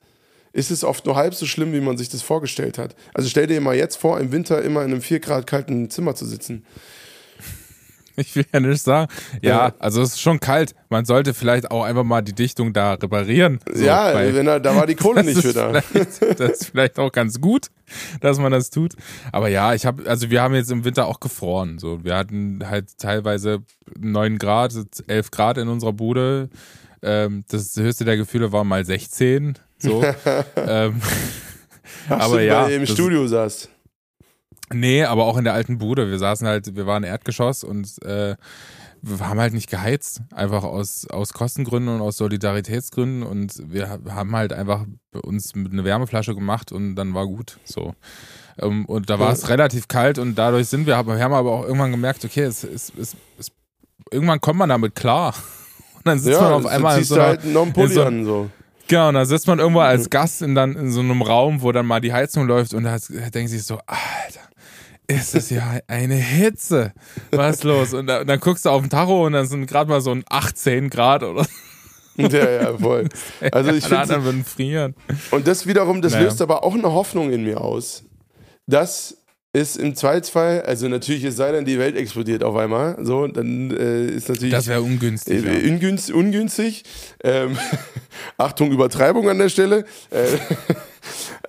ist 0.56 0.70
es 0.70 0.82
oft 0.84 1.06
nur 1.06 1.14
halb 1.16 1.34
so 1.34 1.46
schlimm, 1.46 1.72
wie 1.72 1.80
man 1.80 1.96
sich 1.98 2.08
das 2.08 2.22
vorgestellt 2.22 2.78
hat. 2.78 2.96
Also 3.14 3.28
stell 3.28 3.46
dir 3.46 3.60
mal 3.60 3.76
jetzt 3.76 3.96
vor, 3.96 4.18
im 4.18 4.32
Winter 4.32 4.62
immer 4.62 4.82
in 4.84 4.90
einem 4.92 5.02
4 5.02 5.20
Grad 5.20 5.46
kalten 5.46 5.90
Zimmer 5.90 6.14
zu 6.14 6.24
sitzen. 6.26 6.64
ich 8.16 8.34
will 8.34 8.46
ja 8.52 8.60
nicht 8.60 8.82
sagen. 8.82 9.12
Ja, 9.42 9.50
Ja. 9.68 9.74
also 9.78 10.00
es 10.00 10.14
ist 10.14 10.20
schon 10.22 10.40
kalt. 10.40 10.74
Man 10.88 11.04
sollte 11.04 11.34
vielleicht 11.34 11.70
auch 11.70 11.84
einfach 11.84 12.04
mal 12.04 12.22
die 12.22 12.32
Dichtung 12.32 12.72
da 12.72 12.94
reparieren. 12.94 13.58
So, 13.70 13.84
ja, 13.84 14.14
weil 14.14 14.34
wenn 14.34 14.46
er, 14.46 14.58
da 14.58 14.74
war 14.74 14.86
die 14.86 14.94
Kohle 14.96 15.22
nicht 15.22 15.40
für 15.42 15.48
ist 15.48 15.56
da. 15.56 15.82
vielleicht- 15.82 16.40
Das 16.40 16.50
ist 16.52 16.70
vielleicht 16.70 16.98
auch 16.98 17.12
ganz 17.12 17.38
gut, 17.40 17.66
dass 18.22 18.38
man 18.38 18.50
das 18.52 18.70
tut. 18.70 18.94
Aber 19.32 19.48
ja, 19.48 19.74
ich 19.74 19.84
habe, 19.84 20.08
also 20.08 20.30
wir 20.30 20.40
haben 20.40 20.54
jetzt 20.54 20.70
im 20.70 20.84
Winter 20.84 21.06
auch 21.06 21.20
gefroren. 21.20 21.78
So, 21.78 22.02
wir 22.04 22.16
hatten 22.16 22.60
halt 22.66 22.96
teilweise 22.98 23.58
9 23.98 24.38
Grad, 24.38 24.72
11 25.06 25.30
Grad 25.30 25.58
in 25.58 25.68
unserer 25.68 25.92
Bude. 25.92 26.48
Ähm, 27.02 27.44
das 27.48 27.76
höchste 27.76 28.06
der 28.06 28.16
Gefühle 28.16 28.52
war 28.52 28.64
mal 28.64 28.82
16. 28.86 29.58
So. 29.78 30.02
ähm, 30.56 31.00
Ach, 32.08 32.20
aber 32.20 32.40
ja, 32.42 32.66
im 32.66 32.86
Studio 32.86 33.26
saß. 33.26 33.68
Nee, 34.72 35.04
aber 35.04 35.26
auch 35.26 35.36
in 35.36 35.44
der 35.44 35.54
alten 35.54 35.78
Bude. 35.78 36.10
Wir 36.10 36.18
saßen 36.18 36.46
halt, 36.46 36.74
wir 36.74 36.86
waren 36.86 37.04
Erdgeschoss 37.04 37.62
und 37.62 38.02
äh, 38.04 38.34
wir 39.02 39.28
haben 39.28 39.38
halt 39.38 39.54
nicht 39.54 39.70
geheizt. 39.70 40.20
Einfach 40.34 40.64
aus, 40.64 41.06
aus 41.08 41.32
Kostengründen 41.32 41.94
und 41.94 42.00
aus 42.00 42.16
Solidaritätsgründen. 42.16 43.22
Und 43.22 43.62
wir 43.70 43.88
ha- 43.88 43.98
haben 44.08 44.34
halt 44.34 44.52
einfach 44.52 44.84
uns 45.22 45.54
mit 45.54 45.72
einer 45.72 45.84
Wärmeflasche 45.84 46.34
gemacht 46.34 46.72
und 46.72 46.96
dann 46.96 47.14
war 47.14 47.26
gut. 47.26 47.58
So. 47.64 47.94
Ähm, 48.58 48.86
und 48.86 49.08
da 49.08 49.20
war 49.20 49.32
es 49.32 49.48
relativ 49.48 49.86
kalt 49.86 50.18
und 50.18 50.34
dadurch 50.36 50.66
sind 50.68 50.86
wir, 50.86 51.06
wir 51.06 51.18
haben 51.20 51.34
aber 51.34 51.52
auch 51.52 51.64
irgendwann 51.64 51.92
gemerkt, 51.92 52.24
okay, 52.24 52.42
es, 52.42 52.64
es, 52.64 52.92
es, 52.98 53.14
es, 53.38 53.52
irgendwann 54.10 54.40
kommt 54.40 54.58
man 54.58 54.68
damit 54.68 54.94
klar. 54.94 55.34
Und 55.96 56.06
dann 56.10 56.18
sitzt 56.20 56.40
man 56.40 56.52
auf 56.52 56.66
einmal 56.66 56.98
in 56.98 57.04
so 57.04 57.14
einer, 57.16 57.24
halt 57.24 57.44
noch 57.46 57.62
einen 57.62 57.68
in 57.70 57.74
Pulli 57.74 57.94
so- 57.94 58.04
an. 58.04 58.24
So. 58.24 58.50
Genau, 58.88 59.08
und 59.08 59.14
da 59.14 59.24
sitzt 59.24 59.46
man 59.46 59.58
irgendwo 59.58 59.80
als 59.80 60.10
Gast 60.10 60.42
in, 60.42 60.54
dann, 60.54 60.76
in 60.76 60.90
so 60.90 61.00
einem 61.00 61.22
Raum, 61.22 61.62
wo 61.62 61.72
dann 61.72 61.86
mal 61.86 62.00
die 62.00 62.12
Heizung 62.12 62.46
läuft 62.46 62.72
und 62.74 62.84
da 62.84 62.96
denkt 63.34 63.50
sich 63.50 63.64
so, 63.64 63.78
Alter, 63.86 64.40
ist 65.08 65.34
das 65.34 65.50
ja 65.50 65.80
eine 65.88 66.14
Hitze. 66.14 66.92
Was 67.32 67.56
ist 67.56 67.64
los? 67.64 67.94
Und, 67.94 68.06
da, 68.06 68.20
und 68.20 68.26
dann 68.28 68.40
guckst 68.40 68.64
du 68.64 68.70
auf 68.70 68.82
den 68.82 68.90
Tacho 68.90 69.26
und 69.26 69.32
dann 69.32 69.46
sind 69.46 69.66
gerade 69.66 69.90
mal 69.90 70.00
so 70.00 70.12
ein 70.12 70.24
18 70.28 70.90
Grad 70.90 71.22
oder 71.22 71.44
so. 71.44 71.50
Ja, 72.22 72.50
ja, 72.50 72.78
voll. 72.78 73.08
Also 73.52 73.72
ich 73.72 73.84
Alle 73.92 74.06
finde, 74.06 74.24
würden 74.24 74.44
frieren. 74.44 74.94
und 75.32 75.46
das 75.46 75.66
wiederum, 75.66 76.00
das 76.00 76.12
Naja. 76.12 76.24
löst 76.24 76.40
aber 76.40 76.64
auch 76.64 76.74
eine 76.74 76.90
Hoffnung 76.92 77.30
in 77.30 77.44
mir 77.44 77.60
aus, 77.60 78.04
dass 78.66 79.18
es 79.56 79.76
im 79.76 79.94
Zweifelsfall, 79.94 80.62
also 80.62 80.86
natürlich, 80.88 81.24
es 81.24 81.36
sei 81.36 81.50
denn, 81.50 81.64
die 81.64 81.78
Welt 81.78 81.96
explodiert 81.96 82.44
auf 82.44 82.56
einmal, 82.56 82.96
so, 83.02 83.26
dann 83.26 83.70
äh, 83.70 84.06
ist 84.06 84.28
natürlich 84.28 84.52
Das 84.52 84.66
wäre 84.66 84.82
ungünstig. 84.82 85.44
äh, 85.44 85.68
ungünstig. 85.68 86.14
ungünstig. 86.14 86.84
Ähm, 87.24 87.56
Achtung, 88.36 88.70
Übertreibung 88.70 89.28
an 89.30 89.38
der 89.38 89.48
Stelle, 89.48 89.84
äh, 90.10 90.26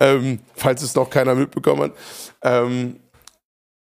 ähm, 0.00 0.38
falls 0.54 0.82
es 0.82 0.94
noch 0.94 1.10
keiner 1.10 1.34
mitbekommen 1.34 1.82
hat. 1.82 1.92
Ähm, 2.42 2.96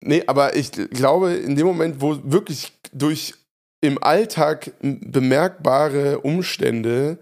nee, 0.01 0.23
aber 0.27 0.55
ich 0.55 0.71
glaube, 0.71 1.33
in 1.33 1.55
dem 1.55 1.67
Moment, 1.67 1.99
wo 1.99 2.17
wirklich 2.23 2.71
durch 2.93 3.33
im 3.81 4.01
Alltag 4.01 4.71
bemerkbare 4.81 6.19
Umstände 6.19 7.19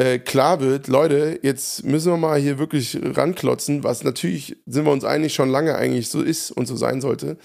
äh, 0.00 0.18
klar 0.18 0.60
wird, 0.60 0.88
Leute, 0.88 1.38
jetzt 1.42 1.84
müssen 1.84 2.10
wir 2.10 2.16
mal 2.16 2.40
hier 2.40 2.58
wirklich 2.58 2.98
ranklotzen, 3.02 3.84
was 3.84 4.02
natürlich, 4.02 4.56
sind 4.64 4.86
wir 4.86 4.92
uns 4.92 5.04
einig, 5.04 5.34
schon 5.34 5.50
lange 5.50 5.74
eigentlich 5.74 6.08
so 6.08 6.22
ist 6.22 6.50
und 6.50 6.64
so 6.64 6.74
sein 6.74 7.02
sollte, 7.02 7.36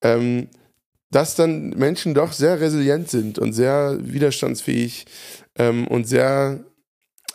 ähm, 0.00 0.46
dass 1.10 1.34
dann 1.34 1.70
Menschen 1.70 2.14
doch 2.14 2.32
sehr 2.32 2.60
resilient 2.60 3.10
sind 3.10 3.40
und 3.40 3.54
sehr 3.54 3.98
widerstandsfähig 4.00 5.06
ähm, 5.58 5.88
und 5.88 6.06
sehr 6.06 6.60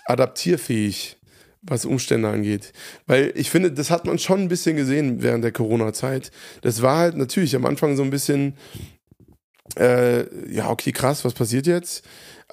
adaptierfähig, 0.05 1.17
was 1.61 1.83
Umstände 1.83 2.29
angeht. 2.29 2.71
Weil 3.07 3.33
ich 3.35 3.49
finde, 3.49 3.73
das 3.73 3.89
hat 3.89 4.05
man 4.05 4.19
schon 4.19 4.39
ein 4.39 4.47
bisschen 4.47 4.77
gesehen 4.77 5.21
während 5.21 5.43
der 5.43 5.51
Corona-Zeit. 5.51 6.31
Das 6.61 6.81
war 6.81 6.99
halt 6.99 7.17
natürlich 7.17 7.57
am 7.57 7.65
Anfang 7.65 7.97
so 7.97 8.03
ein 8.03 8.09
bisschen, 8.09 8.55
äh, 9.77 10.23
ja, 10.49 10.69
okay, 10.69 10.93
krass, 10.93 11.25
was 11.25 11.33
passiert 11.33 11.67
jetzt? 11.67 12.05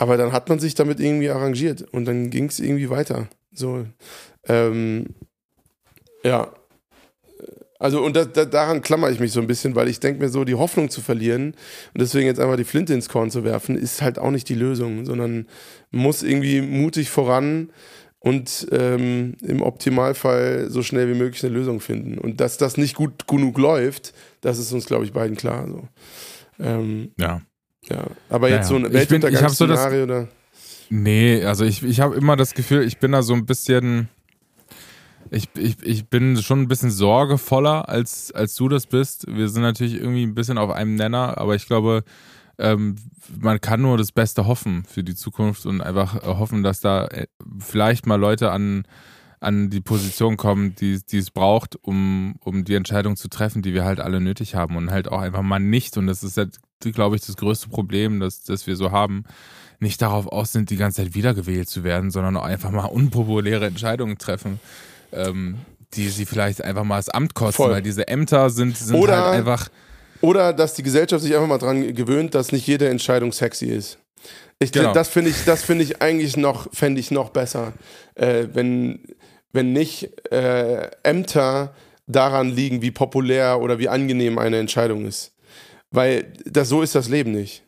Aber 0.03 0.17
dann 0.17 0.33
hat 0.33 0.49
man 0.49 0.59
sich 0.59 0.75
damit 0.75 0.99
irgendwie 0.99 1.31
arrangiert 1.31 1.83
und 1.93 2.07
dann 2.07 2.29
ging 2.29 2.47
es 2.47 2.59
irgendwie 2.59 2.91
weiter. 2.91 3.29
So, 3.53 3.87
ähm, 4.49 5.11
ja. 6.25 6.53
Also, 7.79 8.03
und 8.03 8.17
da, 8.17 8.25
da, 8.25 8.45
daran 8.45 8.83
klammer 8.83 9.11
ich 9.11 9.21
mich 9.21 9.31
so 9.31 9.41
ein 9.41 9.47
bisschen, 9.47 9.77
weil 9.77 9.87
ich 9.87 10.01
denke 10.01 10.21
mir 10.21 10.29
so, 10.29 10.43
die 10.43 10.57
Hoffnung 10.57 10.91
zu 10.91 11.03
verlieren 11.03 11.53
und 11.95 12.01
deswegen 12.01 12.27
jetzt 12.27 12.41
einfach 12.41 12.57
die 12.57 12.65
Flinte 12.65 12.95
ins 12.95 13.09
Korn 13.09 13.31
zu 13.31 13.45
werfen, 13.45 13.77
ist 13.79 14.03
halt 14.03 14.19
auch 14.19 14.33
nicht 14.33 14.49
die 14.49 14.57
Lösung, 14.57 15.05
sondern 15.05 15.47
muss 15.93 16.25
irgendwie 16.25 16.63
mutig 16.63 17.09
voran 17.09 17.71
und 18.19 18.67
ähm, 18.73 19.37
im 19.41 19.63
Optimalfall 19.63 20.69
so 20.69 20.83
schnell 20.83 21.15
wie 21.15 21.19
möglich 21.19 21.45
eine 21.45 21.55
Lösung 21.55 21.79
finden. 21.79 22.19
Und 22.19 22.41
dass 22.41 22.59
das 22.59 22.77
nicht 22.77 22.97
gut 22.97 23.29
genug 23.29 23.57
läuft, 23.57 24.15
das 24.41 24.59
ist 24.59 24.73
uns, 24.73 24.87
glaube 24.87 25.05
ich, 25.05 25.13
beiden 25.13 25.37
klar. 25.37 25.69
So. 25.69 25.87
Ähm, 26.59 27.13
ja. 27.21 27.41
Ja. 27.93 28.07
Aber 28.29 28.49
Ja, 28.49 28.57
jetzt 28.57 28.69
so 28.69 28.77
ein 28.77 28.93
Weltuntergangsszenario 28.93 30.05
oder. 30.05 30.29
Nee, 30.91 31.45
also 31.45 31.65
ich, 31.65 31.83
ich 31.83 32.01
habe 32.01 32.15
immer 32.17 32.37
das 32.37 32.55
Gefühl, 32.55 32.85
ich 32.85 32.99
bin 32.99 33.13
da 33.13 33.23
so 33.23 33.35
ein 33.35 33.47
bisschen. 33.47 34.09
Ich, 35.31 35.49
ich, 35.57 35.83
ich 35.83 36.09
bin 36.09 36.37
schon 36.43 36.61
ein 36.61 36.69
bisschen 36.69 36.91
sorgevoller, 36.91 37.89
als, 37.89 38.33
als 38.33 38.55
du 38.55 38.69
das 38.69 38.87
bist. 38.87 39.25
Wir 39.27 39.49
sind 39.49 39.63
natürlich 39.63 39.95
irgendwie 39.95 40.25
ein 40.25 40.35
bisschen 40.35 40.59
auf 40.59 40.71
einem 40.71 40.95
Nenner, 40.95 41.39
aber 41.39 41.55
ich 41.55 41.67
glaube, 41.67 42.05
ähm, 42.59 42.97
man 43.41 43.59
kann 43.61 43.81
nur 43.81 43.97
das 43.97 44.13
Beste 44.13 44.47
hoffen 44.47 44.85
für 44.87 45.03
die 45.03 45.15
Zukunft 45.15 45.65
und 45.65 45.81
einfach 45.81 46.23
hoffen, 46.23 46.63
dass 46.63 46.81
da 46.81 47.07
äh, 47.07 47.27
vielleicht 47.59 48.07
mal 48.07 48.21
Leute 48.21 48.51
an, 48.53 48.85
an 49.43 49.71
die 49.71 49.81
Position 49.81 50.37
kommen, 50.37 50.75
die, 50.77 51.01
die 51.05 51.19
es 51.19 51.31
braucht, 51.31 51.77
um, 51.83 52.37
um 52.45 52.65
die 52.65 52.75
Entscheidung 52.75 53.17
zu 53.17 53.29
treffen, 53.29 53.61
die 53.63 53.75
wir 53.75 53.85
halt 53.85 53.99
alle 54.01 54.21
nötig 54.21 54.55
haben 54.55 54.77
und 54.77 54.91
halt 54.91 55.09
auch 55.09 55.21
einfach 55.21 55.43
mal 55.43 55.59
nicht. 55.59 55.97
Und 55.97 56.07
das 56.07 56.23
ist 56.23 56.37
halt, 56.37 56.59
glaube 56.81 57.17
ich, 57.17 57.23
das 57.23 57.37
größte 57.37 57.69
Problem, 57.69 58.21
das, 58.21 58.45
das 58.45 58.67
wir 58.67 58.77
so 58.77 58.93
haben, 58.93 59.25
nicht 59.81 60.01
darauf 60.01 60.29
aus 60.29 60.53
sind, 60.53 60.71
die 60.71 60.77
ganze 60.77 61.03
Zeit 61.03 61.15
wiedergewählt 61.15 61.69
zu 61.69 61.83
werden, 61.83 62.13
sondern 62.13 62.37
auch 62.37 62.45
einfach 62.45 62.71
mal 62.71 62.85
unpopuläre 62.85 63.67
Entscheidungen 63.67 64.17
treffen, 64.17 64.61
ähm, 65.13 65.57
die 65.95 66.09
sie 66.09 66.25
vielleicht 66.25 66.63
einfach 66.63 66.85
mal 66.85 66.97
das 66.97 67.09
Amt 67.09 67.35
kosten, 67.35 67.65
Voll. 67.65 67.73
weil 67.73 67.83
diese 67.83 68.07
Ämter 68.07 68.49
sind, 68.49 68.79
sind 68.79 68.95
Oder- 68.97 69.25
halt 69.25 69.39
einfach. 69.39 69.69
Oder 70.21 70.53
dass 70.53 70.75
die 70.75 70.85
Gesellschaft 70.85 71.25
sich 71.25 71.35
einfach 71.35 71.49
mal 71.49 71.59
dran 71.59 71.95
gewöhnt, 71.95 72.37
dass 72.37 72.53
nicht 72.53 72.65
jede 72.69 72.89
Entscheidung 72.89 73.33
sexy 73.33 73.67
ist. 73.67 73.99
Ich, 74.61 74.71
Genau. 74.71 74.93
Das 74.93 75.09
finde 75.09 75.31
ich, 75.31 75.45
das 75.45 75.65
finde 75.65 75.83
ich 75.83 76.01
eigentlich 76.01 76.37
noch, 76.37 76.73
fände 76.73 77.01
ich 77.01 77.11
noch 77.11 77.31
besser, 77.31 77.73
äh, 78.15 78.47
wenn, 78.53 79.01
wenn 79.53 79.73
nicht 79.73 80.33
äh, 80.33 80.91
Ämter 81.03 81.75
daran 82.07 82.51
liegen, 82.51 82.83
wie 82.83 82.91
populär 82.91 83.61
oder 83.61 83.79
wie 83.79 83.89
angenehm 83.89 84.39
eine 84.39 84.59
Entscheidung 84.59 85.07
ist. 85.07 85.33
Weil 85.91 86.33
das, 86.47 86.69
so 86.69 86.83
ist 86.83 86.95
das 86.95 87.09
Leben 87.09 87.33
nicht. 87.33 87.65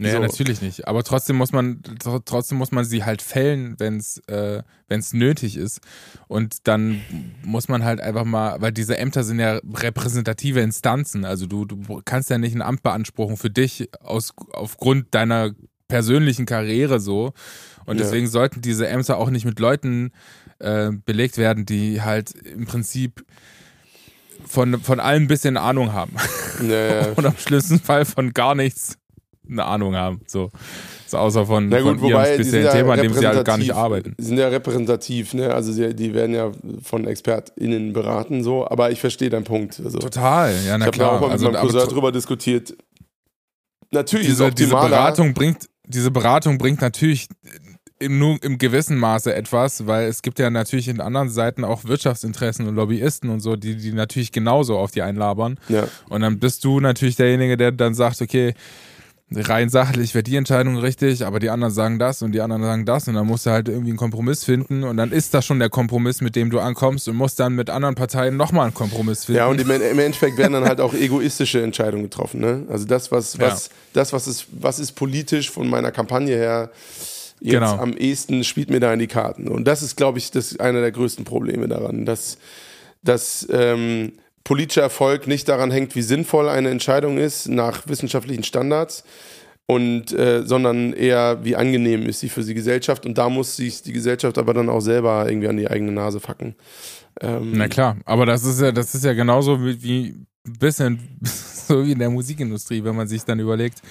Nee, 0.00 0.12
So. 0.12 0.20
natürlich 0.20 0.62
nicht. 0.62 0.86
Aber 0.86 1.02
trotzdem 1.02 1.34
muss 1.36 1.50
man, 1.50 1.82
tr- 1.82 2.22
trotzdem 2.24 2.56
muss 2.58 2.70
man 2.70 2.84
sie 2.84 3.04
halt 3.04 3.20
fällen, 3.20 3.74
wenn 3.78 3.96
es 3.96 4.18
äh, 4.28 4.62
wenn's 4.86 5.12
nötig 5.12 5.56
ist. 5.56 5.80
Und 6.28 6.68
dann 6.68 7.02
muss 7.42 7.66
man 7.66 7.82
halt 7.84 8.00
einfach 8.00 8.24
mal, 8.24 8.60
weil 8.60 8.70
diese 8.70 8.96
Ämter 8.96 9.24
sind 9.24 9.40
ja 9.40 9.58
repräsentative 9.74 10.60
Instanzen. 10.60 11.24
Also 11.24 11.46
du, 11.46 11.64
du 11.64 12.00
kannst 12.04 12.30
ja 12.30 12.38
nicht 12.38 12.54
ein 12.54 12.62
Amt 12.62 12.84
beanspruchen 12.84 13.36
für 13.36 13.50
dich 13.50 13.88
aus, 14.00 14.32
aufgrund 14.52 15.12
deiner 15.16 15.50
persönlichen 15.88 16.46
Karriere 16.46 17.00
so. 17.00 17.32
Und 17.84 17.96
Ja. 17.98 18.04
deswegen 18.04 18.28
sollten 18.28 18.60
diese 18.60 18.86
Ämter 18.86 19.16
auch 19.18 19.30
nicht 19.30 19.44
mit 19.46 19.58
Leuten 19.58 20.12
äh, 20.58 20.90
belegt 21.04 21.38
werden, 21.38 21.66
die 21.66 22.02
halt 22.02 22.32
im 22.32 22.66
Prinzip 22.66 23.24
von, 24.46 24.80
von 24.80 25.00
allem 25.00 25.24
ein 25.24 25.28
bisschen 25.28 25.56
Ahnung 25.56 25.92
haben. 25.92 26.14
Ja, 26.62 27.02
ja. 27.02 27.12
Oder 27.16 27.28
im 27.28 27.36
schlimmsten 27.36 27.80
Fall 27.80 28.04
von 28.04 28.32
gar 28.32 28.54
nichts 28.54 28.98
eine 29.50 29.64
Ahnung 29.64 29.94
haben. 29.94 30.20
So, 30.26 30.50
so 31.06 31.18
außer 31.18 31.46
von, 31.46 31.68
Na 31.68 31.80
gut, 31.80 31.98
von 31.98 32.08
ihrem 32.08 32.18
wobei, 32.18 32.36
die 32.36 32.42
speziellen 32.42 32.66
ja 32.66 32.72
Thema, 32.72 32.92
an 32.94 33.02
dem 33.02 33.14
sie 33.14 33.26
halt 33.26 33.44
gar 33.44 33.56
nicht 33.56 33.72
arbeiten. 33.72 34.14
Die 34.18 34.24
sind 34.24 34.38
ja 34.38 34.48
repräsentativ, 34.48 35.34
ne? 35.34 35.54
Also 35.54 35.72
sie, 35.72 35.94
die 35.94 36.14
werden 36.14 36.34
ja 36.34 36.52
von 36.82 37.06
ExpertInnen 37.06 37.92
beraten, 37.92 38.42
so, 38.42 38.68
aber 38.68 38.90
ich 38.90 39.00
verstehe 39.00 39.30
deinen 39.30 39.44
Punkt. 39.44 39.80
Also, 39.82 39.98
Total, 39.98 40.54
ja, 40.66 40.76
na 40.76 40.84
ich 40.84 40.88
habe 40.88 40.90
da 40.90 40.90
klar. 40.90 41.12
auch 41.12 41.20
mal 41.20 41.26
mit 41.26 41.32
also, 41.32 41.50
meinem 41.50 41.62
Cousin 41.62 41.88
drüber 41.88 42.12
diskutiert. 42.12 42.76
Natürlich 43.90 44.26
diese, 44.26 44.48
ist 44.48 44.58
diese. 44.58 44.70
Beratung 44.70 45.32
bringt, 45.32 45.66
diese 45.86 46.10
Beratung 46.10 46.58
bringt 46.58 46.82
natürlich 46.82 47.28
im, 47.98 48.18
nur 48.18 48.42
im 48.42 48.58
gewissen 48.58 48.96
Maße 48.96 49.34
etwas, 49.34 49.86
weil 49.86 50.08
es 50.08 50.22
gibt 50.22 50.38
ja 50.38 50.50
natürlich 50.50 50.88
in 50.88 51.00
anderen 51.00 51.30
Seiten 51.30 51.64
auch 51.64 51.84
Wirtschaftsinteressen 51.84 52.66
und 52.68 52.74
Lobbyisten 52.74 53.30
und 53.30 53.40
so, 53.40 53.56
die, 53.56 53.76
die 53.76 53.92
natürlich 53.92 54.32
genauso 54.32 54.78
auf 54.78 54.90
die 54.90 55.02
einlabern. 55.02 55.58
Ja. 55.68 55.88
Und 56.08 56.20
dann 56.20 56.38
bist 56.38 56.64
du 56.64 56.80
natürlich 56.80 57.16
derjenige, 57.16 57.56
der 57.56 57.72
dann 57.72 57.94
sagt, 57.94 58.22
okay, 58.22 58.54
rein 59.30 59.68
sachlich 59.68 60.14
wäre 60.14 60.22
die 60.22 60.36
Entscheidung 60.36 60.78
richtig, 60.78 61.26
aber 61.26 61.38
die 61.38 61.50
anderen 61.50 61.72
sagen 61.72 61.98
das 61.98 62.22
und 62.22 62.32
die 62.32 62.40
anderen 62.40 62.62
sagen 62.62 62.86
das 62.86 63.08
und 63.08 63.14
dann 63.14 63.26
musst 63.26 63.44
du 63.44 63.50
halt 63.50 63.68
irgendwie 63.68 63.90
einen 63.90 63.98
Kompromiss 63.98 64.44
finden 64.44 64.84
und 64.84 64.96
dann 64.96 65.12
ist 65.12 65.34
das 65.34 65.44
schon 65.44 65.58
der 65.58 65.68
Kompromiss, 65.68 66.22
mit 66.22 66.34
dem 66.34 66.48
du 66.48 66.60
ankommst 66.60 67.08
und 67.08 67.16
musst 67.16 67.38
dann 67.38 67.54
mit 67.54 67.68
anderen 67.68 67.94
Parteien 67.94 68.36
nochmal 68.36 68.66
einen 68.66 68.74
Kompromiss 68.74 69.26
finden. 69.26 69.38
Ja, 69.38 69.46
und 69.46 69.60
im, 69.60 69.70
im 69.70 69.98
Endeffekt 69.98 70.38
werden 70.38 70.54
dann 70.54 70.64
halt 70.64 70.80
auch 70.80 70.94
egoistische 70.94 71.62
Entscheidungen 71.62 72.04
getroffen. 72.04 72.40
Ne? 72.40 72.62
Also 72.70 72.86
das, 72.86 73.12
was, 73.12 73.38
was, 73.38 73.68
das, 73.92 74.12
was 74.14 74.26
ist, 74.26 74.46
was 74.50 74.78
ist 74.78 74.92
politisch 74.92 75.50
von 75.50 75.68
meiner 75.68 75.90
Kampagne 75.90 76.34
her 76.34 76.70
jetzt 77.40 77.52
Genau. 77.52 77.76
am 77.76 77.96
ehesten 77.96 78.44
spielt 78.44 78.70
mir 78.70 78.80
da 78.80 78.92
in 78.92 78.98
die 78.98 79.06
Karten. 79.06 79.48
Und 79.48 79.64
das 79.66 79.82
ist, 79.82 79.96
glaube 79.96 80.18
ich, 80.18 80.30
das 80.30 80.58
einer 80.58 80.80
der 80.80 80.92
größten 80.92 81.24
Probleme 81.24 81.68
daran, 81.68 82.04
dass, 82.04 82.38
dass 83.02 83.46
ähm, 83.50 84.12
politischer 84.44 84.82
Erfolg 84.82 85.26
nicht 85.26 85.48
daran 85.48 85.70
hängt, 85.70 85.94
wie 85.94 86.02
sinnvoll 86.02 86.48
eine 86.48 86.70
Entscheidung 86.70 87.18
ist 87.18 87.48
nach 87.48 87.86
wissenschaftlichen 87.88 88.44
Standards. 88.44 89.04
Und, 89.70 90.12
äh, 90.14 90.44
sondern 90.46 90.94
eher, 90.94 91.44
wie 91.44 91.54
angenehm 91.54 92.06
ist 92.06 92.20
sie 92.20 92.30
für 92.30 92.42
die 92.42 92.54
Gesellschaft. 92.54 93.04
Und 93.04 93.18
da 93.18 93.28
muss 93.28 93.56
sich 93.56 93.82
die 93.82 93.92
Gesellschaft 93.92 94.38
aber 94.38 94.54
dann 94.54 94.70
auch 94.70 94.80
selber 94.80 95.28
irgendwie 95.28 95.48
an 95.48 95.58
die 95.58 95.68
eigene 95.68 95.92
Nase 95.92 96.20
facken. 96.20 96.54
Ähm, 97.20 97.52
Na 97.54 97.68
klar, 97.68 97.98
aber 98.06 98.24
das 98.24 98.44
ist 98.44 98.62
ja, 98.62 98.72
das 98.72 98.94
ist 98.94 99.04
ja 99.04 99.12
genauso 99.12 99.62
wie, 99.62 99.82
wie 99.82 100.04
ein 100.46 100.58
bisschen 100.58 101.18
so 101.22 101.84
wie 101.84 101.92
in 101.92 101.98
der 101.98 102.08
Musikindustrie, 102.08 102.82
wenn 102.82 102.96
man 102.96 103.08
sich 103.08 103.24
dann 103.24 103.40
überlegt, 103.40 103.82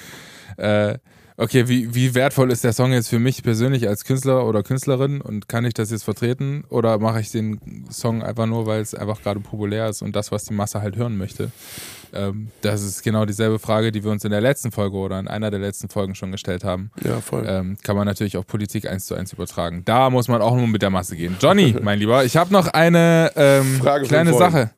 äh, 0.58 0.98
okay, 1.38 1.68
wie, 1.68 1.94
wie 1.94 2.16
wertvoll 2.16 2.52
ist 2.52 2.64
der 2.64 2.74
Song 2.74 2.92
jetzt 2.92 3.10
für 3.10 3.20
mich 3.20 3.44
persönlich 3.44 3.88
als 3.88 4.04
Künstler 4.04 4.46
oder 4.46 4.64
Künstlerin 4.64 5.22
und 5.22 5.48
kann 5.48 5.66
ich 5.66 5.74
das 5.74 5.92
jetzt 5.92 6.04
vertreten 6.04 6.64
oder 6.70 6.98
mache 6.98 7.22
ich 7.22 7.32
den 7.32 7.86
Song 7.92 8.24
einfach 8.24 8.48
nur, 8.48 8.66
weil 8.66 8.82
es 8.82 8.96
einfach 8.96 9.22
gerade 9.22 9.40
populär 9.40 9.88
ist 9.88 10.02
und 10.02 10.16
das, 10.16 10.32
was 10.32 10.44
die 10.46 10.54
Masse 10.54 10.82
halt 10.82 10.96
hören 10.98 11.18
möchte? 11.18 11.52
Ähm, 12.14 12.50
das 12.62 12.82
ist 12.82 13.04
genau 13.04 13.26
dieselbe 13.26 13.60
Frage, 13.60 13.92
die 13.92 14.04
wir 14.04 14.12
uns 14.12 14.24
in 14.24 14.32
der 14.32 14.42
letzten 14.42 14.72
Folge 14.72 14.98
oder 14.98 15.20
in 15.20 15.28
einer 15.28 15.52
der 15.52 15.60
letzten 15.60 15.90
Folgen 15.90 16.16
schon 16.16 16.32
gestellt 16.32 16.64
haben. 16.64 16.90
ja, 17.04 17.22
voll. 17.22 17.46
Ähm, 17.48 17.78
kann 17.84 17.96
man 17.96 18.08
natürlich 18.08 18.38
auf 18.38 18.48
Politik 18.48 18.88
eins 18.88 19.06
zu 19.06 19.16
eins 19.16 19.34
übertragen. 19.34 19.84
Da 19.86 20.10
muss 20.10 20.28
man 20.28 20.42
auch 20.42 20.56
nur 20.56 20.68
mit 20.68 20.82
der 20.82 20.90
Masse 20.90 21.16
gehen. 21.16 21.38
Johnny, 21.40 21.76
mein 21.82 22.00
Lieber, 22.00 22.26
ich 22.26 22.38
habe 22.38 22.52
noch 22.52 22.68
eine 22.68 23.32
ähm, 23.36 23.82
kleine. 24.06 24.34
Sache. 24.34 24.72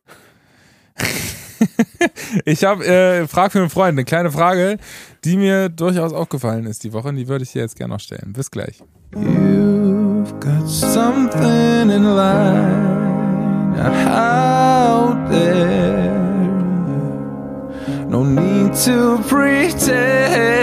ich 2.45 2.63
habe 2.63 2.85
äh, 2.85 3.27
Frage 3.27 3.51
für 3.51 3.59
einen 3.59 3.69
Freund, 3.69 3.91
eine 3.91 4.05
kleine 4.05 4.31
Frage, 4.31 4.77
die 5.23 5.37
mir 5.37 5.69
durchaus 5.69 6.13
aufgefallen 6.13 6.65
ist 6.65 6.83
die 6.83 6.93
Woche 6.93 7.09
und 7.09 7.15
die 7.15 7.27
würde 7.27 7.43
ich 7.43 7.51
dir 7.51 7.61
jetzt 7.61 7.75
gerne 7.75 7.93
noch 7.93 7.99
stellen. 7.99 8.33
Bis 8.33 8.49
gleich. 8.51 8.83
You've 9.13 10.39
got 10.39 10.67
something 10.67 11.89
in 11.89 12.03
line 12.03 12.99
out 13.79 15.29
there. 15.29 16.09
No 18.07 18.23
need 18.23 18.73
to 18.85 19.19
pretend. 19.27 20.59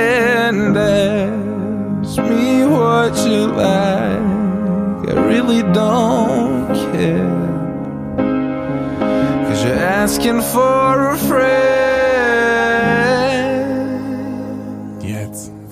Ask 0.77 2.19
me 2.19 2.65
what 2.67 3.17
you 3.27 3.47
like. 3.47 4.37
I 5.09 5.13
really 5.29 5.63
don't 5.63 6.75
care. 6.93 7.47
Cause 9.47 9.65
you're 9.65 9.75
asking 9.75 10.41
for 10.41 11.11
a 11.11 11.17
friend. 11.17 11.86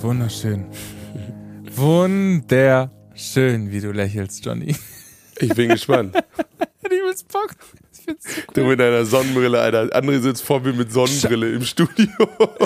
Wunderschön. 0.04 0.66
Wunderschön, 1.76 3.70
wie 3.70 3.80
du 3.80 3.90
lächelst, 3.90 4.44
Johnny. 4.44 4.76
Ich 5.38 5.54
bin 5.54 5.70
gespannt. 5.70 6.14
Übelst 6.84 7.26
Bock. 7.28 7.54
So 7.90 8.12
Du 8.52 8.66
mit 8.66 8.80
deiner 8.80 9.06
Sonnenbrille, 9.06 9.58
Alter. 9.58 9.84
André 9.96 10.20
sitzt 10.20 10.42
vor 10.42 10.60
mir 10.60 10.74
mit 10.74 10.92
Sonnenbrille 10.92 11.52
im 11.52 11.64
Studio. 11.64 12.06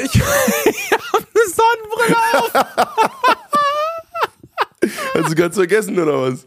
Ich, 0.02 0.14
ich 0.16 0.90
habe 0.90 1.26
eine 1.32 1.44
Sonnenbrille 1.54 2.16
auf. 2.34 2.52
Hast 5.14 5.30
du 5.30 5.34
ganz 5.36 5.54
vergessen, 5.54 5.96
oder 5.96 6.20
was? 6.20 6.44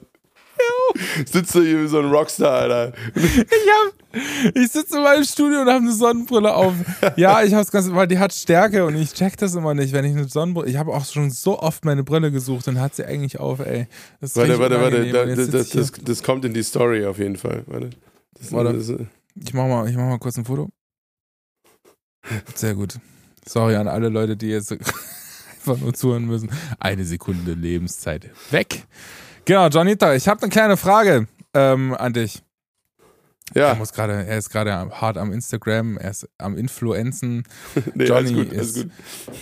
Sitzt 1.26 1.56
du 1.56 1.62
hier 1.62 1.84
wie 1.84 1.88
so 1.88 2.00
ein 2.00 2.10
Rockstar, 2.10 2.62
Alter. 2.62 2.94
Ich, 3.16 3.40
hab, 3.40 4.56
ich 4.56 4.72
sitze 4.72 4.98
in 4.98 5.04
meinem 5.04 5.24
Studio 5.24 5.62
und 5.62 5.68
habe 5.68 5.78
eine 5.78 5.94
Sonnenbrille 5.94 6.54
auf. 6.54 6.74
Ja, 7.16 7.44
ich 7.44 7.54
hab's 7.54 7.72
ganz, 7.72 7.92
weil 7.92 8.08
die 8.08 8.20
hat 8.20 8.34
Stärke 8.34 8.86
und 8.86 8.96
ich 8.96 9.14
check 9.14 9.38
das 9.38 9.56
immer 9.56 9.74
nicht, 9.74 9.94
wenn 9.94 10.06
ich 10.06 10.12
eine 10.12 10.28
Sonnenbrille. 10.28 10.70
Ich 10.70 10.78
habe 10.78 10.94
auch 10.94 11.06
schon 11.06 11.30
so 11.32 11.60
oft 11.60 11.86
meine 11.86 12.04
Brille 12.04 12.32
gesucht 12.32 12.68
und 12.68 12.80
hat 12.80 12.96
sie 12.96 13.06
eigentlich 13.06 13.40
auf, 13.40 13.60
ey. 13.60 13.88
Warte, 14.20 14.60
warte, 14.60 14.82
warte. 14.82 15.12
Da, 15.12 15.26
das, 15.26 15.50
das, 15.50 15.70
das, 15.70 15.92
das 15.92 16.24
kommt 16.24 16.46
in 16.46 16.54
die 16.54 16.64
Story 16.64 17.06
auf 17.06 17.18
jeden 17.20 17.38
Fall. 17.38 17.64
Warte. 17.68 17.90
Warte. 18.50 19.08
Ich 19.36 19.54
mach 19.54 19.68
mal, 19.68 19.90
ich 19.90 19.96
mach 19.96 20.08
mal 20.08 20.20
kurz 20.20 20.38
ein 20.38 20.46
Foto. 20.46 20.70
Sehr 22.56 22.76
gut. 22.76 23.00
Sorry 23.46 23.76
an 23.76 23.88
alle 23.88 24.10
Leute, 24.10 24.38
die 24.38 24.48
jetzt 24.48 24.72
einfach 25.62 25.78
nur 25.78 25.94
zuhören 25.94 26.26
müssen. 26.26 26.52
Eine 26.80 27.06
Sekunde 27.06 27.54
Lebenszeit 27.54 28.30
weg. 28.52 28.86
Genau, 29.46 29.68
Johnita, 29.68 30.14
ich 30.14 30.28
habe 30.28 30.42
eine 30.44 30.52
kleine 30.52 30.78
Frage 30.78 31.28
ähm, 31.54 31.94
an 31.94 32.14
dich. 32.14 32.42
Er 33.54 33.68
ja, 33.70 33.76
muss 33.76 33.92
gerade, 33.92 34.26
er 34.26 34.38
ist 34.38 34.50
gerade 34.50 34.72
hart 34.74 35.18
am 35.18 35.34
Instagram, 35.34 35.98
er 35.98 36.12
ist 36.12 36.30
am 36.38 36.58
Influenzen, 36.58 37.44
nee, 37.96 38.06
Johnny 38.06 38.30
alles 38.30 38.34
gut, 38.34 38.50
alles 38.52 38.76
ist- 38.78 38.84
gut. 38.84 38.92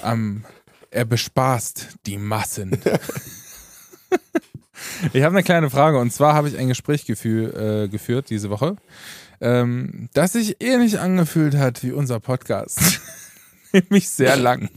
am, 0.01 0.45
er 0.89 1.05
bespaßt 1.05 1.89
die 2.07 2.17
Massen. 2.17 2.71
ich 5.13 5.21
habe 5.21 5.35
eine 5.35 5.43
kleine 5.43 5.69
Frage 5.69 5.99
und 5.99 6.11
zwar 6.11 6.33
habe 6.33 6.47
ich 6.49 6.57
ein 6.57 6.69
Gespräch 6.69 7.07
äh, 7.07 7.87
geführt 7.87 8.31
diese 8.31 8.49
Woche, 8.49 8.77
ähm, 9.41 10.09
das 10.13 10.31
sich 10.31 10.57
ähnlich 10.59 10.99
angefühlt 10.99 11.55
hat 11.55 11.83
wie 11.83 11.91
unser 11.91 12.19
Podcast. 12.19 13.01
Nämlich 13.73 14.09
sehr 14.09 14.37
lang. 14.37 14.69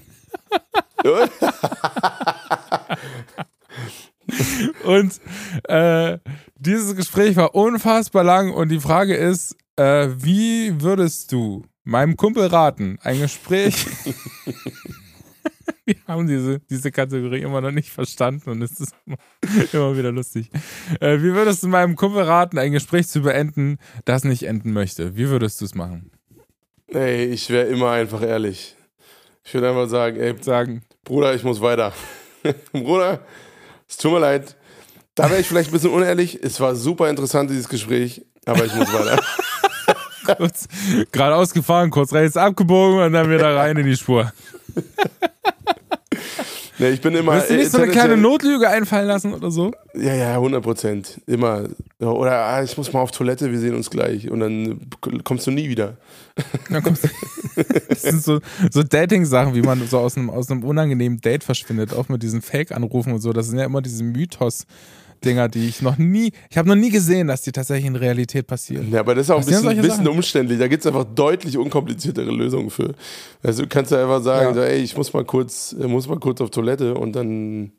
Und 4.84 5.20
äh, 5.64 6.18
dieses 6.56 6.96
Gespräch 6.96 7.36
war 7.36 7.54
unfassbar 7.54 8.24
lang 8.24 8.52
und 8.52 8.68
die 8.68 8.80
Frage 8.80 9.14
ist, 9.14 9.56
äh, 9.76 10.08
wie 10.16 10.80
würdest 10.80 11.32
du 11.32 11.64
meinem 11.84 12.16
Kumpel 12.16 12.46
raten, 12.46 12.98
ein 13.02 13.20
Gespräch 13.20 13.86
Wir 15.84 15.96
haben 16.06 16.28
diese, 16.28 16.60
diese 16.60 16.92
Kategorie 16.92 17.40
immer 17.40 17.60
noch 17.60 17.72
nicht 17.72 17.90
verstanden 17.90 18.50
und 18.50 18.62
es 18.62 18.78
ist 18.78 18.94
immer, 19.04 19.16
immer 19.72 19.96
wieder 19.96 20.12
lustig. 20.12 20.48
Äh, 21.00 21.18
wie 21.18 21.34
würdest 21.34 21.62
du 21.62 21.68
meinem 21.68 21.96
Kumpel 21.96 22.22
raten, 22.22 22.58
ein 22.58 22.72
Gespräch 22.72 23.08
zu 23.08 23.22
beenden, 23.22 23.78
das 24.04 24.22
nicht 24.22 24.44
enden 24.44 24.72
möchte? 24.72 25.16
Wie 25.16 25.28
würdest 25.28 25.60
du 25.60 25.64
es 25.64 25.74
machen? 25.74 26.12
Ey, 26.86 27.26
ich 27.26 27.50
wäre 27.50 27.66
immer 27.66 27.90
einfach 27.90 28.22
ehrlich. 28.22 28.76
Ich 29.44 29.54
würde 29.54 29.70
einfach 29.70 29.88
sagen, 29.88 30.18
ey, 30.20 30.34
Sagen, 30.40 30.82
Bruder, 31.04 31.34
ich 31.34 31.42
muss 31.42 31.60
weiter. 31.60 31.92
Bruder, 32.72 33.20
es 33.92 33.98
tut 33.98 34.10
mir 34.12 34.20
leid. 34.20 34.56
Da 35.14 35.28
wäre 35.28 35.40
ich 35.40 35.46
vielleicht 35.46 35.68
ein 35.68 35.72
bisschen 35.72 35.90
unehrlich. 35.90 36.42
Es 36.42 36.58
war 36.60 36.74
super 36.74 37.10
interessant, 37.10 37.50
dieses 37.50 37.68
Gespräch, 37.68 38.24
aber 38.46 38.64
ich 38.64 38.74
muss 38.74 38.90
weiter. 38.90 39.22
kurz 40.38 40.66
geradeaus 41.12 41.52
gefahren, 41.52 41.90
kurz 41.90 42.14
rechts 42.14 42.38
abgebogen 42.38 43.02
und 43.02 43.12
dann 43.12 43.28
wieder 43.28 43.54
rein 43.54 43.76
in 43.76 43.84
die 43.84 43.96
Spur. 43.96 44.32
Nee, 46.82 46.90
ich 46.90 47.00
bin 47.00 47.14
immer. 47.14 47.34
Willst 47.34 47.50
du 47.50 47.54
nicht 47.54 47.70
so 47.70 47.78
äh, 47.78 47.82
eine 47.82 47.92
kleine 47.92 48.16
Notlüge 48.16 48.68
einfallen 48.68 49.06
lassen 49.06 49.32
oder 49.32 49.50
so? 49.50 49.72
Ja, 49.94 50.14
ja, 50.14 50.34
100 50.34 50.62
Prozent. 50.62 51.20
Immer. 51.26 51.64
Oder 52.00 52.32
ah, 52.44 52.62
ich 52.62 52.76
muss 52.76 52.92
mal 52.92 53.00
auf 53.00 53.10
Toilette, 53.12 53.50
wir 53.50 53.58
sehen 53.58 53.74
uns 53.74 53.88
gleich. 53.88 54.28
Und 54.30 54.40
dann 54.40 54.80
kommst 55.24 55.46
du 55.46 55.50
nie 55.50 55.68
wieder. 55.68 55.96
Dann 56.70 56.82
kommst 56.82 57.04
du- 57.04 57.08
Das 57.88 58.02
sind 58.02 58.22
so, 58.22 58.40
so 58.70 58.82
Dating-Sachen, 58.82 59.54
wie 59.54 59.62
man 59.62 59.86
so 59.86 59.98
aus 59.98 60.16
einem, 60.16 60.30
aus 60.30 60.50
einem 60.50 60.64
unangenehmen 60.64 61.20
Date 61.20 61.44
verschwindet, 61.44 61.92
auch 61.94 62.08
mit 62.08 62.22
diesen 62.22 62.40
Fake-Anrufen 62.42 63.12
und 63.12 63.20
so. 63.20 63.32
Das 63.32 63.46
sind 63.46 63.58
ja 63.58 63.64
immer 63.66 63.82
diese 63.82 64.02
Mythos, 64.02 64.66
Dinger, 65.24 65.48
die 65.48 65.68
ich 65.68 65.82
noch 65.82 65.98
nie, 65.98 66.32
ich 66.50 66.58
habe 66.58 66.68
noch 66.68 66.74
nie 66.76 66.90
gesehen, 66.90 67.28
dass 67.28 67.42
die 67.42 67.52
tatsächlich 67.52 67.86
in 67.86 67.96
Realität 67.96 68.46
passieren. 68.46 68.90
Ja, 68.90 69.00
aber 69.00 69.14
das 69.14 69.26
ist 69.26 69.30
auch 69.30 69.40
ein 69.40 69.46
bisschen, 69.46 69.80
bisschen 69.82 70.08
umständlich. 70.08 70.58
Da 70.58 70.68
gibt 70.68 70.82
es 70.84 70.86
einfach 70.86 71.04
deutlich 71.04 71.56
unkompliziertere 71.58 72.30
Lösungen 72.30 72.70
für. 72.70 72.94
Also 73.42 73.62
du 73.62 73.68
kannst 73.68 73.90
ja 73.92 74.02
einfach 74.02 74.22
sagen, 74.22 74.48
Ja. 74.48 74.54
so, 74.54 74.60
ey, 74.60 74.80
ich 74.82 74.96
muss 74.96 75.12
mal 75.12 75.24
kurz, 75.24 75.74
äh, 75.80 75.86
muss 75.86 76.08
mal 76.08 76.18
kurz 76.18 76.40
auf 76.40 76.50
Toilette 76.50 76.94
und 76.94 77.12
dann 77.14 77.72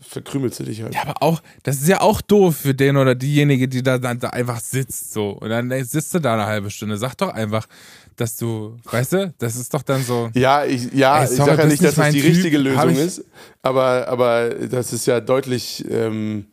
verkrümelst 0.00 0.60
du 0.60 0.64
dich 0.64 0.82
halt. 0.82 0.94
Ja, 0.94 1.02
aber 1.02 1.22
auch, 1.22 1.42
das 1.64 1.76
ist 1.82 1.88
ja 1.88 2.00
auch 2.00 2.20
doof 2.20 2.56
für 2.56 2.74
den 2.74 2.96
oder 2.96 3.14
diejenige, 3.14 3.66
die 3.68 3.82
da, 3.82 3.98
dann 3.98 4.18
da 4.20 4.28
einfach 4.30 4.60
sitzt 4.60 5.12
so. 5.12 5.30
Und 5.30 5.50
dann 5.50 5.70
sitzt 5.84 6.14
du 6.14 6.18
da 6.20 6.34
eine 6.34 6.46
halbe 6.46 6.70
Stunde. 6.70 6.96
Sag 6.96 7.16
doch 7.16 7.30
einfach, 7.30 7.66
dass 8.16 8.36
du, 8.36 8.76
weißt 8.90 9.12
du, 9.12 9.34
das 9.38 9.56
ist 9.56 9.74
doch 9.74 9.82
dann 9.82 10.02
so. 10.02 10.30
Ja, 10.34 10.64
ich, 10.64 10.92
ja, 10.92 11.18
Ey, 11.18 11.24
ich 11.24 11.30
sorry, 11.36 11.50
sage 11.50 11.62
ja 11.62 11.68
nicht, 11.68 11.84
dass 11.84 11.94
das 11.96 12.10
die 12.12 12.20
Typ. 12.20 12.30
richtige 12.30 12.58
Lösung 12.58 12.90
ich- 12.90 12.98
ist, 12.98 13.24
aber, 13.62 14.06
aber 14.08 14.50
das 14.50 14.92
ist 14.92 15.06
ja 15.06 15.20
deutlich, 15.20 15.84
ähm, 15.90 16.46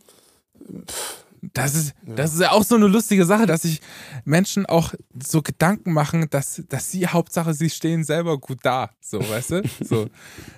Das 1.54 1.76
ist, 1.76 1.94
das 2.04 2.34
ist 2.34 2.42
ja 2.42 2.52
auch 2.52 2.64
so 2.64 2.76
eine 2.76 2.88
lustige 2.88 3.26
Sache, 3.26 3.46
dass 3.46 3.64
sich 3.64 3.82
Menschen 4.24 4.66
auch 4.66 4.94
so 5.22 5.42
Gedanken 5.42 5.94
machen, 5.94 6.28
dass, 6.30 6.64
dass 6.70 6.90
sie, 6.90 7.08
Hauptsache, 7.08 7.54
sie 7.54 7.70
stehen 7.70 8.04
selber 8.04 8.38
gut 8.38 8.60
da. 8.64 8.90
So, 9.00 9.20
weißt 9.20 9.52
du? 9.52 9.64
So. 9.86 10.08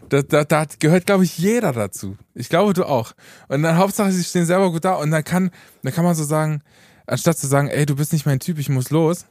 Da, 0.09 0.21
da, 0.21 0.45
da 0.45 0.65
gehört, 0.79 1.05
glaube 1.05 1.25
ich, 1.25 1.37
jeder 1.37 1.73
dazu. 1.73 2.15
Ich 2.33 2.47
glaube, 2.47 2.73
du 2.73 2.85
auch. 2.85 3.13
Und 3.49 3.63
dann 3.63 3.77
Hauptsache, 3.77 4.11
sie 4.11 4.23
stehen 4.23 4.45
selber 4.45 4.71
gut 4.71 4.85
da 4.85 4.93
und 4.93 5.11
dann 5.11 5.23
kann, 5.23 5.51
dann 5.83 5.93
kann 5.93 6.05
man 6.05 6.15
so 6.15 6.23
sagen, 6.23 6.61
anstatt 7.05 7.37
zu 7.37 7.47
sagen, 7.47 7.67
ey, 7.67 7.85
du 7.85 7.95
bist 7.95 8.13
nicht 8.13 8.25
mein 8.25 8.39
Typ, 8.39 8.57
ich 8.57 8.69
muss 8.69 8.89
los, 8.89 9.25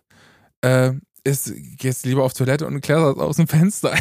äh, 0.61 0.93
ist, 1.25 1.53
gehst 1.79 2.05
lieber 2.05 2.25
auf 2.25 2.35
Toilette 2.35 2.67
und 2.67 2.81
klärst 2.81 3.17
das 3.17 3.17
aus 3.17 3.37
dem 3.37 3.49
Fenster. 3.49 3.95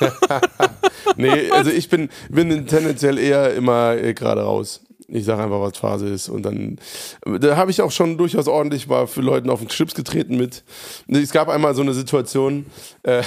nee, 1.16 1.50
also 1.50 1.70
ich 1.70 1.88
bin, 1.88 2.08
bin 2.28 2.66
tendenziell 2.66 3.18
eher 3.18 3.54
immer 3.54 3.96
äh, 3.96 4.14
gerade 4.14 4.42
raus. 4.42 4.85
Ich 5.08 5.24
sage 5.24 5.42
einfach, 5.42 5.60
was 5.60 5.78
Phase 5.78 6.08
ist. 6.08 6.28
Und 6.28 6.42
dann, 6.42 6.78
da 7.24 7.56
habe 7.56 7.70
ich 7.70 7.80
auch 7.80 7.92
schon 7.92 8.18
durchaus 8.18 8.48
ordentlich 8.48 8.88
mal 8.88 9.06
für 9.06 9.20
Leuten 9.20 9.50
auf 9.50 9.60
den 9.60 9.68
Chips 9.68 9.94
getreten 9.94 10.36
mit. 10.36 10.64
Es 11.08 11.32
gab 11.32 11.48
einmal 11.48 11.74
so 11.74 11.82
eine 11.82 11.94
Situation 11.94 12.66
äh, 13.04 13.22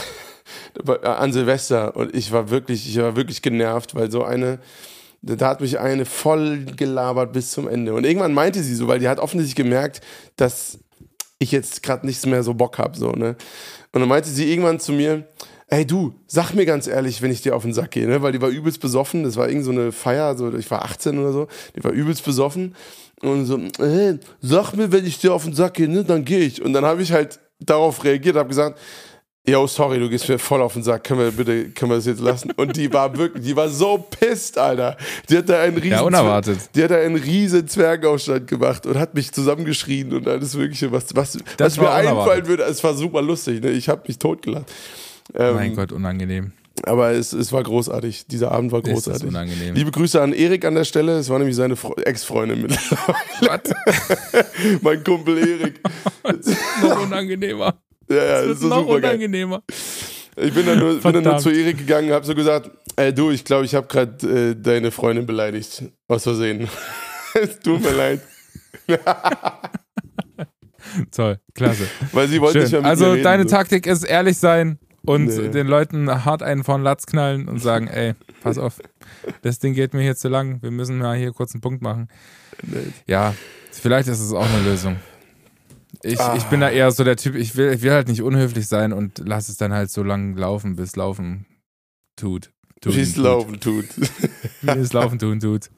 an 1.04 1.32
Silvester 1.32 1.96
und 1.96 2.14
ich 2.16 2.32
war 2.32 2.50
wirklich, 2.50 2.88
ich 2.88 2.98
war 2.98 3.16
wirklich 3.16 3.42
genervt, 3.42 3.96
weil 3.96 4.12
so 4.12 4.24
eine, 4.24 4.60
da 5.22 5.48
hat 5.48 5.62
mich 5.62 5.80
eine 5.80 6.06
voll 6.06 6.66
gelabert 6.66 7.34
bis 7.34 7.52
zum 7.52 7.68
Ende. 7.68 7.94
Und 7.94 8.06
irgendwann 8.06 8.34
meinte 8.34 8.62
sie 8.64 8.76
so, 8.76 8.88
weil 8.88 9.00
die 9.00 9.08
hat 9.08 9.20
offensichtlich 9.20 9.56
gemerkt, 9.56 10.02
dass 10.36 10.80
ich 11.40 11.52
jetzt 11.52 11.84
gerade 11.84 12.06
nichts 12.06 12.26
mehr 12.26 12.44
so 12.44 12.54
Bock 12.54 12.78
habe. 12.78 12.98
So, 12.98 13.12
ne? 13.12 13.36
Und 13.92 14.02
dann 14.02 14.10
meinte 14.10 14.30
sie 14.30 14.52
irgendwann 14.52 14.80
zu 14.80 14.92
mir, 14.92 15.26
ey 15.70 15.86
du, 15.86 16.14
sag 16.28 16.54
mir 16.54 16.66
ganz 16.66 16.88
ehrlich, 16.88 17.22
wenn 17.22 17.32
ich 17.32 17.42
dir 17.42 17.56
auf 17.56 17.64
den 17.64 17.74
Sack 17.74 17.92
gehe, 17.92 18.08
ne? 18.08 18.22
Weil 18.22 18.32
die 18.32 18.42
war 18.42 18.50
übelst 18.50 18.80
besoffen, 18.82 19.24
das 19.24 19.36
war 19.36 19.48
irgend 19.48 19.66
so 19.66 19.72
eine 19.72 19.92
Feier, 19.92 20.36
so, 20.38 20.54
ich 20.56 20.70
war 20.72 20.84
18 20.84 21.18
oder 21.20 21.32
so, 21.32 21.48
die 21.76 21.84
war 21.84 21.92
übelst 21.92 22.24
besoffen 22.26 22.76
und 23.22 23.46
so, 23.46 23.60
ey, 23.80 24.18
sag 24.42 24.74
mir, 24.74 24.92
wenn 24.92 25.06
ich 25.06 25.20
dir 25.20 25.34
auf 25.34 25.44
den 25.44 25.54
Sack 25.54 25.76
gehe, 25.76 25.88
ne, 25.90 26.04
dann 26.04 26.26
gehe 26.26 26.40
ich. 26.40 26.62
Und 26.62 26.74
dann 26.74 26.86
habe 26.86 27.02
ich 27.02 27.12
halt 27.12 27.40
darauf 27.60 28.04
reagiert, 28.04 28.36
habe 28.36 28.50
gesagt, 28.50 28.80
Yo, 29.48 29.66
sorry, 29.66 29.98
du 30.00 30.10
gehst 30.10 30.28
mir 30.30 30.38
voll 30.38 30.62
auf 30.62 30.74
den 30.74 30.84
Sack. 30.84 31.06
Können 31.06 31.22
wir 31.22 31.32
bitte, 31.32 31.70
können 31.70 31.90
wir 31.90 31.96
das 31.96 32.06
jetzt 32.06 32.20
lassen? 32.20 32.52
Und 32.52 32.76
die 32.76 32.92
war 32.94 33.18
wirklich, 33.18 33.44
die 33.44 33.56
war 33.56 33.68
so 33.70 33.98
pisst, 33.98 34.58
Alter. 34.60 34.96
Die 35.28 35.38
hat 35.38 35.50
da 35.50 35.62
einen 35.62 35.78
riesen, 35.78 35.92
Ja, 35.92 36.02
unerwartet. 36.02 36.60
die 36.76 36.84
hat 36.84 36.92
da 36.92 36.98
einen 36.98 37.16
riesen 37.16 37.68
Zwergenaufstand 37.68 38.46
gemacht 38.48 38.86
und 38.86 39.00
hat 39.00 39.16
mich 39.16 39.32
zusammengeschrien 39.32 40.14
und 40.14 40.28
alles 40.28 40.56
Mögliche, 40.56 40.92
was, 40.92 41.16
was, 41.16 41.40
was 41.58 41.78
mir 41.78 41.84
war 41.84 41.96
einfallen 41.96 42.18
unerwartet. 42.18 42.48
würde. 42.48 42.64
Es 42.64 42.84
war 42.84 42.94
super 42.94 43.24
lustig, 43.24 43.64
ne? 43.64 43.72
Ich 43.72 43.90
habe 43.90 44.04
mich 44.08 44.20
totgelacht. 44.20 44.66
Ähm, 45.36 45.56
mein 45.56 45.76
Gott, 45.76 45.92
unangenehm. 45.92 46.52
aber 46.84 47.12
es, 47.12 47.34
es 47.34 47.52
war 47.52 47.62
großartig. 47.64 48.26
Dieser 48.28 48.52
Abend 48.52 48.72
war 48.72 48.80
Ist 48.80 48.88
das 48.88 48.94
großartig. 49.06 49.28
unangenehm. 49.30 49.76
Liebe 49.76 49.92
Grüße 49.92 50.22
an 50.22 50.34
Erik 50.34 50.66
an 50.66 50.76
der 50.76 50.86
Stelle. 50.86 51.18
Es 51.18 51.30
war 51.30 51.38
nämlich 51.38 51.56
seine 51.56 51.76
Fre- 51.76 52.02
Ex-Freundin 52.04 52.62
mit. 52.62 52.72
mein 54.82 55.04
Kumpel 55.04 55.38
Erik. 55.38 55.80
Noch 56.82 57.04
unangenehmer. 57.04 57.76
Ja, 58.10 58.16
ja, 58.16 58.24
Das 58.42 58.48
das 58.48 58.58
ist 58.58 58.64
noch 58.64 58.80
super 58.80 59.00
geil. 59.02 59.12
unangenehmer. 59.12 59.62
Ich 60.36 60.54
bin 60.54 60.66
dann 60.66 60.80
nur, 60.80 61.00
bin 61.00 61.14
dann 61.14 61.24
nur 61.24 61.38
zu 61.38 61.50
Erik 61.52 61.78
gegangen, 61.80 62.12
hab 62.12 62.26
so 62.26 62.34
gesagt, 62.34 62.72
ey 62.96 63.14
du, 63.14 63.30
ich 63.30 63.44
glaube, 63.46 63.66
ich 63.66 63.76
habe 63.76 63.88
gerade 63.88 64.50
äh, 64.52 64.56
deine 64.56 64.90
Freundin 64.92 65.26
beleidigt. 65.26 65.84
Aus 66.08 66.24
Versehen. 66.24 66.68
es 67.36 67.60
tut 67.60 67.82
mir 67.84 67.92
leid. 67.92 68.22
Toll, 71.12 71.38
klasse. 71.54 71.84
Weil 72.14 72.28
sie 72.30 72.42
wollte 72.42 72.60
nicht 72.60 72.72
mehr 72.72 72.82
Schön. 72.82 72.82
mit 72.82 72.90
Also 72.90 73.16
deine. 73.22 73.46
Taktik 73.46 73.86
ist 73.86 74.04
ehrlich 74.04 74.38
sein 74.38 74.80
und 75.06 75.26
Nee. 75.26 75.50
den 75.50 75.68
Leuten 75.68 76.26
hart 76.26 76.44
einen 76.44 76.64
von 76.64 76.82
Latz 76.84 77.06
knallen 77.06 77.48
und 77.48 77.60
sagen, 77.60 77.88
ey, 77.94 78.14
pass 78.42 78.58
auf, 78.58 78.80
das 79.42 79.60
Ding 79.60 79.74
geht 79.74 79.94
mir 79.94 80.02
hier 80.02 80.16
zu 80.16 80.28
lang, 80.30 80.62
wir 80.62 80.72
müssen 80.72 80.98
mal 80.98 81.18
hier 81.18 81.32
kurz 81.32 81.54
einen 81.54 81.62
Punkt 81.62 81.82
machen. 81.82 82.08
Nee. 82.64 82.78
Ja, 83.08 83.34
vielleicht 83.72 84.08
ist 84.10 84.20
es 84.20 84.34
auch 84.34 84.46
eine 84.48 84.64
Lösung. 84.64 84.98
Ich, 86.04 86.14
ich 86.14 86.20
Ah. 86.20 86.38
bin 86.50 86.62
da 86.62 86.70
eher 86.70 86.92
so 86.92 87.04
der 87.04 87.16
Typ, 87.18 87.36
ich 87.36 87.56
will, 87.56 87.74
ich 87.74 87.82
will 87.82 87.92
halt 87.92 88.08
nicht 88.08 88.22
unhöflich 88.22 88.68
sein 88.68 88.94
und 88.94 89.22
lass 89.26 89.50
es 89.50 89.58
dann 89.58 89.74
halt 89.74 89.90
so 89.92 90.04
lang 90.04 90.36
laufen, 90.38 90.76
bis 90.76 90.96
laufen 90.96 91.46
tut. 92.16 92.52
Tut 92.82 92.96
Wie 92.96 93.02
es 93.02 93.16
laufen 93.16 93.60
tut. 93.60 93.86
Wie 94.62 94.70
es 94.70 94.94
laufen 94.94 95.20
tun 95.20 95.40
tut. 95.40 95.70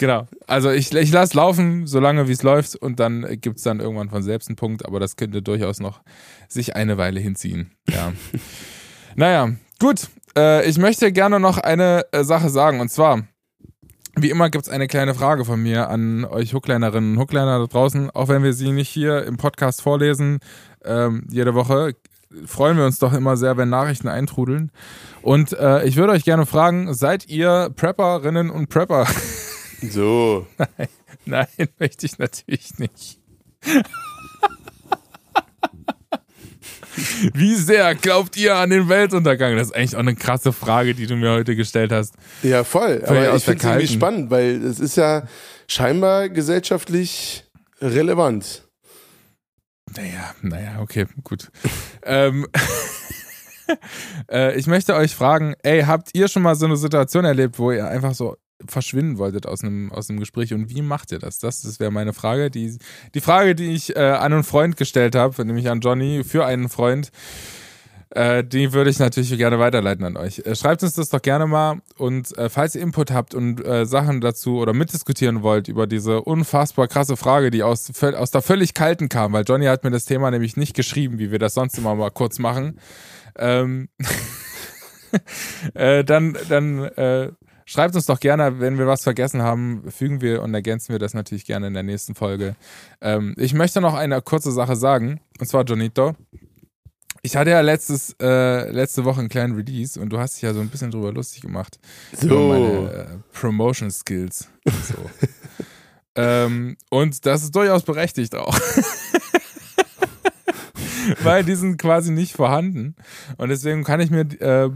Genau. 0.00 0.26
Also 0.46 0.70
ich, 0.70 0.92
ich 0.92 1.12
lasse 1.12 1.36
laufen, 1.36 1.86
solange 1.86 2.28
wie 2.28 2.32
es 2.32 2.42
läuft 2.42 2.76
und 2.76 3.00
dann 3.00 3.26
gibt 3.40 3.58
es 3.58 3.62
dann 3.62 3.80
irgendwann 3.80 4.10
von 4.10 4.22
selbst 4.22 4.48
einen 4.48 4.56
Punkt, 4.56 4.84
aber 4.84 5.00
das 5.00 5.16
könnte 5.16 5.42
durchaus 5.42 5.80
noch 5.80 6.02
sich 6.48 6.76
eine 6.76 6.98
Weile 6.98 7.20
hinziehen. 7.20 7.72
Ja. 7.88 8.12
naja, 9.16 9.52
gut. 9.78 10.08
Äh, 10.36 10.68
ich 10.68 10.78
möchte 10.78 11.12
gerne 11.12 11.38
noch 11.38 11.58
eine 11.58 12.06
äh, 12.12 12.24
Sache 12.24 12.50
sagen 12.50 12.80
und 12.80 12.90
zwar, 12.90 13.24
wie 14.16 14.30
immer 14.30 14.50
gibt 14.50 14.66
es 14.66 14.70
eine 14.70 14.86
kleine 14.86 15.14
Frage 15.14 15.44
von 15.44 15.60
mir 15.60 15.88
an 15.88 16.24
euch 16.24 16.54
Hooklinerinnen 16.54 17.14
und 17.14 17.18
Hookliner 17.20 17.58
da 17.58 17.66
draußen, 17.66 18.10
auch 18.10 18.28
wenn 18.28 18.42
wir 18.42 18.52
sie 18.52 18.72
nicht 18.72 18.88
hier 18.88 19.24
im 19.24 19.36
Podcast 19.36 19.82
vorlesen, 19.82 20.38
ähm, 20.84 21.26
jede 21.30 21.54
Woche 21.54 21.94
freuen 22.46 22.76
wir 22.76 22.84
uns 22.84 22.98
doch 22.98 23.12
immer 23.12 23.36
sehr, 23.36 23.56
wenn 23.56 23.68
Nachrichten 23.68 24.08
eintrudeln. 24.08 24.70
Und 25.22 25.52
äh, 25.52 25.84
ich 25.84 25.96
würde 25.96 26.12
euch 26.12 26.24
gerne 26.24 26.46
fragen, 26.46 26.92
seid 26.94 27.28
ihr 27.28 27.70
Prepperinnen 27.74 28.50
und 28.50 28.68
Prepper? 28.68 29.06
So. 29.90 30.46
Nein, 31.26 31.46
möchte 31.78 32.06
ich 32.06 32.18
natürlich 32.18 32.78
nicht. 32.78 33.18
Wie 37.34 37.54
sehr 37.54 37.94
glaubt 37.94 38.36
ihr 38.36 38.56
an 38.56 38.70
den 38.70 38.88
Weltuntergang? 38.88 39.56
Das 39.56 39.68
ist 39.68 39.74
eigentlich 39.74 39.96
auch 39.96 40.00
eine 40.00 40.14
krasse 40.14 40.52
Frage, 40.52 40.94
die 40.94 41.06
du 41.06 41.16
mir 41.16 41.32
heute 41.32 41.56
gestellt 41.56 41.92
hast. 41.92 42.14
Ja, 42.42 42.62
voll. 42.64 43.02
Völlig 43.04 43.28
Aber 43.28 43.36
ich 43.36 43.44
finde 43.44 43.58
es 43.58 43.64
irgendwie 43.64 43.88
spannend, 43.88 44.30
weil 44.30 44.64
es 44.64 44.78
ist 44.80 44.96
ja 44.96 45.24
scheinbar 45.66 46.28
gesellschaftlich 46.28 47.44
relevant. 47.80 48.63
Naja, 49.96 50.34
naja, 50.42 50.80
okay, 50.80 51.06
gut. 51.22 51.50
ähm, 52.04 52.46
äh, 54.30 54.58
ich 54.58 54.66
möchte 54.66 54.94
euch 54.94 55.14
fragen, 55.14 55.54
ey, 55.62 55.82
habt 55.82 56.10
ihr 56.14 56.28
schon 56.28 56.42
mal 56.42 56.54
so 56.54 56.66
eine 56.66 56.76
Situation 56.76 57.24
erlebt, 57.24 57.58
wo 57.58 57.72
ihr 57.72 57.86
einfach 57.88 58.14
so 58.14 58.36
verschwinden 58.66 59.18
wolltet 59.18 59.46
aus 59.46 59.62
einem, 59.62 59.92
aus 59.92 60.08
einem 60.08 60.20
Gespräch 60.20 60.54
und 60.54 60.70
wie 60.70 60.82
macht 60.82 61.12
ihr 61.12 61.18
das? 61.18 61.38
Das, 61.38 61.62
das 61.62 61.80
wäre 61.80 61.90
meine 61.90 62.12
Frage. 62.12 62.50
Die, 62.50 62.78
die 63.14 63.20
Frage, 63.20 63.54
die 63.54 63.72
ich 63.72 63.94
äh, 63.96 64.00
an 64.00 64.32
einen 64.32 64.44
Freund 64.44 64.76
gestellt 64.76 65.14
habe, 65.14 65.44
nämlich 65.44 65.68
an 65.68 65.80
Johnny 65.80 66.24
für 66.24 66.46
einen 66.46 66.68
Freund, 66.68 67.10
äh, 68.14 68.44
die 68.44 68.72
würde 68.72 68.90
ich 68.90 69.00
natürlich 69.00 69.36
gerne 69.36 69.58
weiterleiten 69.58 70.04
an 70.04 70.16
euch. 70.16 70.38
Äh, 70.38 70.54
schreibt 70.54 70.84
uns 70.84 70.94
das 70.94 71.08
doch 71.08 71.20
gerne 71.20 71.46
mal 71.48 71.80
und 71.98 72.36
äh, 72.38 72.48
falls 72.48 72.76
ihr 72.76 72.80
Input 72.80 73.10
habt 73.10 73.34
und 73.34 73.64
äh, 73.64 73.86
Sachen 73.86 74.20
dazu 74.20 74.58
oder 74.58 74.72
mitdiskutieren 74.72 75.42
wollt 75.42 75.66
über 75.66 75.88
diese 75.88 76.20
unfassbar 76.20 76.86
krasse 76.86 77.16
Frage, 77.16 77.50
die 77.50 77.64
aus, 77.64 77.90
aus 78.00 78.30
der 78.30 78.40
völlig 78.40 78.72
kalten 78.72 79.08
kam, 79.08 79.32
weil 79.32 79.42
Johnny 79.44 79.66
hat 79.66 79.82
mir 79.82 79.90
das 79.90 80.04
Thema 80.04 80.30
nämlich 80.30 80.56
nicht 80.56 80.76
geschrieben, 80.76 81.18
wie 81.18 81.32
wir 81.32 81.40
das 81.40 81.54
sonst 81.54 81.76
immer 81.76 81.96
mal 81.96 82.12
kurz 82.12 82.38
machen, 82.38 82.78
ähm, 83.36 83.88
äh, 85.74 86.04
dann, 86.04 86.38
dann 86.48 86.84
äh, 86.84 87.32
schreibt 87.66 87.96
uns 87.96 88.06
doch 88.06 88.20
gerne, 88.20 88.60
wenn 88.60 88.78
wir 88.78 88.86
was 88.86 89.02
vergessen 89.02 89.42
haben, 89.42 89.90
fügen 89.90 90.20
wir 90.20 90.40
und 90.40 90.54
ergänzen 90.54 90.92
wir 90.92 91.00
das 91.00 91.14
natürlich 91.14 91.46
gerne 91.46 91.66
in 91.66 91.74
der 91.74 91.82
nächsten 91.82 92.14
Folge. 92.14 92.54
Ähm, 93.00 93.34
ich 93.38 93.54
möchte 93.54 93.80
noch 93.80 93.94
eine 93.94 94.22
kurze 94.22 94.52
Sache 94.52 94.76
sagen, 94.76 95.20
und 95.40 95.46
zwar 95.48 95.64
Jonito. 95.64 96.14
Ich 97.24 97.36
hatte 97.36 97.48
ja 97.48 97.62
letztes, 97.62 98.14
äh, 98.20 98.70
letzte 98.70 99.06
Woche 99.06 99.20
einen 99.20 99.30
kleinen 99.30 99.54
Release 99.54 99.98
und 99.98 100.10
du 100.10 100.18
hast 100.18 100.34
dich 100.34 100.42
ja 100.42 100.52
so 100.52 100.60
ein 100.60 100.68
bisschen 100.68 100.90
drüber 100.90 101.10
lustig 101.10 101.40
gemacht. 101.40 101.78
Über 102.20 102.36
So. 102.36 102.48
meine 102.48 102.92
äh, 102.92 103.06
Promotion 103.32 103.90
Skills. 103.90 104.50
So. 104.66 104.94
ähm, 106.16 106.76
und 106.90 107.24
das 107.24 107.42
ist 107.44 107.56
durchaus 107.56 107.82
berechtigt 107.82 108.34
auch. 108.34 108.54
Weil 111.22 111.44
die 111.44 111.54
sind 111.54 111.78
quasi 111.78 112.12
nicht 112.12 112.34
vorhanden. 112.34 112.94
Und 113.38 113.48
deswegen 113.48 113.84
kann 113.84 114.00
ich 114.00 114.10
mir 114.10 114.26
äh, 114.40 114.68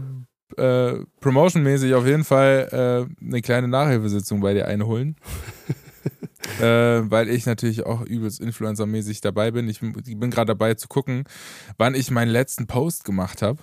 äh, 0.59 1.05
promotionmäßig 1.19 1.93
auf 1.93 2.07
jeden 2.07 2.23
Fall 2.23 3.07
äh, 3.21 3.25
eine 3.25 3.41
kleine 3.43 3.67
Nachhilfesitzung 3.67 4.41
bei 4.41 4.55
dir 4.55 4.65
einholen. 4.67 5.17
Äh, 6.59 7.09
weil 7.09 7.29
ich 7.29 7.45
natürlich 7.45 7.85
auch 7.85 8.01
übelst 8.01 8.39
influencermäßig 8.41 9.21
dabei 9.21 9.51
bin. 9.51 9.67
Ich, 9.69 9.79
bin- 9.79 9.93
bin 9.93 10.31
gerade 10.31 10.47
dabei 10.47 10.73
zu 10.73 10.87
gucken, 10.87 11.23
wann 11.77 11.95
ich 11.95 12.11
meinen 12.11 12.29
letzten 12.31 12.67
Post 12.67 13.03
gemacht 13.05 13.41
habe. 13.41 13.59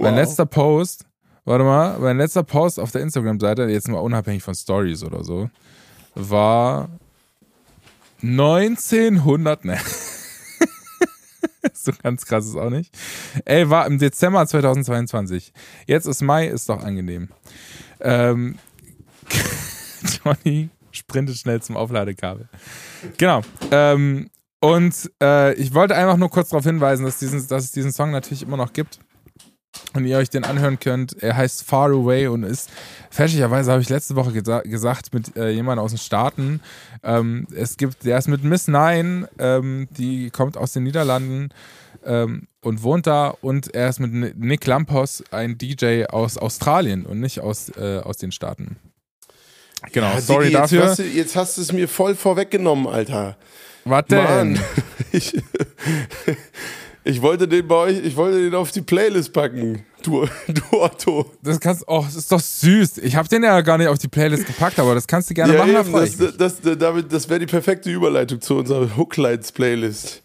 Mein 0.00 0.14
letzter 0.14 0.46
Post, 0.46 1.04
warte 1.44 1.64
mal, 1.64 1.98
mein 1.98 2.16
letzter 2.18 2.42
Post 2.42 2.80
auf 2.80 2.90
der 2.90 3.02
Instagram-Seite, 3.02 3.64
jetzt 3.64 3.88
mal 3.88 3.98
unabhängig 3.98 4.42
von 4.42 4.54
Stories 4.54 5.02
oder 5.04 5.24
so, 5.24 5.50
war 6.14 6.88
1900, 8.22 9.64
ne. 9.64 9.78
so 11.72 11.92
ganz 12.02 12.24
krass 12.24 12.46
ist 12.46 12.56
auch 12.56 12.70
nicht. 12.70 12.96
Ey, 13.44 13.68
war 13.70 13.86
im 13.86 13.98
Dezember 13.98 14.46
2022. 14.46 15.52
Jetzt 15.86 16.06
ist 16.06 16.22
Mai, 16.22 16.46
ist 16.46 16.68
doch 16.68 16.82
angenehm. 16.82 17.28
Ähm, 18.00 18.58
Johnny 20.24 20.70
sprintet 20.92 21.36
schnell 21.36 21.60
zum 21.60 21.76
Aufladekabel. 21.76 22.48
Genau. 23.18 23.42
Ähm, 23.70 24.30
und 24.60 25.10
äh, 25.20 25.54
ich 25.54 25.74
wollte 25.74 25.96
einfach 25.96 26.16
nur 26.16 26.30
kurz 26.30 26.50
darauf 26.50 26.64
hinweisen, 26.64 27.04
dass, 27.04 27.18
diesen, 27.18 27.46
dass 27.48 27.64
es 27.64 27.72
diesen 27.72 27.92
Song 27.92 28.12
natürlich 28.12 28.42
immer 28.42 28.56
noch 28.56 28.72
gibt 28.72 29.00
und 29.94 30.06
ihr 30.06 30.18
euch 30.18 30.30
den 30.30 30.44
anhören 30.44 30.78
könnt. 30.78 31.20
Er 31.22 31.36
heißt 31.36 31.64
Far 31.64 31.90
Away 31.90 32.28
und 32.28 32.44
ist, 32.44 32.70
fälschlicherweise 33.10 33.72
habe 33.72 33.82
ich 33.82 33.88
letzte 33.88 34.16
Woche 34.16 34.32
gesa 34.32 34.60
gesagt 34.60 35.12
mit 35.14 35.36
äh, 35.36 35.50
jemandem 35.50 35.84
aus 35.84 35.92
den 35.92 35.98
Staaten. 35.98 36.60
Ähm, 37.02 37.46
es 37.54 37.76
gibt, 37.76 38.04
der 38.04 38.18
ist 38.18 38.28
mit 38.28 38.44
Miss 38.44 38.68
Nine, 38.68 39.28
ähm, 39.38 39.88
die 39.90 40.30
kommt 40.30 40.56
aus 40.56 40.72
den 40.72 40.84
Niederlanden 40.84 41.50
ähm, 42.04 42.46
und 42.60 42.82
wohnt 42.82 43.06
da 43.06 43.34
und 43.40 43.74
er 43.74 43.88
ist 43.88 44.00
mit 44.00 44.38
Nick 44.38 44.66
Lampos, 44.66 45.24
ein 45.30 45.58
DJ 45.58 46.04
aus 46.04 46.38
Australien 46.38 47.04
und 47.06 47.20
nicht 47.20 47.40
aus, 47.40 47.70
äh, 47.76 48.00
aus 48.02 48.18
den 48.18 48.32
Staaten. 48.32 48.76
Genau, 49.90 50.12
Ja, 50.14 50.20
sorry 50.20 50.44
Digi, 50.46 50.52
jetzt, 50.56 50.72
dafür. 50.72 50.84
Hast 50.88 50.98
du, 50.98 51.02
jetzt 51.04 51.36
hast 51.36 51.56
du 51.58 51.62
es 51.62 51.72
mir 51.72 51.88
voll 51.88 52.14
vorweggenommen, 52.14 52.86
Alter. 52.86 53.36
Was 53.84 54.04
denn? 54.06 54.22
Mann, 54.52 54.60
ich, 55.12 55.34
ich 57.04 57.20
wollte 57.20 57.48
den 57.48 57.66
bei 57.66 57.74
euch, 57.74 57.98
ich 58.04 58.14
wollte 58.16 58.40
den 58.40 58.54
auf 58.54 58.70
die 58.70 58.80
Playlist 58.82 59.32
packen. 59.32 59.84
Du, 60.04 60.26
du 60.48 60.62
Otto. 60.80 61.30
Das 61.42 61.58
kannst, 61.60 61.84
oh, 61.86 62.02
das 62.04 62.14
ist 62.16 62.30
doch 62.30 62.40
süß. 62.40 62.98
Ich 62.98 63.14
habe 63.16 63.28
den 63.28 63.42
ja 63.44 63.60
gar 63.60 63.78
nicht 63.78 63.86
auf 63.88 63.98
die 63.98 64.08
Playlist 64.08 64.46
gepackt, 64.46 64.78
aber 64.78 64.94
das 64.94 65.06
kannst 65.06 65.30
du 65.30 65.34
gerne 65.34 65.52
machen, 65.54 65.72
da 65.74 65.80
eben, 65.80 65.92
das, 65.92 66.16
das, 66.36 66.60
das, 66.60 66.78
damit- 66.78 67.12
das 67.12 67.28
wäre 67.28 67.40
die 67.40 67.46
perfekte 67.46 67.90
Überleitung 67.90 68.40
zu 68.40 68.56
unserer 68.56 68.96
Hooklights-Playlist. 68.96 70.22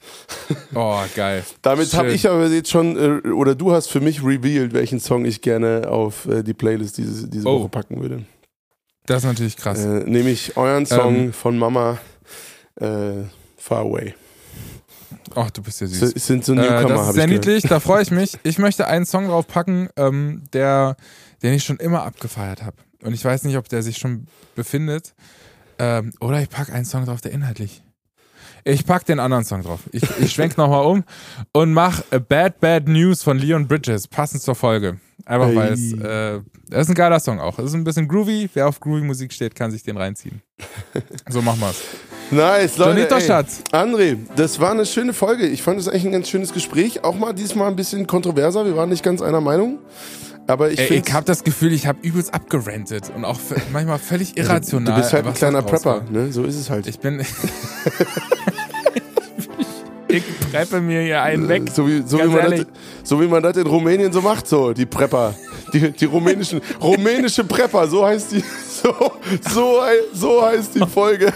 Oh, 0.76 1.00
geil. 1.16 1.44
Damit 1.62 1.94
habe 1.94 2.12
ich 2.12 2.28
aber 2.30 2.48
jetzt 2.48 2.70
schon, 2.72 2.96
äh, 3.26 3.28
oder 3.30 3.54
du 3.56 3.72
hast 3.72 3.88
für 3.88 4.00
mich 4.02 4.24
revealed, 4.24 4.74
welchen 4.74 5.00
Song 5.00 5.26
ich 5.26 5.42
gerne 5.42 5.88
auf 5.90 6.28
äh, 6.28 6.44
die 6.44 6.54
Playlist 6.54 6.98
diese, 6.98 7.28
diese 7.28 7.48
Oh. 7.48 7.60
Woche 7.62 7.70
packen 7.70 8.02
würde. 8.02 8.24
Das 9.08 9.24
ist 9.24 9.28
natürlich 9.28 9.58
krass. 9.58 9.84
Äh, 9.84 10.04
nämlich 10.06 10.56
euren 10.58 10.86
Song 10.86 11.16
Ähm. 11.16 11.34
von 11.34 11.58
Mama, 11.58 11.98
äh, 12.80 13.24
Far 13.58 13.80
Away. 13.80 14.14
Ach, 15.36 15.50
du 15.52 15.62
bist 15.62 15.82
ja 15.82 15.88
süß. 15.88 16.12
sind 16.16 16.46
so 16.46 16.54
Äh, 16.54 16.58
Newcomer, 16.58 16.88
das 16.90 17.10
ist 17.10 17.16
sehr 17.16 17.28
niedlich, 17.28 17.64
da 17.64 17.80
freue 17.80 18.04
ich 18.04 18.12
mich. 18.12 18.38
Ich 18.44 18.60
möchte 18.60 18.88
einen 18.88 19.06
Song 19.06 19.28
drauf 19.28 19.48
packen, 19.48 19.90
ähm, 19.96 20.44
der, 20.54 20.96
den 21.42 21.54
ich 21.54 21.64
schon 21.64 21.78
immer 21.78 22.04
abgefeiert 22.04 22.64
habe. 22.64 22.78
Und 23.04 23.14
ich 23.14 23.24
weiß 23.24 23.44
nicht, 23.44 23.58
ob 23.58 23.70
der 23.70 23.82
sich 23.84 23.98
schon 23.98 24.28
befindet. 24.56 25.14
Ähm, 25.80 26.12
oder 26.20 26.42
ich 26.42 26.50
packe 26.50 26.74
einen 26.74 26.86
Song 26.86 27.06
drauf, 27.06 27.22
der 27.22 27.32
inhaltlich. 27.32 27.84
Ich 28.64 28.86
pack 28.86 29.06
den 29.06 29.20
anderen 29.20 29.46
Song 29.46 29.64
drauf. 29.64 29.82
Ich, 29.92 30.04
ich 30.20 30.34
schwenk 30.34 30.58
nochmal 30.58 30.86
um 30.86 31.04
und 31.54 31.72
mach 31.72 32.02
A 32.12 32.20
Bad 32.20 32.60
Bad 32.60 32.88
News 32.88 33.24
von 33.24 33.38
Leon 33.38 33.68
Bridges, 33.68 34.08
passend 34.08 34.42
zur 34.42 34.56
Folge. 34.56 35.00
Einfach 35.28 35.54
weil 35.54 35.74
es, 35.74 35.92
äh, 35.92 36.40
das 36.70 36.84
ist 36.84 36.90
ein 36.90 36.96
geiler 36.96 37.20
Song 37.20 37.42
auch. 37.42 37.60
Es 37.60 37.66
ist 37.66 37.74
ein 37.74 37.84
bisschen 37.84 38.08
groovy. 38.08 38.50
Wer 38.54 38.68
auf 38.68 38.80
groovy 38.80 39.02
Musik 39.02 39.34
steht, 39.34 39.56
kann 39.56 39.72
sich 39.72 39.84
den 39.84 39.98
reinziehen. 39.98 40.42
So 41.30 41.42
machen 41.42 41.60
wir's. 41.60 41.82
Nice, 42.32 42.78
Leute. 42.78 42.92
Johnny 42.92 43.02
ey. 43.02 43.08
Doschatz. 43.10 43.62
André, 43.72 44.18
das 44.38 44.60
war 44.60 44.72
eine 44.72 44.86
schöne 44.86 45.14
Folge. 45.14 45.46
Ich 45.46 45.62
fand 45.62 45.80
es 45.80 45.90
eigentlich 45.90 46.06
ein 46.06 46.12
ganz 46.14 46.30
schönes 46.30 46.54
Gespräch. 46.54 47.04
Auch 47.04 47.16
mal 47.16 47.34
diesmal 47.34 47.68
ein 47.70 47.76
bisschen 47.76 48.08
kontroverser. 48.08 48.66
Wir 48.66 48.78
waren 48.78 48.90
nicht 48.90 49.04
ganz 49.04 49.22
einer 49.22 49.42
Meinung. 49.42 49.80
Aber 50.48 50.72
ich 50.72 50.80
Ey, 50.80 51.04
ich 51.06 51.14
habe 51.14 51.26
das 51.26 51.44
Gefühl, 51.44 51.74
ich 51.74 51.88
habe 51.88 52.00
übelst 52.02 52.34
abgerantet 52.34 53.12
und 53.14 53.26
auch 53.26 53.40
manchmal 53.74 54.00
völlig 54.00 54.38
irrational. 54.38 54.96
Du 54.96 55.02
bist 55.02 55.12
halt 55.12 55.28
ein 55.28 55.34
kleiner 55.34 55.62
Prepper, 55.62 56.04
ne? 56.10 56.32
So 56.32 56.46
ist 56.46 56.56
es 56.56 56.70
halt. 56.70 56.88
Ich 56.88 57.00
bin. 57.00 57.22
ich 60.18 60.52
preppe 60.52 60.82
mir 60.82 61.02
hier 61.02 61.22
einen 61.22 61.48
weg. 61.48 61.64
So 61.74 61.88
wie, 61.88 62.04
so, 62.06 62.20
wie 62.20 62.28
man 62.28 62.52
das, 62.52 62.66
so 63.04 63.22
wie 63.22 63.28
man 63.28 63.44
das 63.44 63.58
in 63.58 63.68
Rumänien 63.68 64.12
so 64.12 64.22
macht, 64.22 64.48
so, 64.48 64.74
die 64.74 64.86
Prepper. 64.86 65.34
Die, 65.74 65.92
die 65.92 66.06
rumänischen, 66.06 66.62
rumänische 66.82 67.44
Prepper, 67.44 67.88
so 67.88 68.06
heißt 68.06 68.32
die, 68.32 68.44
so, 68.70 68.94
so, 69.50 69.82
so 70.14 70.46
heißt 70.46 70.76
die 70.76 70.86
Folge. 70.86 71.34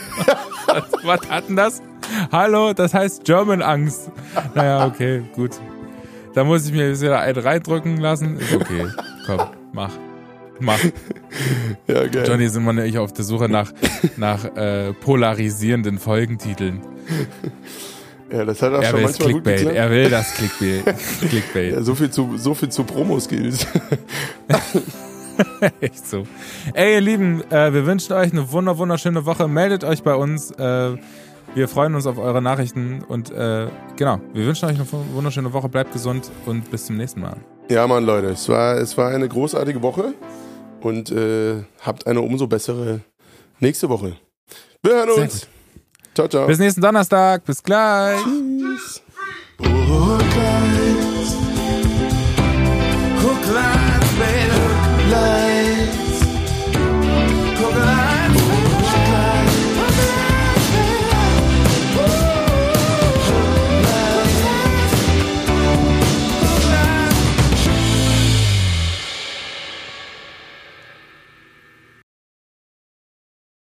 Was 1.04 1.30
hat 1.30 1.50
denn 1.50 1.56
das? 1.56 1.82
Hallo, 2.32 2.74
das 2.74 2.94
heißt 2.94 3.24
German 3.24 3.62
Angst. 3.62 4.12
Naja, 4.56 4.86
okay, 4.86 5.24
gut. 5.36 5.52
Da 6.34 6.44
muss 6.44 6.66
ich 6.66 6.72
mir 6.72 6.90
jetzt 6.90 7.02
wieder 7.02 7.20
einen 7.20 7.38
reindrücken 7.38 7.98
lassen. 7.98 8.38
Ist 8.38 8.54
okay. 8.54 8.88
Komm, 9.26 9.42
mach. 9.74 9.92
Mach. 10.60 10.80
Ja, 11.88 12.08
geil. 12.08 12.24
Johnny 12.28 12.48
sind 12.48 12.64
wir 12.64 12.74
nämlich 12.74 12.98
auf 12.98 13.12
der 13.14 13.26
Suche 13.26 13.50
nach, 13.50 13.72
nach 14.16 14.46
äh, 14.56 14.94
polarisierenden 14.94 15.98
Folgentiteln. 15.98 16.82
Ja, 18.32 18.46
das 18.46 18.62
hat 18.62 18.74
auch 18.74 18.82
Er 18.82 18.90
schon 18.90 19.00
will 19.00 19.04
manchmal 19.06 19.32
gut 19.34 19.44
Clickbait. 19.44 19.58
geklappt. 19.58 19.78
Er 19.78 19.92
will 19.92 20.10
das 20.10 20.34
Clickbait. 20.34 20.96
Clickbait. 21.30 21.74
Ja, 21.74 21.82
so 21.82 21.96
viel 21.96 22.10
zu, 22.10 22.38
so 22.38 22.54
viel 22.54 22.70
zu 22.70 22.84
Promo-Skills. 22.84 23.68
Echt 25.82 26.08
so. 26.08 26.26
Ey, 26.74 26.94
ihr 26.94 27.02
Lieben, 27.02 27.44
äh, 27.52 27.74
wir 27.74 27.86
wünschen 27.86 28.14
euch 28.14 28.32
eine 28.32 28.52
wunder 28.52 28.78
wunderschöne 28.78 29.26
Woche. 29.26 29.48
Meldet 29.48 29.84
euch 29.84 30.04
bei 30.04 30.16
uns. 30.16 30.52
Äh, 30.52 30.98
wir 31.54 31.68
freuen 31.68 31.96
uns 31.96 32.08
auf 32.08 32.18
eure 32.18 32.42
Nachrichten 32.42 33.04
und 33.08 33.30
äh, 33.32 33.68
genau, 33.98 34.22
wir 34.34 34.46
wünschen 34.46 34.70
euch 34.70 34.76
eine 34.76 34.86
wunderschöne 35.14 35.52
Woche. 35.52 35.68
Bleibt 35.68 35.92
gesund 35.92 36.32
und 36.46 36.72
bis 36.72 36.86
zum 36.86 36.98
nächsten 36.98 37.20
Mal. 37.20 37.36
Ja, 37.70 37.86
Mann, 37.88 38.06
Leute, 38.06 38.28
es 38.28 38.48
war, 38.48 38.78
es 38.78 38.98
war 38.98 39.10
eine 39.10 39.28
großartige 39.28 39.82
Woche 39.82 40.14
und 40.82 41.12
äh, 41.12 41.64
habt 41.82 42.08
eine 42.08 42.22
umso 42.22 42.48
bessere 42.48 43.02
nächste 43.60 43.90
Woche. 43.90 44.16
Wir 44.84 44.94
hören 44.94 45.10
uns. 45.10 45.48
Ciao, 46.14 46.28
ciao. 46.28 46.48
Bis 46.48 46.60
nächsten 46.60 46.82
Donnerstag. 46.82 47.46
Bis 47.46 47.64
gleich. 47.64 48.22
Tschüss. 48.24 49.02
Oh, 49.60 50.18
guys. 50.18 51.36
Oh, 53.24 53.36
guys. 53.54 53.91